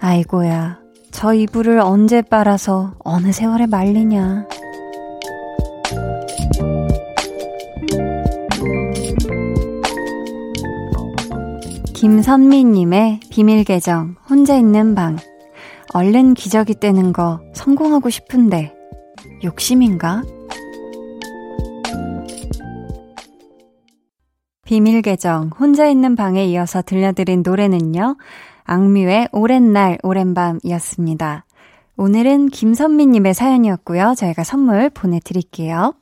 아이고야, 0.00 0.80
저 1.12 1.32
이불을 1.32 1.78
언제 1.78 2.22
빨아서 2.22 2.94
어느 3.04 3.30
세월에 3.30 3.68
말리냐. 3.68 4.48
김선미님의 12.00 13.20
비밀 13.28 13.62
계정, 13.62 14.16
혼자 14.26 14.56
있는 14.56 14.94
방. 14.94 15.16
얼른 15.92 16.32
기저귀 16.32 16.80
떼는 16.80 17.12
거 17.12 17.42
성공하고 17.52 18.08
싶은데, 18.08 18.74
욕심인가? 19.44 20.22
비밀 24.64 25.02
계정, 25.02 25.50
혼자 25.60 25.88
있는 25.88 26.16
방에 26.16 26.46
이어서 26.46 26.80
들려드린 26.80 27.42
노래는요, 27.44 28.16
악뮤의 28.64 29.28
오랜 29.32 29.74
날, 29.74 29.98
오랜 30.02 30.32
밤이었습니다. 30.32 31.44
오늘은 31.98 32.48
김선미님의 32.48 33.34
사연이었고요. 33.34 34.14
저희가 34.16 34.42
선물 34.42 34.88
보내드릴게요. 34.88 35.92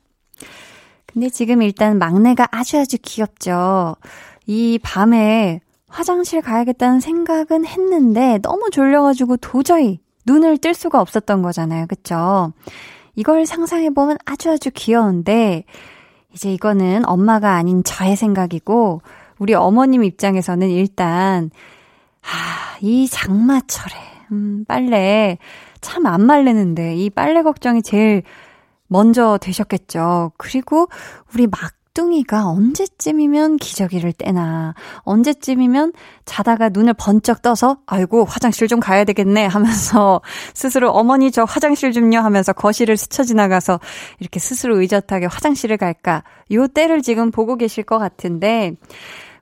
근데 1.07 1.27
지금 1.27 1.61
일단 1.61 1.99
막내가 1.99 2.47
아주 2.51 2.79
아주 2.79 2.95
귀엽죠. 3.01 3.97
이 4.47 4.79
밤에 4.81 5.59
화장실 5.89 6.41
가야겠다는 6.41 6.99
생각은 6.99 7.65
했는데 7.65 8.39
너무 8.41 8.69
졸려가지고 8.71 9.37
도저히 9.37 9.99
눈을 10.25 10.57
뜰 10.59 10.73
수가 10.73 11.01
없었던 11.01 11.41
거잖아요. 11.41 11.87
그쵸? 11.87 12.53
이걸 13.15 13.45
상상해보면 13.45 14.17
아주 14.25 14.51
아주 14.51 14.69
귀여운데, 14.73 15.65
이제 16.33 16.53
이거는 16.53 17.05
엄마가 17.05 17.55
아닌 17.55 17.83
저의 17.83 18.15
생각이고, 18.15 19.01
우리 19.39 19.53
어머님 19.55 20.03
입장에서는 20.03 20.69
일단, 20.69 21.49
하, 22.21 22.77
이 22.81 23.07
장마철에, 23.07 23.95
음, 24.31 24.63
빨래 24.67 25.37
참 25.81 26.05
안 26.05 26.25
말리는데, 26.25 26.95
이 26.95 27.09
빨래 27.09 27.41
걱정이 27.41 27.81
제일 27.81 28.23
먼저 28.87 29.37
되셨겠죠. 29.41 30.31
그리고 30.37 30.87
우리 31.33 31.47
막 31.47 31.73
둥이가 31.93 32.47
언제쯤이면 32.47 33.57
기저귀를 33.57 34.13
떼나, 34.13 34.73
언제쯤이면 34.99 35.93
자다가 36.25 36.69
눈을 36.69 36.93
번쩍 36.93 37.41
떠서, 37.41 37.79
아이고, 37.85 38.25
화장실 38.25 38.67
좀 38.67 38.79
가야 38.79 39.03
되겠네. 39.03 39.45
하면서 39.45 40.21
스스로 40.53 40.91
어머니 40.91 41.31
저 41.31 41.43
화장실 41.43 41.91
좀요. 41.91 42.19
하면서 42.19 42.53
거실을 42.53 42.97
스쳐 42.97 43.23
지나가서 43.23 43.79
이렇게 44.19 44.39
스스로 44.39 44.79
의젓하게 44.79 45.25
화장실을 45.25 45.77
갈까, 45.77 46.23
요 46.51 46.67
때를 46.67 47.01
지금 47.01 47.31
보고 47.31 47.55
계실 47.55 47.83
것 47.83 47.97
같은데, 47.97 48.73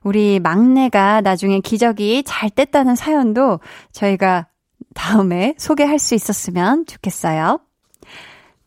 우리 0.02 0.40
막내가 0.40 1.20
나중에 1.20 1.60
기저귀 1.60 2.22
잘 2.24 2.50
뗐다는 2.50 2.96
사연도 2.96 3.60
저희가 3.92 4.48
다음에 4.94 5.54
소개할 5.58 5.98
수 5.98 6.14
있었으면 6.14 6.86
좋겠어요. 6.86 7.60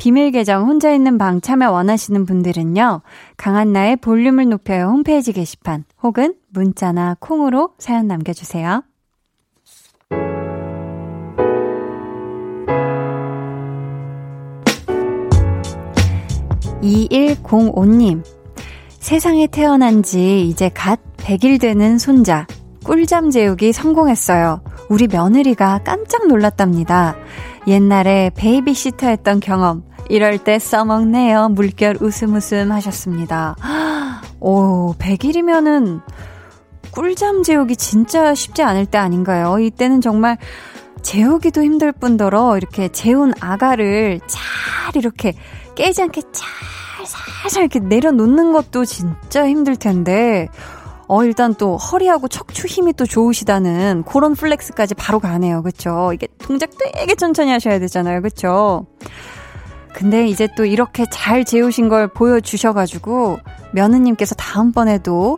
비밀 0.01 0.31
계정 0.31 0.67
혼자 0.67 0.91
있는 0.91 1.19
방 1.19 1.41
참여 1.41 1.69
원하시는 1.69 2.25
분들은요. 2.25 3.01
강한나의 3.37 3.97
볼륨을 3.97 4.49
높여요 4.49 4.85
홈페이지 4.87 5.31
게시판 5.31 5.83
혹은 6.01 6.33
문자나 6.49 7.17
콩으로 7.19 7.75
사연 7.77 8.07
남겨주세요. 8.07 8.81
2105님. 16.81 18.23
세상에 18.97 19.45
태어난 19.45 20.01
지 20.01 20.47
이제 20.47 20.69
갓 20.69 20.99
100일 21.17 21.61
되는 21.61 21.99
손자. 21.99 22.47
꿀잠 22.83 23.29
재우기 23.29 23.71
성공했어요. 23.71 24.61
우리 24.89 25.05
며느리가 25.05 25.81
깜짝 25.83 26.27
놀랐답니다. 26.27 27.15
옛날에 27.67 28.31
베이비시터 28.35 29.07
했던 29.07 29.39
경험. 29.39 29.83
이럴 30.11 30.37
때 30.37 30.59
써먹네요. 30.59 31.47
물결 31.49 31.99
웃음 32.01 32.35
웃음 32.35 32.73
하셨습니다. 32.73 33.55
오, 34.41 34.93
100일이면은 34.95 36.01
꿀잠 36.91 37.43
재우기 37.43 37.77
진짜 37.77 38.35
쉽지 38.35 38.61
않을 38.61 38.87
때 38.87 38.97
아닌가요? 38.97 39.57
이때는 39.57 40.01
정말 40.01 40.37
재우기도 41.01 41.63
힘들 41.63 41.93
뿐더러 41.93 42.57
이렇게 42.57 42.89
재운 42.89 43.31
아가를 43.39 44.19
잘 44.27 44.97
이렇게 44.97 45.31
깨지 45.75 46.01
않게 46.01 46.23
잘 46.33 47.05
살살 47.05 47.63
이렇게 47.63 47.79
내려놓는 47.79 48.51
것도 48.51 48.83
진짜 48.83 49.47
힘들 49.47 49.77
텐데 49.77 50.49
어, 51.07 51.23
일단 51.23 51.55
또 51.55 51.77
허리하고 51.77 52.27
척추 52.27 52.67
힘이 52.67 52.91
또 52.91 53.05
좋으시다는 53.05 54.03
그런 54.05 54.35
flex까지 54.35 54.95
바로 54.95 55.19
가네요. 55.19 55.63
그쵸? 55.63 56.11
이게 56.13 56.27
동작 56.37 56.71
되게 56.77 57.15
천천히 57.15 57.51
하셔야 57.51 57.79
되잖아요. 57.79 58.21
그쵸? 58.21 58.87
근데 59.93 60.27
이제 60.27 60.47
또 60.55 60.65
이렇게 60.65 61.05
잘 61.11 61.43
재우신 61.45 61.89
걸 61.89 62.07
보여주셔가지고 62.07 63.39
며느님께서 63.73 64.35
다음번에도 64.35 65.37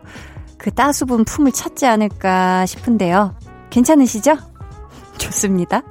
그 0.57 0.71
따수운 0.71 1.25
품을 1.25 1.51
찾지 1.51 1.85
않을까 1.85 2.65
싶은데요. 2.65 3.35
괜찮으시죠? 3.69 4.37
좋습니다. 5.17 5.81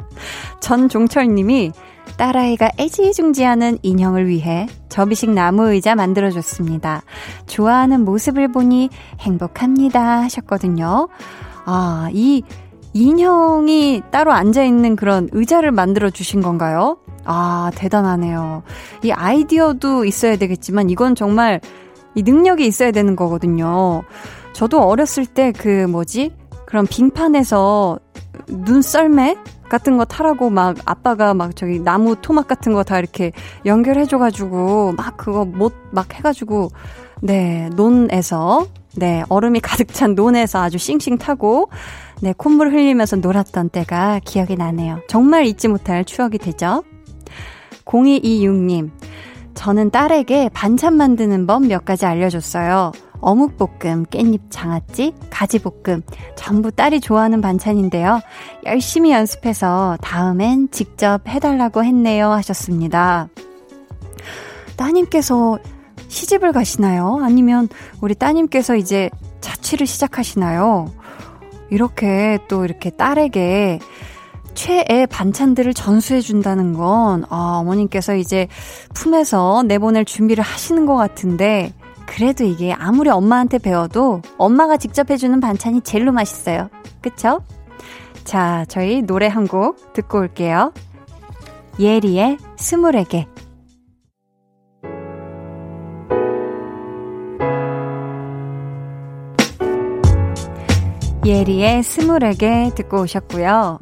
전종철님이 0.61 1.73
딸아이가 2.17 2.71
애지중지하는 2.79 3.79
인형을 3.83 4.29
위해 4.29 4.69
접이식 4.89 5.31
나무 5.31 5.71
의자 5.73 5.95
만들어줬습니다. 5.95 7.03
좋아하는 7.47 8.05
모습을 8.05 8.49
보니 8.53 8.91
행복합니다 9.21 10.23
하셨거든요. 10.23 11.09
아, 11.65 12.09
이 12.13 12.43
인형이 12.95 14.03
따로 14.11 14.32
앉아있는 14.32 14.97
그런 14.97 15.28
의자를 15.32 15.70
만들어 15.72 16.11
주신 16.11 16.43
건가요? 16.43 16.99
아, 17.24 17.70
대단하네요. 17.74 18.62
이 19.03 19.11
아이디어도 19.12 20.05
있어야 20.05 20.36
되겠지만 20.36 20.90
이건 20.90 21.14
정말 21.14 21.61
이 22.14 22.22
능력이 22.22 22.66
있어야 22.66 22.90
되는 22.90 23.16
거거든요. 23.16 24.03
저도 24.53 24.82
어렸을 24.82 25.24
때 25.26 25.53
그 25.53 25.86
뭐지? 25.86 26.32
그런 26.66 26.86
빙판에서 26.86 27.99
눈썰매 28.49 29.36
같은 29.68 29.97
거 29.97 30.05
타라고 30.05 30.51
막 30.51 30.76
아빠가 30.84 31.32
막 31.32 31.57
저기 31.57 31.78
나무 31.78 32.16
토막 32.20 32.47
같은 32.47 32.72
거 32.74 32.82
다 32.82 32.99
이렇게 32.99 33.32
연결해줘가지고 33.64 34.93
막 34.97 35.16
그거 35.16 35.45
못 35.47 35.72
막 35.93 36.14
해가지고 36.14 36.70
네, 37.22 37.70
논에서 37.74 38.66
네, 38.97 39.22
얼음이 39.28 39.61
가득 39.64 39.88
찬 39.95 40.14
논에서 40.14 40.61
아주 40.62 40.76
싱싱 40.76 41.16
타고 41.18 41.70
네, 42.23 42.33
콧물 42.37 42.70
흘리면서 42.73 43.16
놀았던 43.16 43.70
때가 43.70 44.20
기억이 44.25 44.55
나네요. 44.55 45.01
정말 45.09 45.45
잊지 45.45 45.66
못할 45.66 46.05
추억이 46.05 46.39
되죠. 46.39 46.85
0226님, 47.85 48.91
저는 49.55 49.91
딸에게 49.91 50.49
반찬 50.51 50.97
만드는 50.97 51.49
법 51.49 51.62
몇 51.62 51.85
가지 51.85 52.07
알려줬어요. 52.07 52.93
어묵볶음, 53.20 54.07
깻잎 54.07 54.41
장아찌, 54.51 55.14
가지볶음 55.31 56.03
전부 56.37 56.70
딸이 56.70 57.01
좋아하는 57.01 57.41
반찬인데요. 57.41 58.20
열심히 58.66 59.11
연습해서 59.11 59.97
다음엔 60.01 60.70
직접 60.70 61.27
해달라고 61.29 61.85
했네요 61.85 62.31
하셨습니다. 62.31 63.29
따님께서 64.77 65.59
시집을 66.07 66.53
가시나요? 66.53 67.18
아니면 67.23 67.68
우리 68.01 68.14
따님께서 68.14 68.77
이제 68.77 69.11
자취를 69.41 69.87
시작하시나요? 69.87 70.87
이렇게 71.73 72.39
또 72.49 72.64
이렇게 72.66 72.91
딸에게 72.91 73.79
최애 74.55 75.07
반찬들을 75.07 75.73
전수해 75.73 76.20
준다는 76.20 76.75
건, 76.75 77.25
아, 77.31 77.57
어머님께서 77.62 78.14
이제 78.14 78.47
품에서 78.93 79.62
내보낼 79.62 80.05
준비를 80.05 80.45
하시는 80.45 80.85
것 80.85 80.95
같은데, 80.97 81.73
그래도 82.07 82.45
이게 82.45 82.73
아무리 82.75 83.09
엄마한테 83.09 83.57
배워도 83.57 84.20
엄마가 84.37 84.77
직접 84.77 85.11
해주는 85.11 85.41
반찬이 85.41 85.81
제일로 85.81 86.12
맛있어요. 86.12 86.68
그쵸? 87.01 87.41
자, 88.25 88.66
저희 88.68 89.01
노래 89.01 89.27
한 89.27 89.47
곡 89.47 89.95
듣고 89.95 90.18
올게요. 90.18 90.75
예리의 91.81 92.37
스물에게. 92.59 93.27
예리의 101.25 101.83
스물에게 101.85 102.73
듣고 102.75 103.03
오셨고요. 103.03 103.79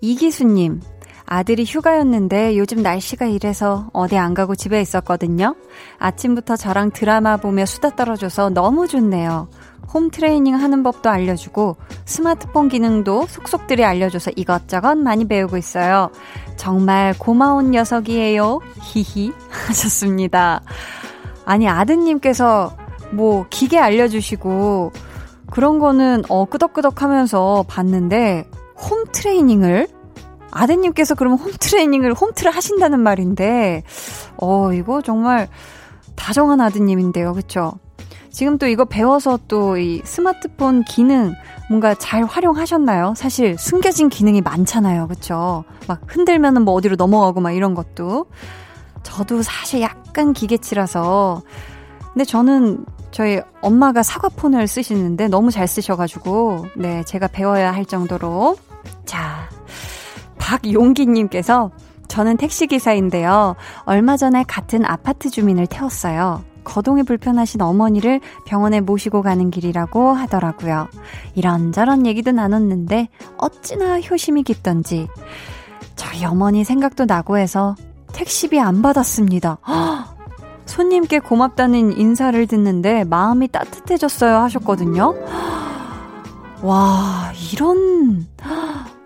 이기수님, 0.00 0.80
아들이 1.26 1.64
휴가였는데 1.64 2.56
요즘 2.56 2.82
날씨가 2.82 3.26
이래서 3.26 3.90
어디 3.92 4.16
안 4.16 4.32
가고 4.32 4.54
집에 4.54 4.80
있었거든요. 4.80 5.56
아침부터 5.98 6.56
저랑 6.56 6.92
드라마 6.92 7.36
보며 7.36 7.66
수다 7.66 7.96
떨어줘서 7.96 8.50
너무 8.50 8.86
좋네요. 8.86 9.48
홈 9.92 10.10
트레이닝 10.10 10.54
하는 10.54 10.82
법도 10.82 11.10
알려주고 11.10 11.76
스마트폰 12.04 12.68
기능도 12.68 13.26
속속들이 13.26 13.84
알려줘서 13.84 14.30
이것저것 14.36 14.96
많이 14.96 15.26
배우고 15.26 15.56
있어요. 15.56 16.10
정말 16.56 17.12
고마운 17.18 17.72
녀석이에요. 17.72 18.60
히히 18.82 19.32
하셨습니다. 19.50 20.62
아니 21.44 21.68
아드님께서 21.68 22.76
뭐 23.10 23.46
기계 23.50 23.78
알려주시고 23.78 24.92
그런 25.50 25.78
거는 25.78 26.22
어 26.28 26.44
끄덕끄덕 26.44 27.02
하면서 27.02 27.64
봤는데 27.68 28.48
홈 28.76 29.04
트레이닝을 29.10 29.88
아드님께서 30.50 31.14
그러면 31.14 31.38
홈 31.38 31.52
트레이닝을 31.58 32.14
홈트를 32.14 32.50
하신다는 32.50 33.00
말인데 33.00 33.82
어 34.36 34.72
이거 34.72 35.02
정말 35.02 35.48
다정한 36.16 36.60
아드님인데요. 36.60 37.32
그쵸 37.34 37.72
지금 38.30 38.58
또 38.58 38.66
이거 38.66 38.84
배워서 38.84 39.38
또 39.48 39.76
이 39.78 40.00
스마트폰 40.04 40.84
기능 40.84 41.34
뭔가 41.68 41.94
잘 41.94 42.24
활용하셨나요? 42.24 43.14
사실 43.16 43.58
숨겨진 43.58 44.08
기능이 44.08 44.40
많잖아요. 44.40 45.08
그쵸? 45.08 45.64
막 45.86 46.00
흔들면은 46.06 46.62
뭐 46.62 46.74
어디로 46.74 46.96
넘어가고 46.96 47.40
막 47.40 47.52
이런 47.52 47.74
것도. 47.74 48.26
저도 49.02 49.42
사실 49.42 49.80
약간 49.82 50.32
기계치라서. 50.32 51.42
근데 52.12 52.24
저는 52.24 52.84
저희 53.10 53.40
엄마가 53.60 54.02
사과폰을 54.02 54.66
쓰시는데 54.66 55.28
너무 55.28 55.50
잘 55.50 55.66
쓰셔가지고, 55.66 56.66
네, 56.76 57.02
제가 57.04 57.28
배워야 57.28 57.72
할 57.72 57.84
정도로. 57.84 58.56
자, 59.04 59.48
박용기님께서 60.38 61.70
저는 62.08 62.36
택시기사인데요. 62.36 63.56
얼마 63.84 64.16
전에 64.16 64.44
같은 64.46 64.84
아파트 64.84 65.30
주민을 65.30 65.66
태웠어요. 65.66 66.42
거동이 66.64 67.02
불편하신 67.02 67.62
어머니를 67.62 68.20
병원에 68.46 68.80
모시고 68.80 69.22
가는 69.22 69.50
길이라고 69.50 70.12
하더라고요. 70.12 70.88
이런저런 71.34 72.06
얘기도 72.06 72.32
나눴는데 72.32 73.08
어찌나 73.38 74.00
효심이 74.00 74.42
깊던지 74.42 75.08
저희 75.96 76.24
어머니 76.26 76.64
생각도 76.64 77.06
나고 77.06 77.38
해서 77.38 77.74
택시비 78.12 78.60
안 78.60 78.82
받았습니다. 78.82 79.58
손님께 80.68 81.18
고맙다는 81.18 81.98
인사를 81.98 82.46
듣는데 82.46 83.04
마음이 83.04 83.48
따뜻해졌어요 83.48 84.36
하셨거든요. 84.36 85.14
와, 86.62 87.32
이런, 87.52 88.26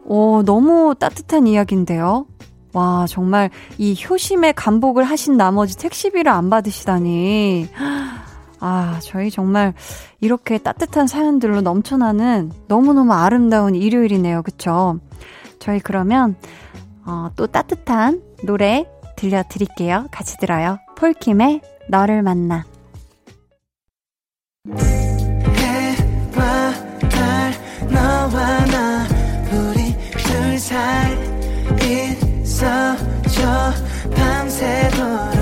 오, 0.05 0.43
너무 0.43 0.95
따뜻한 0.99 1.47
이야기인데요. 1.47 2.27
와, 2.73 3.07
정말 3.09 3.51
이 3.79 3.95
효심의 4.09 4.55
감복을 4.55 5.05
하신 5.05 5.37
나머지 5.37 5.77
택시비를 5.77 6.33
안 6.33 6.51
받으시다니. 6.51 7.69
아, 8.61 8.99
저희 9.03 9.31
정말 9.31 9.75
이렇게 10.21 10.59
따뜻한 10.59 11.07
사연들로 11.07 11.61
넘쳐나는 11.61 12.53
너무너무 12.69 13.13
아름다운 13.13 13.75
일요일이네요. 13.75 14.43
그쵸? 14.43 14.99
저희 15.59 15.79
그러면, 15.81 16.37
어, 17.05 17.31
또 17.37 17.47
따뜻한 17.47 18.23
노래 18.45 18.87
들려드릴게요. 19.23 20.09
같이 20.11 20.37
들어요. 20.37 20.79
폴킴의 20.97 21.61
너를 21.89 22.23
만나. 22.23 22.65
해와 25.57 26.73
달 27.09 27.53
너와 27.89 28.65
나 28.67 29.07
우리 29.53 29.97
둘 30.11 30.59
사이 30.59 31.13
있어 32.43 32.97
저 33.33 33.73
밤새도록 34.15 35.41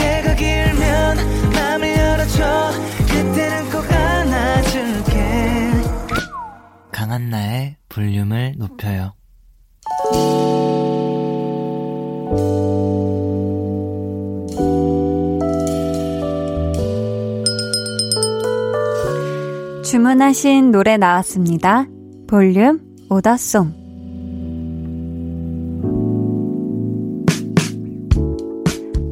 해가 0.00 0.34
길면 0.34 1.52
맘을 1.52 1.96
열어줘 1.96 2.70
그때는 3.06 3.70
꼭 3.70 3.92
안아줄게 3.92 5.14
강한나의 6.90 7.76
볼륨을 7.88 8.54
높여요 8.56 9.14
주문하신 19.92 20.70
노래 20.70 20.96
나왔습니다. 20.96 21.86
볼륨 22.26 22.80
오더송. 23.10 23.82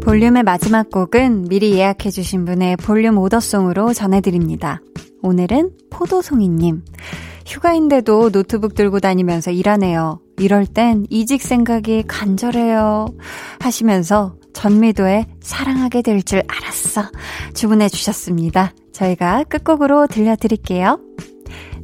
볼륨의 0.02 0.42
마지막 0.42 0.90
곡은 0.90 1.48
미리 1.50 1.72
예약해주신 1.74 2.46
분의 2.46 2.78
볼륨 2.78 3.18
오더송으로 3.18 3.92
전해드립니다. 3.92 4.80
오늘은 5.22 5.72
포도송이님. 5.90 6.82
휴가인데도 7.46 8.30
노트북 8.30 8.74
들고 8.74 9.00
다니면서 9.00 9.50
일하네요. 9.50 10.20
이럴 10.40 10.66
땐 10.66 11.06
이직 11.10 11.42
생각이 11.42 12.04
간절해요. 12.08 13.06
하시면서 13.60 14.34
전미도의 14.52 15.26
사랑하게 15.40 16.02
될 16.02 16.22
줄 16.22 16.42
알았어. 16.48 17.02
주문해 17.54 17.88
주셨습니다. 17.88 18.72
저희가 18.92 19.44
끝곡으로 19.44 20.06
들려드릴게요. 20.06 21.00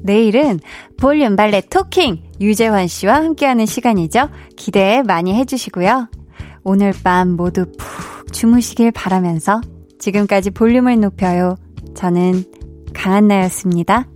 내일은 0.03 0.61
볼륨 0.99 1.37
발레 1.37 1.63
토킹 1.71 2.23
유재환 2.41 2.87
씨와 2.87 3.15
함께하는 3.17 3.67
시간이죠. 3.67 4.29
기대 4.57 5.03
많이 5.07 5.35
해주시고요. 5.35 6.09
오늘 6.65 6.93
밤 7.05 7.31
모두 7.31 7.67
푹 7.79 8.33
주무시길 8.33 8.91
바라면서 8.93 9.61
지금까지 9.99 10.51
볼륨을 10.51 11.01
높여요. 11.01 11.57
저는 11.95 12.45
강한나였습니다. 12.95 14.07